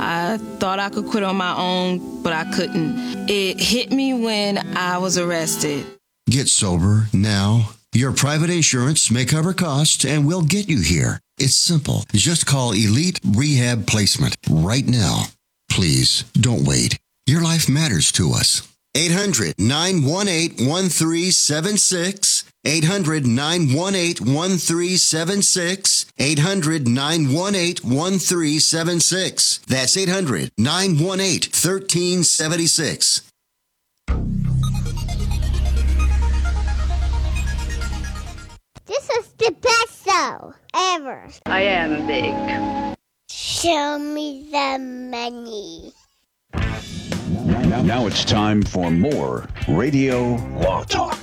I 0.00 0.38
thought 0.58 0.78
I 0.78 0.90
could 0.90 1.06
quit 1.06 1.22
on 1.22 1.36
my 1.36 1.56
own, 1.56 2.22
but 2.22 2.32
I 2.32 2.44
couldn't. 2.52 3.28
It 3.28 3.60
hit 3.60 3.90
me 3.90 4.14
when 4.14 4.58
I 4.76 4.98
was 4.98 5.18
arrested. 5.18 5.84
Get 6.30 6.48
sober 6.48 7.08
now. 7.12 7.70
Your 7.94 8.12
private 8.12 8.50
insurance 8.50 9.10
may 9.10 9.24
cover 9.24 9.54
costs 9.54 10.04
and 10.04 10.26
we'll 10.26 10.42
get 10.42 10.68
you 10.68 10.80
here. 10.80 11.20
It's 11.38 11.56
simple. 11.56 12.04
Just 12.12 12.46
call 12.46 12.72
Elite 12.72 13.18
Rehab 13.24 13.86
Placement 13.86 14.36
right 14.50 14.86
now. 14.86 15.24
Please 15.70 16.24
don't 16.34 16.64
wait. 16.64 16.98
Your 17.26 17.42
life 17.42 17.68
matters 17.68 18.12
to 18.12 18.32
us. 18.32 18.62
800 18.94 19.54
918 19.58 20.66
1376. 20.66 22.37
800 22.68 23.26
918 23.26 24.26
1376. 24.34 26.04
800 26.18 26.86
918 26.86 27.76
1376. 27.82 29.58
That's 29.66 29.96
800 29.96 30.52
918 30.58 31.50
1376. 31.50 33.22
This 38.84 39.10
is 39.10 39.28
the 39.38 39.56
best 39.62 40.04
show 40.04 40.52
ever. 40.74 41.26
I 41.46 41.62
am 41.62 42.06
big. 42.06 42.34
Show 43.30 43.98
me 43.98 44.46
the 44.52 44.78
money. 44.78 45.94
Now, 47.66 47.80
now 47.82 48.06
it's 48.06 48.26
time 48.26 48.62
for 48.62 48.90
more 48.90 49.46
Radio 49.66 50.34
Law 50.60 50.84
Talk. 50.84 51.18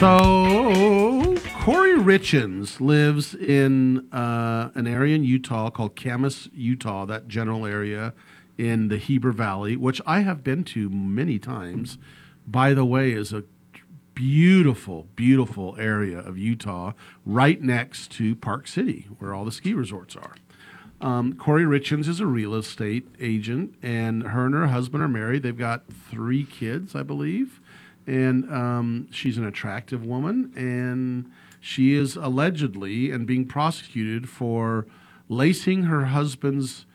So, 0.00 1.36
Kouri 1.60 2.02
Richins 2.02 2.80
lives 2.80 3.34
in 3.34 4.10
uh, 4.10 4.70
an 4.74 4.86
area 4.86 5.14
in 5.14 5.24
Utah 5.24 5.68
called 5.68 5.94
Kamas, 5.94 6.48
Utah, 6.54 7.04
that 7.04 7.28
general 7.28 7.66
area 7.66 8.14
in 8.56 8.88
the 8.88 8.96
Heber 8.96 9.30
Valley, 9.30 9.76
which 9.76 10.00
I 10.06 10.20
have 10.20 10.42
been 10.42 10.64
to 10.64 10.88
many 10.88 11.38
times. 11.38 11.98
By 12.46 12.72
the 12.72 12.86
way, 12.86 13.12
is 13.12 13.34
a 13.34 13.44
beautiful, 14.14 15.06
beautiful 15.16 15.76
area 15.78 16.20
of 16.20 16.38
Utah 16.38 16.94
right 17.26 17.60
next 17.60 18.10
to 18.12 18.34
Park 18.34 18.68
City, 18.68 19.06
where 19.18 19.34
all 19.34 19.44
the 19.44 19.52
ski 19.52 19.74
resorts 19.74 20.16
are. 20.16 20.34
Um, 21.02 21.34
Kouri 21.34 21.66
Richins 21.66 22.08
is 22.08 22.20
a 22.20 22.26
real 22.26 22.54
estate 22.54 23.06
agent, 23.20 23.74
and 23.82 24.22
her 24.22 24.46
and 24.46 24.54
her 24.54 24.68
husband 24.68 25.02
are 25.02 25.08
married. 25.08 25.42
They've 25.42 25.54
got 25.54 25.82
three 26.10 26.44
kids, 26.44 26.94
I 26.94 27.02
believe 27.02 27.60
and 28.06 28.50
um, 28.52 29.08
she's 29.10 29.38
an 29.38 29.46
attractive 29.46 30.04
woman, 30.04 30.52
and 30.56 31.30
she 31.60 31.94
is 31.94 32.16
allegedly 32.16 33.10
and 33.10 33.26
being 33.26 33.46
prosecuted 33.46 34.28
for 34.28 34.86
lacing 35.28 35.84
her 35.84 36.06
husband's 36.06 36.86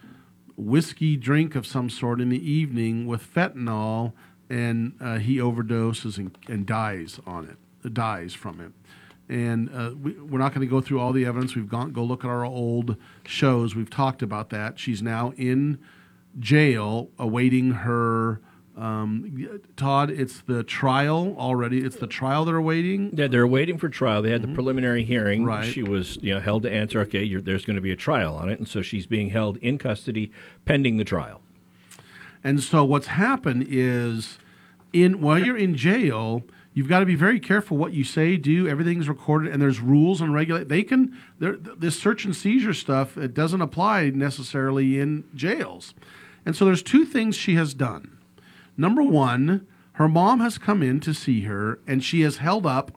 whiskey 0.58 1.16
drink 1.18 1.56
of 1.56 1.66
some 1.68 1.90
sort 1.90 2.22
in 2.22 2.30
the 2.30 2.52
evening 2.52 3.06
with 3.06 3.34
fentanyl, 3.34 4.14
and 4.50 4.94
uh, 5.00 5.18
he 5.18 5.38
overdoses 5.38 6.18
and, 6.18 6.38
and 6.48 6.66
dies 6.66 7.20
on 7.26 7.46
it, 7.46 7.94
dies 7.94 8.34
from 8.34 8.60
it. 8.60 8.72
And 9.28 9.70
uh, 9.74 9.92
we, 10.00 10.14
we're 10.14 10.40
not 10.40 10.54
going 10.54 10.66
to 10.66 10.70
go 10.70 10.82
through 10.82 11.00
all 11.00 11.12
the 11.12 11.26
evidence. 11.26 11.56
We've 11.56 11.70
gone 11.70 11.92
go 11.92 12.04
look 12.04 12.24
at 12.24 12.30
our 12.30 12.46
old 12.46 12.96
shows. 13.26 13.76
We've 13.76 13.90
talked 13.90 14.22
about 14.22 14.50
that. 14.52 14.78
She's 14.80 15.02
now 15.02 15.34
in 15.36 15.80
jail 16.38 17.10
awaiting 17.18 17.72
her 17.72 18.42
um, 18.78 19.62
Todd, 19.78 20.10
it's 20.10 20.42
the 20.42 20.64
trial 20.64 21.36
already. 21.38 21.80
It's 21.80 21.96
the 21.96 22.08
trial 22.08 22.44
they're 22.44 22.58
awaiting. 22.58 23.12
Yeah, 23.14 23.28
they're 23.28 23.48
waiting 23.48 23.78
for 23.78 23.88
trial. 23.88 24.22
They 24.22 24.32
had 24.32 24.42
the 24.42 24.54
preliminary 24.54 25.06
hearing. 25.06 25.42
Mm-hmm. 25.42 25.50
Right. 25.50 25.72
She 25.72 25.82
was, 25.82 26.18
you 26.22 26.34
know, 26.34 26.42
held 26.42 26.64
to 26.64 26.72
answer. 26.72 27.00
Okay, 27.02 27.24
you're, 27.24 27.42
there's 27.42 27.64
going 27.64 27.78
to 27.78 27.82
be 27.82 27.92
a 27.92 27.96
trial 27.96 28.36
on 28.36 28.50
it, 28.50 28.60
and 28.60 28.68
so 28.68 28.82
she's 28.82 29.08
being 29.08 29.30
held 29.30 29.58
in 29.58 29.78
custody 29.78 30.32
pending 30.66 30.98
the 30.98 31.06
trial. 31.06 31.42
And 32.44 32.62
so 32.62 32.84
what's 32.84 33.08
happened 33.08 33.66
is, 33.70 34.40
in 34.92 35.22
while 35.22 35.40
you're 35.40 35.58
in 35.58 35.76
jail, 35.76 36.44
you've 36.74 36.90
got 36.90 37.00
to 37.00 37.06
be 37.06 37.16
very 37.16 37.40
careful 37.40 37.78
what 37.78 37.94
you 37.94 38.04
say, 38.04 38.36
do. 38.36 38.68
Everything's 38.68 39.08
recorded, 39.08 39.54
and 39.54 39.62
there's 39.62 39.80
rules 39.80 40.20
and 40.20 40.34
regulate. 40.34 40.68
They 40.68 40.84
can 40.84 41.18
this 41.40 41.98
search 41.98 42.26
and 42.26 42.36
seizure 42.36 42.74
stuff. 42.74 43.18
It 43.18 43.34
doesn't 43.34 43.62
apply 43.62 44.10
necessarily 44.10 45.00
in 45.00 45.24
jails, 45.34 45.94
and 46.46 46.56
so 46.56 46.66
there's 46.66 46.84
two 46.84 47.06
things 47.06 47.38
she 47.38 47.56
has 47.56 47.74
done. 47.74 48.15
Number 48.78 49.02
one, 49.04 49.66
her 49.94 50.08
mom 50.08 50.40
has 50.42 50.58
come 50.58 50.84
in 50.84 51.00
to 51.02 51.14
see 51.14 51.42
her, 51.42 51.80
and 51.88 52.04
she 52.04 52.22
has 52.22 52.38
held 52.38 52.66
up 52.66 52.92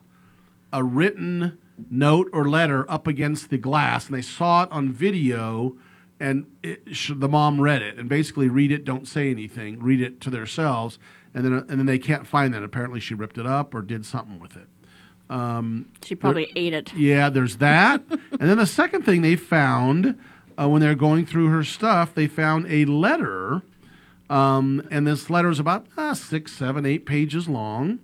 a 0.72 0.82
written 0.82 1.58
note 1.90 2.28
or 2.32 2.48
letter 2.48 2.90
up 2.90 3.06
against 3.06 3.50
the 3.50 3.58
glass, 3.58 4.06
and 4.06 4.16
they 4.16 4.22
saw 4.22 4.64
it 4.64 4.72
on 4.72 4.90
video. 4.92 5.76
And 6.20 6.46
it, 6.64 6.82
the 7.20 7.28
mom 7.28 7.60
read 7.60 7.80
it, 7.80 7.96
and 7.96 8.08
basically, 8.08 8.48
read 8.48 8.72
it, 8.72 8.84
don't 8.84 9.06
say 9.06 9.30
anything, 9.30 9.78
read 9.80 10.00
it 10.00 10.20
to 10.22 10.30
themselves, 10.30 10.98
and 11.32 11.44
then 11.44 11.52
and 11.52 11.68
then 11.78 11.86
they 11.86 11.98
can't 12.00 12.26
find 12.26 12.52
that. 12.54 12.64
Apparently, 12.64 12.98
she 12.98 13.14
ripped 13.14 13.38
it 13.38 13.46
up 13.46 13.72
or 13.72 13.82
did 13.82 14.04
something 14.04 14.40
with 14.40 14.56
it. 14.56 14.66
Um, 15.30 15.90
She 16.02 16.16
probably 16.16 16.50
ate 16.56 16.72
it. 16.74 16.92
yeah, 16.94 17.28
there's 17.30 17.58
that. 17.58 18.02
and 18.10 18.40
then 18.50 18.56
the 18.58 18.66
second 18.66 19.02
thing 19.04 19.22
they 19.22 19.36
found 19.36 20.18
uh, 20.60 20.68
when 20.68 20.80
they're 20.80 20.96
going 20.96 21.24
through 21.24 21.48
her 21.50 21.62
stuff, 21.62 22.14
they 22.14 22.26
found 22.26 22.66
a 22.68 22.84
letter. 22.86 23.62
Um, 24.30 24.86
and 24.90 25.06
this 25.06 25.30
letter 25.30 25.48
is 25.48 25.58
about 25.58 25.86
uh, 25.96 26.14
six, 26.14 26.52
seven, 26.52 26.84
eight 26.84 27.06
pages 27.06 27.48
long. 27.48 28.00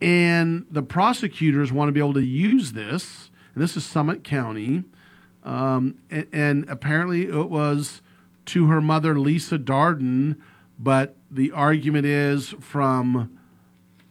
And 0.00 0.66
the 0.70 0.82
prosecutors 0.82 1.72
want 1.72 1.88
to 1.88 1.92
be 1.92 2.00
able 2.00 2.14
to 2.14 2.24
use 2.24 2.72
this. 2.72 3.30
And 3.54 3.62
this 3.62 3.76
is 3.76 3.84
Summit 3.84 4.24
County. 4.24 4.84
Um, 5.44 5.98
and, 6.10 6.26
and 6.32 6.68
apparently 6.68 7.26
it 7.26 7.50
was 7.50 8.02
to 8.46 8.66
her 8.66 8.80
mother, 8.80 9.18
Lisa 9.18 9.58
Darden. 9.58 10.36
But 10.78 11.16
the 11.30 11.52
argument 11.52 12.06
is 12.06 12.54
from 12.60 13.38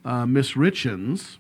uh, 0.06 0.26
Miss 0.26 0.54
Richins 0.54 1.38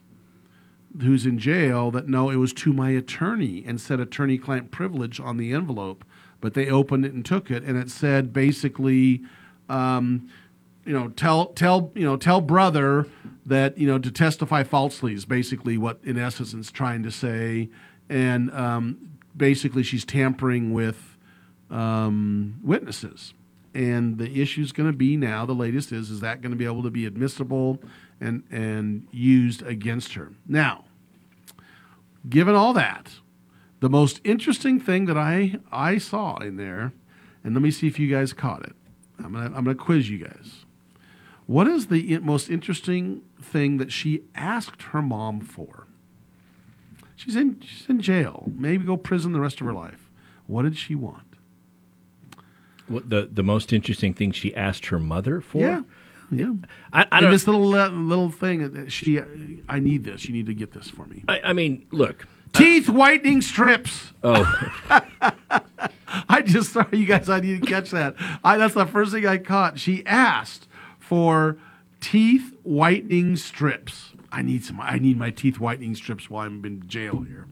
who's 0.99 1.25
in 1.25 1.39
jail 1.39 1.91
that 1.91 2.07
no, 2.07 2.29
it 2.29 2.35
was 2.35 2.53
to 2.53 2.73
my 2.73 2.89
attorney 2.89 3.63
and 3.65 3.79
said 3.79 3.99
attorney 3.99 4.37
client 4.37 4.71
privilege 4.71 5.19
on 5.19 5.37
the 5.37 5.53
envelope. 5.53 6.03
But 6.39 6.53
they 6.53 6.69
opened 6.69 7.05
it 7.05 7.13
and 7.13 7.23
took 7.23 7.51
it, 7.51 7.63
and 7.63 7.77
it 7.77 7.89
said 7.89 8.33
basically, 8.33 9.21
um, 9.71 10.29
you 10.85 10.93
know, 10.93 11.09
tell 11.09 11.47
tell 11.47 11.91
you 11.95 12.03
know 12.03 12.17
tell 12.17 12.41
brother 12.41 13.07
that 13.45 13.77
you 13.77 13.87
know 13.87 13.97
to 13.97 14.11
testify 14.11 14.63
falsely 14.63 15.13
is 15.13 15.25
basically 15.25 15.77
what 15.77 15.99
in 16.03 16.17
essence 16.17 16.53
is 16.53 16.71
trying 16.71 17.03
to 17.03 17.11
say, 17.11 17.69
and 18.09 18.51
um, 18.51 19.17
basically 19.35 19.83
she's 19.83 20.05
tampering 20.05 20.73
with 20.73 21.17
um, 21.69 22.59
witnesses. 22.63 23.33
And 23.73 24.17
the 24.17 24.41
issue 24.41 24.61
is 24.61 24.73
going 24.73 24.91
to 24.91 24.97
be 24.97 25.15
now. 25.15 25.45
The 25.45 25.55
latest 25.55 25.93
is 25.93 26.09
is 26.09 26.19
that 26.19 26.41
going 26.41 26.51
to 26.51 26.57
be 26.57 26.65
able 26.65 26.83
to 26.83 26.91
be 26.91 27.05
admissible 27.05 27.79
and 28.19 28.43
and 28.51 29.07
used 29.11 29.61
against 29.61 30.13
her 30.13 30.33
now. 30.47 30.85
Given 32.27 32.53
all 32.53 32.73
that, 32.73 33.13
the 33.79 33.89
most 33.89 34.19
interesting 34.23 34.79
thing 34.79 35.05
that 35.05 35.17
I 35.17 35.55
I 35.71 35.99
saw 35.99 36.37
in 36.37 36.57
there, 36.57 36.91
and 37.43 37.53
let 37.53 37.63
me 37.63 37.71
see 37.71 37.87
if 37.87 37.97
you 37.97 38.09
guys 38.09 38.33
caught 38.33 38.63
it. 38.63 38.75
I'm 39.23 39.33
gonna 39.33 39.45
I'm 39.45 39.63
gonna 39.63 39.75
quiz 39.75 40.09
you 40.09 40.17
guys. 40.19 40.65
What 41.45 41.67
is 41.67 41.87
the 41.87 42.19
most 42.19 42.49
interesting 42.49 43.23
thing 43.41 43.77
that 43.77 43.91
she 43.91 44.23
asked 44.35 44.81
her 44.83 45.01
mom 45.01 45.41
for? 45.41 45.87
She's 47.15 47.35
in 47.35 47.59
she's 47.61 47.87
in 47.89 48.01
jail. 48.01 48.49
Maybe 48.55 48.85
go 48.85 48.97
prison 48.97 49.31
the 49.31 49.39
rest 49.39 49.61
of 49.61 49.67
her 49.67 49.73
life. 49.73 50.09
What 50.47 50.63
did 50.63 50.77
she 50.77 50.95
want? 50.95 51.35
What 52.87 53.09
the 53.09 53.29
the 53.31 53.43
most 53.43 53.71
interesting 53.71 54.13
thing 54.13 54.31
she 54.31 54.55
asked 54.55 54.87
her 54.87 54.99
mother 54.99 55.39
for? 55.39 55.59
Yeah, 55.59 55.81
yeah. 56.31 56.53
I, 56.91 57.05
I 57.11 57.29
this 57.29 57.47
little 57.47 57.73
uh, 57.75 57.89
little 57.89 58.31
thing. 58.31 58.71
that 58.71 58.91
She, 58.91 59.21
I 59.69 59.79
need 59.79 60.03
this. 60.03 60.25
You 60.25 60.33
need 60.33 60.47
to 60.47 60.53
get 60.53 60.71
this 60.71 60.89
for 60.89 61.05
me. 61.05 61.23
I, 61.27 61.41
I 61.45 61.53
mean, 61.53 61.85
look. 61.91 62.27
Teeth 62.53 62.89
whitening 62.89 63.41
strips. 63.41 64.11
Oh, 64.23 64.43
I 66.29 66.41
just 66.41 66.73
sorry 66.73 66.97
you 66.97 67.05
guys. 67.05 67.29
I 67.29 67.39
need 67.39 67.61
to 67.61 67.67
catch 67.67 67.91
that. 67.91 68.15
I, 68.43 68.57
that's 68.57 68.73
the 68.73 68.85
first 68.85 69.11
thing 69.11 69.25
I 69.25 69.37
caught. 69.37 69.79
She 69.79 70.05
asked 70.05 70.67
for 70.99 71.57
teeth 71.99 72.55
whitening 72.63 73.35
strips. 73.35 74.13
I 74.31 74.41
need 74.41 74.63
some. 74.63 74.79
I 74.79 74.97
need 74.97 75.17
my 75.17 75.31
teeth 75.31 75.59
whitening 75.59 75.95
strips 75.95 76.29
while 76.29 76.45
I'm 76.45 76.63
in 76.65 76.87
jail 76.87 77.21
here. 77.21 77.47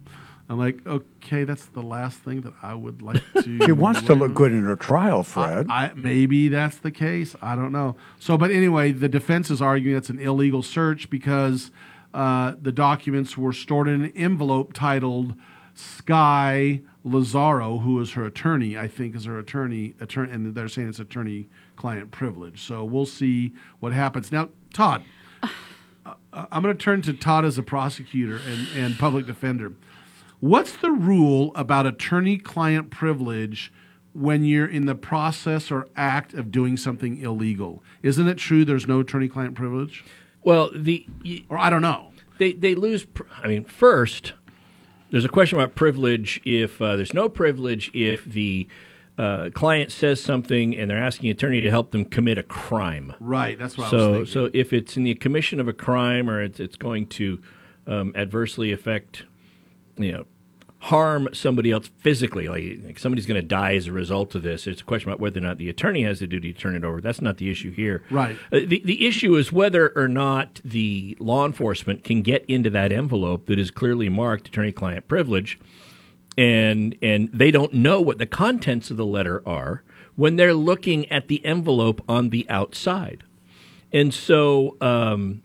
I'm 0.50 0.58
like, 0.58 0.86
okay, 0.88 1.44
that's 1.44 1.66
the 1.68 1.84
last 1.84 2.20
thing 2.20 2.42
that 2.42 2.54
I 2.64 2.74
would 2.74 3.04
like 3.04 3.22
to. 3.34 3.66
She 3.66 3.72
wants 3.72 4.02
to 4.04 4.16
look 4.16 4.34
good 4.34 4.52
in 4.52 4.64
her 4.64 4.76
trial, 4.76 5.22
Fred. 5.22 5.68
I, 5.70 5.92
maybe 5.96 6.48
that's 6.48 6.78
the 6.78 6.90
case. 6.90 7.36
I 7.42 7.56
don't 7.56 7.72
know. 7.72 7.96
So, 8.20 8.36
but 8.36 8.50
anyway, 8.50 8.92
the 8.92 9.10
defense 9.10 9.52
is 9.52 9.62
arguing 9.62 9.96
it's 9.96 10.10
an 10.10 10.20
illegal 10.20 10.64
search 10.64 11.10
because 11.12 11.70
uh, 12.16 12.56
the 12.60 12.72
documents 12.72 13.38
were 13.38 13.54
stored 13.54 13.88
in 13.88 14.06
an 14.06 14.12
envelope 14.16 14.74
titled 14.74 15.36
Skye 15.76 16.82
Lazaro, 17.04 17.80
who 17.80 18.00
is 18.02 18.12
her 18.12 18.26
attorney, 18.26 18.78
I 18.78 18.88
think 18.88 19.16
is 19.16 19.26
her 19.26 19.40
attorney, 19.40 19.96
attorney, 20.00 20.32
and 20.32 20.54
they're 20.54 20.68
saying 20.68 20.90
it's 20.90 21.00
attorney-client 21.00 22.12
privilege. 22.12 22.62
So 22.62 22.84
we'll 22.84 23.06
see 23.06 23.54
what 23.80 23.94
happens. 23.94 24.32
Now, 24.32 24.50
Todd, 24.74 25.04
uh, 25.42 26.16
I'm 26.34 26.62
going 26.62 26.76
to 26.76 26.84
turn 26.84 27.02
to 27.04 27.14
Todd 27.14 27.46
as 27.46 27.58
a 27.58 27.64
prosecutor 27.64 28.40
and, 28.46 28.68
and 28.76 28.98
public 28.98 29.26
defender. 29.26 29.74
What's 30.40 30.74
the 30.74 30.92
rule 30.92 31.52
about 31.56 31.86
attorney 31.86 32.38
client 32.38 32.90
privilege 32.90 33.72
when 34.14 34.44
you're 34.44 34.68
in 34.68 34.86
the 34.86 34.96
process 34.96 35.72
or 35.72 35.88
act 35.96 36.34
of 36.34 36.52
doing 36.52 36.78
something 36.78 37.18
illegal? 37.22 37.84
Isn't 38.04 38.28
it 38.28 38.38
true 38.38 38.66
there's 38.66 38.88
no 38.88 39.02
attorney 39.02 39.28
client 39.28 39.56
privilege? 39.56 40.04
Well, 40.44 40.72
the 40.74 41.06
or 41.50 41.58
I 41.58 41.70
don't 41.70 41.82
know. 41.82 42.12
They 42.38 42.54
they 42.54 42.74
lose. 42.74 43.06
pr- 43.06 43.24
I 43.44 43.48
mean, 43.48 43.66
first, 43.66 44.32
there's 45.12 45.26
a 45.26 45.30
question 45.30 45.60
about 45.60 45.76
privilege. 45.76 46.42
If 46.46 46.82
uh, 46.82 46.96
there's 46.96 47.14
no 47.14 47.30
privilege, 47.30 47.92
if 47.94 48.26
the 48.26 48.68
uh, 49.18 49.50
client 49.54 49.92
says 49.92 50.22
something 50.22 50.78
and 50.78 50.90
they're 50.90 51.02
asking 51.04 51.24
the 51.28 51.32
attorney 51.32 51.62
to 51.62 51.70
help 51.70 51.92
them 51.92 52.06
commit 52.06 52.38
a 52.38 52.44
crime, 52.44 53.14
Right, 53.20 53.58
that's 53.60 53.78
what 53.78 53.88
I 53.88 53.90
so 53.90 53.98
was 53.98 54.32
thinking. 54.34 54.34
so 54.34 54.50
if 54.54 54.74
it's 54.74 54.96
in 54.98 55.04
the 55.04 55.16
commission 55.16 55.60
of 55.60 55.68
a 55.68 55.74
crime 55.74 56.30
or 56.30 56.42
it's, 56.42 56.60
it's 56.60 56.78
going 56.78 57.08
to 57.08 57.42
um, 57.88 58.14
adversely 58.16 58.72
affect, 58.72 59.24
you 59.98 60.12
know. 60.12 60.26
Harm 60.84 61.28
somebody 61.34 61.72
else 61.72 61.90
physically, 61.98 62.48
like, 62.48 62.86
like 62.86 63.00
somebody's 63.00 63.26
going 63.26 63.40
to 63.40 63.46
die 63.46 63.76
as 63.76 63.88
a 63.88 63.92
result 63.92 64.34
of 64.34 64.44
this. 64.44 64.66
It's 64.66 64.80
a 64.80 64.84
question 64.86 65.10
about 65.10 65.20
whether 65.20 65.40
or 65.40 65.44
not 65.44 65.58
the 65.58 65.70
attorney 65.70 66.04
has 66.04 66.20
the 66.20 66.28
duty 66.28 66.54
to 66.54 66.60
turn 66.60 66.76
it 66.76 66.86
over. 66.86 67.02
That's 67.02 67.22
not 67.22 67.38
the 67.38 67.52
issue 67.52 67.72
here. 67.72 68.02
Right. 68.10 68.38
Uh, 68.52 68.62
the, 68.66 68.82
the 68.86 69.06
issue 69.06 69.36
is 69.36 69.52
whether 69.52 69.92
or 69.96 70.08
not 70.08 70.62
the 70.64 71.18
law 71.20 71.46
enforcement 71.46 72.06
can 72.06 72.22
get 72.22 72.46
into 72.48 72.70
that 72.70 72.94
envelope 72.94 73.48
that 73.48 73.60
is 73.60 73.72
clearly 73.72 74.08
marked 74.08 74.48
attorney 74.48 74.72
client 74.72 75.08
privilege 75.10 75.60
and 76.40 76.96
and 77.02 77.30
they 77.34 77.52
don't 77.52 77.74
know 77.74 78.00
what 78.00 78.18
the 78.18 78.26
contents 78.26 78.90
of 78.90 78.96
the 78.96 79.06
letter 79.06 79.44
are 79.46 79.84
when 80.16 80.38
they're 80.38 80.54
looking 80.54 81.10
at 81.12 81.28
the 81.28 81.46
envelope 81.46 82.02
on 82.08 82.30
the 82.30 82.50
outside. 82.50 83.24
And 83.92 84.14
so 84.14 84.78
um, 84.80 85.42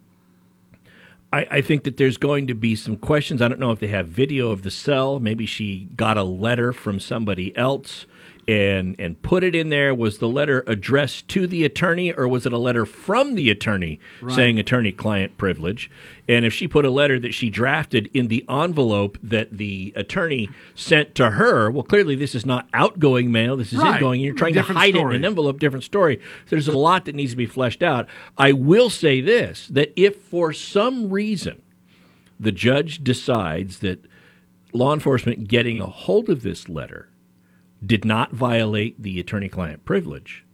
I, 1.35 1.47
I 1.51 1.61
think 1.62 1.82
that 1.82 1.97
there's 1.97 2.16
going 2.16 2.47
to 2.47 2.55
be 2.55 2.76
some 2.76 2.97
questions. 2.97 3.43
I 3.43 3.49
don't 3.49 3.59
know 3.59 3.72
if 3.72 3.80
they 3.80 3.89
have 3.89 4.07
video 4.07 4.53
of 4.53 4.62
the 4.62 4.70
cell. 4.70 5.18
Maybe 5.18 5.47
she 5.47 5.89
got 5.97 6.16
a 6.16 6.22
letter 6.22 6.72
from 6.72 7.01
somebody 7.01 7.57
else 7.57 8.07
and 8.49 8.97
and 8.99 9.21
put 9.23 9.43
it 9.45 9.55
in 9.55 9.69
there. 9.69 9.95
Was 9.95 10.19
the 10.19 10.29
letter 10.29 10.65
addressed 10.67 11.29
to 11.29 11.47
the 11.47 11.65
attorney 11.65 12.13
or 12.13 12.27
was 12.29 12.47
it 12.47 12.53
a 12.53 12.59
letter 12.59 12.85
from 12.87 13.35
the 13.35 13.51
attorney 13.51 14.01
Right. 14.21 14.35
saying 14.35 14.59
attorney 14.59 14.93
client 14.93 15.37
privilege? 15.39 15.91
And 16.29 16.45
if 16.45 16.53
she 16.55 16.67
put 16.67 16.85
a 16.85 16.91
letter 16.91 17.19
that 17.21 17.35
she 17.35 17.51
drafted 17.51 18.09
in 18.15 18.29
the 18.29 18.45
envelope 18.49 19.19
that 19.23 19.59
the 19.59 19.93
attorney 19.95 20.49
sent 20.75 21.15
to 21.17 21.31
her, 21.31 21.71
well, 21.71 21.83
clearly 21.83 22.15
this 22.17 22.35
is 22.35 22.47
not 22.47 22.67
outgoing 22.73 23.31
mail. 23.31 23.57
This 23.57 23.73
is 23.73 23.79
Right. 23.81 23.97
ingoing. 23.97 24.21
You're 24.23 24.35
trying 24.35 24.55
Different 24.55 24.77
to 24.77 24.81
hide 24.81 24.97
it 24.97 25.01
in 25.01 25.13
an 25.13 25.25
envelope, 25.25 25.59
different 25.61 25.85
story. 25.85 26.17
So 26.47 26.51
there's 26.57 26.69
a 26.69 26.77
lot 26.79 27.05
that 27.05 27.15
needs 27.15 27.33
to 27.33 27.37
be 27.37 27.47
fleshed 27.47 27.83
out. 27.83 28.09
I 28.39 28.53
will 28.53 28.89
say 28.91 29.21
this 29.21 29.67
that 29.69 29.93
if 29.97 30.17
for 30.17 30.53
some 30.53 31.11
reason 31.11 31.61
the 32.41 32.53
judge 32.53 33.05
decides 33.05 33.79
that 33.81 34.05
law 34.73 34.93
enforcement 34.93 35.47
getting 35.47 35.81
a 35.81 35.87
hold 35.87 36.29
of 36.29 36.43
this 36.43 36.69
letter 36.69 37.09
did 37.87 38.05
not 38.05 38.32
violate 38.32 39.01
the 39.03 39.20
attorney 39.20 39.49
client 39.49 39.85
privilege, 39.85 40.45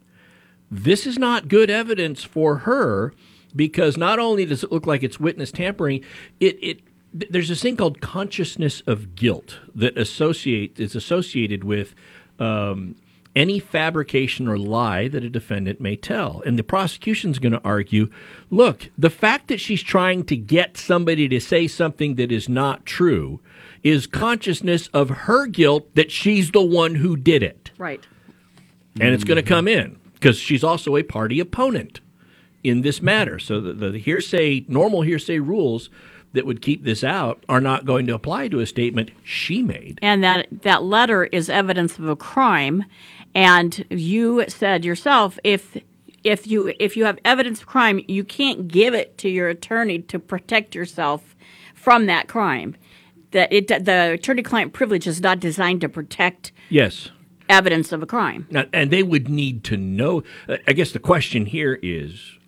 this 0.70 1.06
is 1.06 1.18
not 1.18 1.48
good 1.48 1.70
evidence 1.70 2.22
for 2.22 2.58
her 2.58 3.12
because 3.54 3.96
not 3.96 4.18
only 4.18 4.44
does 4.44 4.62
it 4.62 4.70
look 4.70 4.86
like 4.86 5.02
it's 5.02 5.18
witness 5.18 5.50
tampering, 5.50 6.04
it, 6.38 6.58
it 6.62 6.80
there's 7.12 7.48
this 7.48 7.62
thing 7.62 7.76
called 7.76 8.00
consciousness 8.00 8.82
of 8.86 9.16
guilt 9.16 9.58
that 9.74 9.98
associate 9.98 10.78
is 10.78 10.94
associated 10.94 11.64
with 11.64 11.94
um, 12.38 12.94
any 13.34 13.58
fabrication 13.58 14.48
or 14.48 14.58
lie 14.58 15.08
that 15.08 15.24
a 15.24 15.30
defendant 15.30 15.80
may 15.80 15.96
tell. 15.96 16.42
And 16.46 16.58
the 16.58 16.64
prosecution's 16.64 17.38
going 17.38 17.52
to 17.52 17.60
argue, 17.64 18.10
look, 18.50 18.90
the 18.96 19.10
fact 19.10 19.48
that 19.48 19.60
she's 19.60 19.82
trying 19.82 20.24
to 20.26 20.36
get 20.36 20.76
somebody 20.76 21.28
to 21.28 21.40
say 21.40 21.66
something 21.66 22.16
that 22.16 22.30
is 22.30 22.48
not 22.48 22.86
true 22.86 23.40
is 23.82 24.06
consciousness 24.06 24.88
of 24.88 25.08
her 25.10 25.46
guilt 25.46 25.94
that 25.94 26.10
she's 26.10 26.50
the 26.50 26.62
one 26.62 26.96
who 26.96 27.16
did 27.16 27.42
it 27.42 27.70
Right. 27.78 28.06
and 29.00 29.14
it's 29.14 29.24
going 29.24 29.36
to 29.36 29.42
come 29.42 29.66
in. 29.68 29.98
because 30.14 30.38
she's 30.38 30.62
also 30.64 30.96
a 30.96 31.02
party 31.02 31.40
opponent 31.40 32.00
in 32.62 32.82
this 32.82 33.00
matter. 33.00 33.38
So 33.38 33.58
the, 33.60 33.72
the 33.72 33.98
hearsay, 33.98 34.66
normal 34.68 35.00
hearsay 35.00 35.38
rules 35.38 35.88
that 36.34 36.44
would 36.44 36.60
keep 36.60 36.84
this 36.84 37.02
out 37.02 37.42
are 37.48 37.60
not 37.60 37.86
going 37.86 38.06
to 38.06 38.14
apply 38.14 38.48
to 38.48 38.60
a 38.60 38.66
statement 38.66 39.10
she 39.24 39.62
made. 39.62 39.98
and 40.02 40.22
that 40.22 40.46
that 40.62 40.82
letter 40.82 41.24
is 41.24 41.48
evidence 41.48 41.98
of 41.98 42.06
a 42.06 42.14
crime 42.16 42.84
and 43.34 43.84
you 43.90 44.44
said 44.48 44.84
yourself 44.84 45.38
if 45.42 45.76
if 46.22 46.46
you 46.46 46.72
if 46.78 46.96
you 46.96 47.04
have 47.06 47.18
evidence 47.24 47.60
of 47.62 47.66
crime 47.66 48.00
you 48.06 48.22
can't 48.22 48.68
give 48.68 48.92
it 48.94 49.16
to 49.18 49.28
your 49.28 49.48
attorney 49.48 49.98
to 50.00 50.18
protect 50.18 50.74
yourself 50.74 51.34
from 51.74 52.06
that 52.06 52.28
crime 52.28 52.76
that 53.32 53.52
it 53.52 53.68
the 53.68 54.12
attorney 54.12 54.42
client 54.42 54.72
privilege 54.72 55.06
is 55.06 55.20
not 55.20 55.40
designed 55.40 55.80
to 55.82 55.88
protect 55.88 56.52
Yes. 56.68 57.10
evidence 57.48 57.92
of 57.92 58.02
a 58.02 58.06
crime 58.06 58.46
Now, 58.50 58.64
and 58.72 58.90
they 58.90 59.02
would 59.02 59.28
need 59.28 59.64
to 59.64 59.76
know. 59.76 60.22
uh, 60.48 60.56
I 60.66 60.72
guess 60.72 60.92
the 60.92 60.98
question 60.98 61.46
here 61.46 61.78
is 61.82 62.38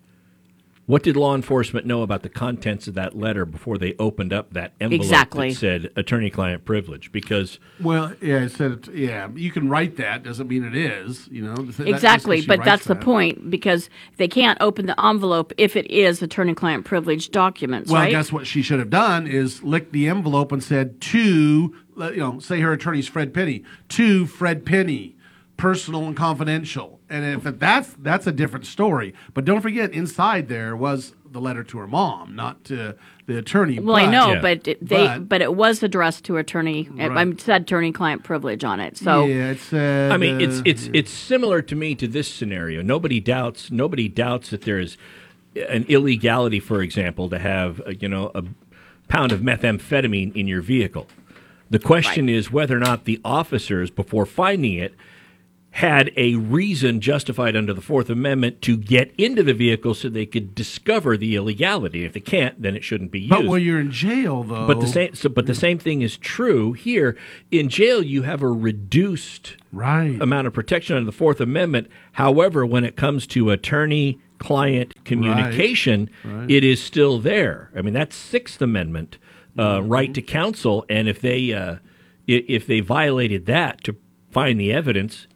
what 0.85 1.01
did 1.01 1.15
law 1.15 1.33
enforcement 1.33 1.85
know 1.85 2.01
about 2.01 2.23
the 2.23 2.29
contents 2.29 2.87
of 2.87 2.93
that 2.95 3.15
letter 3.17 3.45
before 3.45 3.77
they 3.77 3.95
opened 3.99 4.33
up 4.33 4.51
that 4.53 4.73
envelope 4.81 5.01
Exactly. 5.01 5.49
that 5.49 5.55
said 5.55 5.91
attorney 5.95 6.29
client 6.29 6.65
privilege? 6.65 7.11
Because 7.11 7.57
Well, 7.79 8.13
yeah, 8.21 8.39
it 8.43 8.49
said 8.51 8.89
yeah. 8.93 9.29
You 9.33 9.49
can 9.51 9.69
write 9.69 9.95
that 9.97 10.23
doesn't 10.23 10.47
mean 10.49 10.63
it 10.65 10.75
is. 10.75 11.27
You 11.31 11.43
know 11.43 11.55
That- 11.55 11.87
exactly 11.87 12.41
she 12.41 12.47
but 12.47 12.59
writes 12.59 12.69
that's 12.69 12.85
the 12.85 12.95
point 12.95 13.49
because 13.49 13.89
they 14.17 14.27
can't 14.27 14.57
open 14.61 14.85
the 14.85 15.05
envelope 15.05 15.53
if 15.57 15.75
it 15.75 15.89
is 15.89 16.21
attorney 16.21 16.53
client 16.53 16.83
privilege 16.83 17.31
documents 17.31 17.89
Well, 17.89 18.01
right 18.01 18.11
guess 18.11 18.31
what 18.33 18.45
she 18.45 18.61
should 18.61 18.79
have 18.79 18.89
done 18.89 19.25
is 19.25 19.63
licked 19.63 19.93
the 19.93 20.07
envelope 20.09 20.51
and 20.51 20.61
said 20.61 20.99
to, 20.99 21.73
you 21.97 22.15
know, 22.17 22.39
say 22.39 22.59
her 22.59 22.73
attorney's 22.73 23.07
Fred 23.07 23.33
Penny, 23.33 23.63
to 23.89 24.25
Fred 24.25 24.65
Penny, 24.65 25.15
personal 25.55 26.05
and 26.07 26.15
confidential. 26.17 26.99
And 27.13 27.45
if 27.45 27.59
that's 27.59 27.95
that's 27.99 28.25
a 28.25 28.31
different 28.31 28.65
story. 28.65 29.13
But 29.35 29.45
don't 29.45 29.61
forget, 29.61 29.91
inside 29.91 30.47
there 30.47 30.75
was 30.75 31.13
the 31.31 31.39
letter 31.39 31.63
to 31.63 31.77
her 31.77 31.87
mom, 31.87 32.35
not 32.35 32.63
to 32.65 32.95
the 33.27 33.37
attorney. 33.37 33.79
Well, 33.79 33.95
I 33.95 34.05
but- 34.05 34.11
know, 34.11 34.41
but 34.41 34.67
it, 34.67 34.83
they 34.83 35.05
but- 35.05 35.29
but, 35.29 35.41
it 35.43 35.53
was 35.55 35.83
addressed 35.83 36.25
to 36.25 36.37
attorney. 36.37 36.89
Right. 36.91 37.11
I 37.11 37.35
said 37.37 37.63
attorney-client 37.63 38.23
privilege 38.23 38.63
on 38.63 38.79
it. 38.79 38.97
So 38.97 39.25
yeah, 39.25 39.51
it 39.51 39.59
said. 39.59 40.11
I 40.11 40.17
mean, 40.17 40.41
it's 40.41 40.59
uh, 40.59 40.63
it's 40.65 40.89
it's 40.91 41.11
similar 41.11 41.61
to 41.61 41.75
me 41.75 41.93
to 41.95 42.07
this 42.07 42.27
scenario. 42.27 42.81
Nobody 42.81 43.19
doubts 43.19 43.69
nobody 43.69 44.07
doubts 44.09 44.49
that 44.49 44.63
there 44.63 44.79
is 44.79 44.97
an 45.69 45.85
illegality, 45.87 46.59
for 46.59 46.81
example, 46.81 47.29
to 47.29 47.37
have 47.37 47.79
uh, 47.81 47.91
you 47.91 48.09
know 48.09 48.31
a 48.33 48.43
pound 49.07 49.31
of 49.31 49.41
methamphetamine 49.41 50.35
in 50.35 50.47
your 50.47 50.61
vehicle. 50.61 51.07
The 51.69 51.79
question 51.79 52.27
is 52.27 52.51
whether 52.51 52.75
or 52.75 52.79
not 52.79 53.05
the 53.05 53.19
officers, 53.23 53.89
before 53.91 54.25
finding 54.25 54.73
it, 54.73 54.93
had 55.77 56.11
a 56.15 56.35
reason 56.35 57.01
justified 57.01 57.55
under 57.55 57.73
the 57.73 57.81
Fourth 57.81 58.07
Amendment 58.07 58.61
to 58.61 58.77
get 58.77 59.11
into 59.17 59.41
the 59.41 59.55
vehicle 59.55 59.95
so 59.95 60.07
they 60.07 60.25
could 60.25 60.53
discover 60.53 61.17
the 61.17 61.35
illegality. 61.35 62.05
If 62.05 62.13
they 62.13 62.19
can't, 62.19 62.61
then 62.61 62.75
it 62.75 62.83
shouldn't 62.83 63.11
be 63.11 63.21
used. 63.21 63.31
But 63.31 63.45
when 63.45 63.63
you're 63.63 63.79
in 63.79 63.89
jail, 63.89 64.43
though. 64.43 64.67
But 64.67 64.79
the 64.81 64.87
same, 64.87 65.15
so, 65.15 65.29
but 65.29 65.47
the 65.47 65.55
same 65.55 65.79
thing 65.79 66.03
is 66.03 66.15
true 66.15 66.73
here. 66.73 67.17
In 67.49 67.69
jail, 67.69 68.03
you 68.03 68.21
have 68.21 68.43
a 68.43 68.47
reduced 68.47 69.57
right. 69.71 70.21
amount 70.21 70.45
of 70.45 70.53
protection 70.53 70.95
under 70.95 71.07
the 71.07 71.11
Fourth 71.11 71.41
Amendment. 71.41 71.87
However, 72.11 72.67
when 72.67 72.83
it 72.83 72.95
comes 72.95 73.25
to 73.27 73.49
attorney-client 73.49 75.03
communication, 75.05 76.09
Right. 76.23 76.51
it 76.51 76.63
is 76.63 76.83
still 76.83 77.17
there. 77.17 77.71
I 77.75 77.81
mean, 77.81 77.95
that's 77.95 78.15
Sixth 78.15 78.61
Amendment 78.61 79.17
uh, 79.57 79.81
right 79.83 80.13
to 80.13 80.21
counsel, 80.21 80.85
and 80.87 81.07
if 81.07 81.19
they 81.19 81.51
uh, 81.51 81.77
if 82.27 82.67
they 82.67 82.79
violated 82.79 83.47
that 83.47 83.83
to 83.85 83.95
find 84.31 84.59
the 84.59 84.71
evidence, 84.71 85.27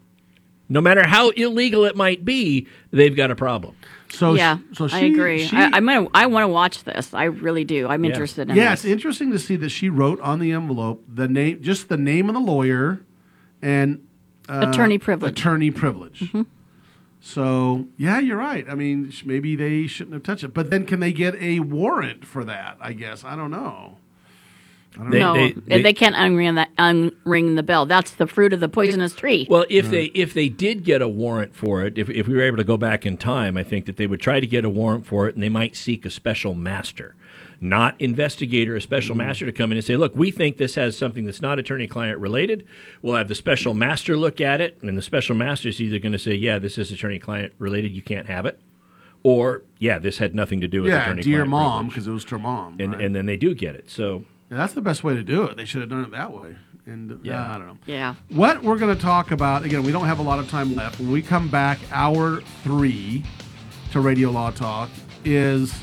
no 0.69 0.81
matter 0.81 1.07
how 1.07 1.29
illegal 1.29 1.85
it 1.85 1.95
might 1.95 2.25
be, 2.25 2.67
they've 2.91 3.15
got 3.15 3.31
a 3.31 3.35
problem. 3.35 3.75
So 4.09 4.35
yeah, 4.35 4.59
so 4.73 4.87
I 4.91 5.01
agree. 5.01 5.45
she- 5.47 5.55
I, 5.55 5.65
I'm 5.73 5.85
gonna, 5.85 6.07
I 6.13 6.27
want 6.27 6.43
to 6.43 6.47
watch 6.47 6.83
this. 6.83 7.13
I 7.13 7.25
really 7.25 7.65
do. 7.65 7.87
I'm 7.87 8.05
interested 8.05 8.49
in 8.49 8.55
yeah, 8.55 8.71
this. 8.71 8.85
it's 8.85 8.91
interesting 8.91 9.31
to 9.31 9.39
see 9.39 9.57
that 9.57 9.69
she 9.69 9.89
wrote 9.89 10.19
on 10.21 10.39
the 10.39 10.51
envelope 10.51 11.03
the 11.07 11.27
name, 11.27 11.61
just 11.61 11.89
the 11.89 11.97
name 11.97 12.29
of 12.29 12.35
the 12.35 12.41
lawyer, 12.41 13.01
and 13.61 14.07
uh, 14.47 14.67
Attorney 14.69 14.97
privilege. 14.97 15.37
Attorney 15.39 15.71
privilege. 15.71 16.33
So 17.19 17.87
yeah, 17.97 18.19
you're 18.19 18.37
right. 18.37 18.65
I 18.69 18.75
mean, 18.75 19.11
maybe 19.25 19.55
they 19.55 19.87
shouldn't 19.87 20.13
have 20.13 20.23
touched 20.23 20.43
it. 20.45 20.53
But 20.53 20.69
then, 20.69 20.85
can 20.85 20.99
they 21.01 21.11
get 21.11 21.35
a 21.35 21.59
warrant 21.59 22.25
for 22.25 22.45
that? 22.45 22.77
I 22.79 22.93
guess 22.93 23.25
I 23.25 23.35
don't 23.35 23.51
know. 23.51 23.97
I 24.99 25.03
don't 25.03 25.11
no, 25.11 25.33
know. 25.35 25.53
they, 25.67 25.93
can't 25.93 26.15
unring 26.15 26.55
that 26.55 26.75
unring 26.77 27.55
the 27.55 27.63
bell. 27.63 27.85
That's 27.85 28.11
the 28.11 28.25
fruit 28.25 28.53
of 28.53 28.59
the 28.59 28.69
poisonous 28.69 29.13
tree. 29.13 29.45
Well, 29.49 29.65
if 29.69 29.85
hmm. 29.85 29.91
they 29.91 30.05
if 30.05 30.33
they 30.33 30.49
did 30.49 30.83
get 30.83 31.01
a 31.01 31.07
warrant 31.07 31.55
for 31.55 31.83
it, 31.83 31.97
if, 31.97 32.09
if 32.09 32.27
we 32.27 32.35
were 32.35 32.41
able 32.41 32.57
to 32.57 32.63
go 32.63 32.77
back 32.77 33.05
in 33.05 33.17
time, 33.17 33.57
I 33.57 33.63
think 33.63 33.85
that 33.85 33.97
they 33.97 34.07
would 34.07 34.19
try 34.19 34.39
to 34.39 34.47
get 34.47 34.65
a 34.65 34.69
warrant 34.69 35.05
for 35.05 35.27
it, 35.27 35.35
and 35.35 35.43
they 35.43 35.49
might 35.49 35.75
seek 35.75 36.05
a 36.05 36.09
special 36.09 36.55
master, 36.55 37.15
not 37.61 37.99
investigator, 37.99 38.75
a 38.75 38.81
special 38.81 39.13
hmm. 39.13 39.19
master 39.19 39.45
to 39.45 39.51
come 39.51 39.71
in 39.71 39.77
and 39.77 39.85
say, 39.85 39.95
"Look, 39.95 40.15
we 40.15 40.31
think 40.31 40.57
this 40.57 40.75
has 40.75 40.97
something 40.97 41.25
that's 41.25 41.41
not 41.41 41.59
attorney-client 41.59 42.19
related." 42.19 42.65
We'll 43.01 43.15
have 43.15 43.27
the 43.27 43.35
special 43.35 43.73
master 43.75 44.17
look 44.17 44.41
at 44.41 44.61
it, 44.61 44.79
and 44.81 44.97
the 44.97 45.03
special 45.03 45.35
master 45.35 45.69
is 45.69 45.79
either 45.79 45.99
going 45.99 46.13
to 46.13 46.19
say, 46.19 46.33
"Yeah, 46.33 46.57
this 46.57 46.77
is 46.77 46.91
attorney-client 46.91 47.53
related. 47.59 47.91
You 47.91 48.01
can't 48.01 48.27
have 48.27 48.47
it," 48.47 48.59
or 49.21 49.63
"Yeah, 49.77 49.99
this 49.99 50.17
had 50.17 50.33
nothing 50.33 50.59
to 50.61 50.67
do 50.67 50.81
with 50.81 50.91
yeah, 50.91 51.03
attorney-client 51.03 51.27
Yeah, 51.27 51.37
dear 51.37 51.45
mom, 51.45 51.87
because 51.87 52.07
it 52.07 52.11
was 52.11 52.25
to 52.25 52.39
mom. 52.39 52.77
and 52.79 52.93
right? 52.93 53.01
and 53.01 53.15
then 53.15 53.27
they 53.27 53.37
do 53.37 53.53
get 53.53 53.75
it. 53.75 53.91
So 53.91 54.25
Yeah, 54.49 54.57
that's 54.57 54.73
the 54.73 54.81
best 54.81 55.03
way 55.03 55.13
to 55.15 55.23
do 55.23 55.43
it. 55.43 55.57
They 55.57 55.65
should 55.65 55.81
have 55.81 55.89
done 55.89 56.03
it 56.03 56.11
that 56.11 56.31
way. 56.31 56.55
And 56.85 57.11
uh, 57.11 57.15
Yeah. 57.21 57.53
I 57.53 57.57
don't 57.57 57.67
know. 57.67 57.77
Yeah. 57.85 58.15
What 58.29 58.63
we're 58.63 58.77
going 58.77 58.95
to 58.95 59.01
talk 59.01 59.31
about 59.31 59.63
again, 59.65 59.83
we 59.83 59.91
don't 59.91 60.05
have 60.05 60.19
a 60.19 60.23
lot 60.23 60.39
of 60.39 60.49
time 60.49 60.75
left. 60.75 60.99
When 60.99 61.11
we 61.11 61.21
come 61.21 61.49
back, 61.49 61.79
hour 61.91 62.41
three 62.63 63.23
to 63.91 63.99
Radio 63.99 64.31
Law 64.31 64.51
Talk 64.51 64.89
is 65.25 65.73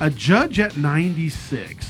a 0.00 0.08
judge 0.10 0.58
at 0.58 0.76
96. 0.76 1.86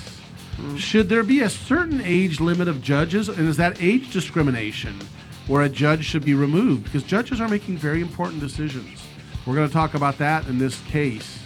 Should 0.76 1.08
there 1.08 1.22
be 1.22 1.40
a 1.40 1.48
certain 1.50 2.00
age 2.00 2.40
limit 2.40 2.66
of 2.66 2.82
judges, 2.82 3.28
and 3.28 3.48
is 3.48 3.56
that 3.58 3.80
age 3.80 4.10
discrimination 4.12 4.98
where 5.46 5.62
a 5.62 5.68
judge 5.68 6.04
should 6.04 6.24
be 6.24 6.34
removed? 6.34 6.84
Because 6.84 7.04
judges 7.04 7.40
are 7.40 7.48
making 7.48 7.76
very 7.76 8.00
important 8.00 8.40
decisions. 8.40 9.06
We're 9.46 9.54
going 9.54 9.68
to 9.68 9.72
talk 9.72 9.94
about 9.94 10.18
that 10.18 10.48
in 10.48 10.58
this 10.58 10.80
case 10.82 11.38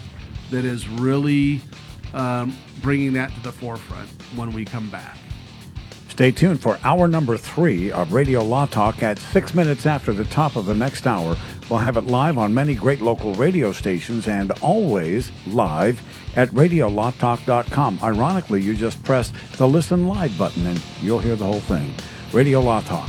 that 0.50 0.64
is 0.64 0.88
really 0.88 1.60
um, 2.14 2.56
bringing 2.80 3.12
that 3.14 3.32
to 3.34 3.40
the 3.40 3.52
forefront 3.52 4.08
when 4.34 4.52
we 4.52 4.64
come 4.64 4.90
back. 4.90 5.16
Stay 6.12 6.30
tuned 6.30 6.60
for 6.60 6.78
hour 6.84 7.08
number 7.08 7.38
three 7.38 7.90
of 7.90 8.12
Radio 8.12 8.44
Law 8.44 8.66
Talk 8.66 9.02
at 9.02 9.18
six 9.18 9.54
minutes 9.54 9.86
after 9.86 10.12
the 10.12 10.26
top 10.26 10.56
of 10.56 10.66
the 10.66 10.74
next 10.74 11.06
hour. 11.06 11.38
We'll 11.70 11.78
have 11.78 11.96
it 11.96 12.06
live 12.06 12.36
on 12.36 12.52
many 12.52 12.74
great 12.74 13.00
local 13.00 13.32
radio 13.34 13.72
stations 13.72 14.28
and 14.28 14.52
always 14.60 15.32
live 15.46 16.02
at 16.36 16.50
radiolawtalk.com. 16.50 18.00
Ironically, 18.02 18.60
you 18.60 18.74
just 18.74 19.02
press 19.02 19.32
the 19.56 19.66
listen 19.66 20.06
live 20.06 20.36
button 20.36 20.66
and 20.66 20.82
you'll 21.00 21.18
hear 21.18 21.34
the 21.34 21.46
whole 21.46 21.60
thing. 21.60 21.94
Radio 22.30 22.60
Law 22.60 22.82
Talk. 22.82 23.08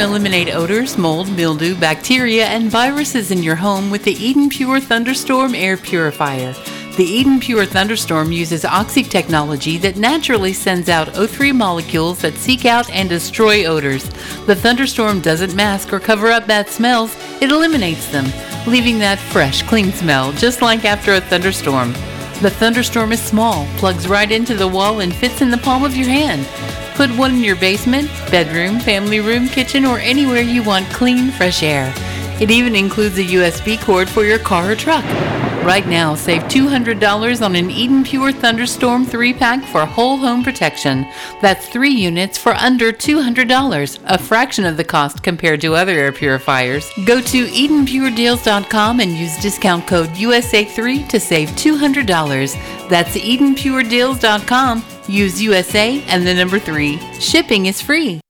Eliminate 0.00 0.54
odors, 0.54 0.96
mold, 0.96 1.30
mildew, 1.30 1.74
bacteria, 1.74 2.46
and 2.46 2.70
viruses 2.70 3.30
in 3.30 3.42
your 3.42 3.56
home 3.56 3.90
with 3.90 4.02
the 4.02 4.14
Eden 4.14 4.48
Pure 4.48 4.80
Thunderstorm 4.80 5.54
Air 5.54 5.76
Purifier. 5.76 6.54
The 6.96 7.04
Eden 7.04 7.38
Pure 7.38 7.66
Thunderstorm 7.66 8.32
uses 8.32 8.64
oxy 8.64 9.02
technology 9.02 9.76
that 9.78 9.96
naturally 9.96 10.52
sends 10.52 10.88
out 10.88 11.08
O3 11.08 11.54
molecules 11.54 12.20
that 12.22 12.34
seek 12.34 12.64
out 12.64 12.90
and 12.90 13.08
destroy 13.08 13.64
odors. 13.64 14.08
The 14.46 14.56
Thunderstorm 14.56 15.20
doesn't 15.20 15.54
mask 15.54 15.92
or 15.92 16.00
cover 16.00 16.30
up 16.30 16.46
bad 16.46 16.68
smells, 16.68 17.16
it 17.40 17.50
eliminates 17.50 18.10
them, 18.10 18.26
leaving 18.66 18.98
that 18.98 19.18
fresh, 19.18 19.62
clean 19.62 19.92
smell, 19.92 20.32
just 20.32 20.62
like 20.62 20.84
after 20.84 21.14
a 21.14 21.20
thunderstorm. 21.20 21.92
The 22.40 22.50
Thunderstorm 22.50 23.12
is 23.12 23.22
small, 23.22 23.66
plugs 23.76 24.08
right 24.08 24.30
into 24.30 24.54
the 24.54 24.68
wall, 24.68 25.00
and 25.00 25.14
fits 25.14 25.42
in 25.42 25.50
the 25.50 25.58
palm 25.58 25.84
of 25.84 25.94
your 25.94 26.08
hand. 26.08 26.46
Put 27.00 27.16
one 27.16 27.36
in 27.36 27.42
your 27.42 27.56
basement, 27.56 28.10
bedroom, 28.30 28.78
family 28.78 29.20
room, 29.20 29.48
kitchen, 29.48 29.86
or 29.86 29.98
anywhere 30.00 30.42
you 30.42 30.62
want 30.62 30.86
clean, 30.90 31.30
fresh 31.30 31.62
air. 31.62 31.94
It 32.38 32.50
even 32.50 32.76
includes 32.76 33.16
a 33.16 33.24
USB 33.24 33.80
cord 33.80 34.06
for 34.06 34.22
your 34.22 34.38
car 34.38 34.72
or 34.72 34.76
truck. 34.76 35.04
Right 35.64 35.86
now, 35.86 36.14
save 36.14 36.42
$200 36.42 37.42
on 37.42 37.56
an 37.56 37.70
Eden 37.70 38.04
Pure 38.04 38.32
Thunderstorm 38.32 39.06
3 39.06 39.32
pack 39.32 39.64
for 39.64 39.86
whole 39.86 40.18
home 40.18 40.44
protection. 40.44 41.06
That's 41.40 41.66
three 41.70 41.88
units 41.88 42.36
for 42.36 42.52
under 42.52 42.92
$200, 42.92 43.98
a 44.04 44.18
fraction 44.18 44.66
of 44.66 44.76
the 44.76 44.84
cost 44.84 45.22
compared 45.22 45.62
to 45.62 45.76
other 45.76 45.92
air 45.92 46.12
purifiers. 46.12 46.90
Go 47.06 47.22
to 47.22 47.46
EdenPureDeals.com 47.46 49.00
and 49.00 49.12
use 49.12 49.40
discount 49.40 49.86
code 49.86 50.10
USA3 50.10 51.08
to 51.08 51.18
save 51.18 51.48
$200. 51.52 52.88
That's 52.90 53.16
EdenPureDeals.com. 53.16 54.84
Use 55.10 55.42
USA 55.42 56.00
and 56.06 56.24
the 56.24 56.32
number 56.32 56.60
3. 56.60 56.96
Shipping 57.18 57.66
is 57.66 57.82
free. 57.82 58.20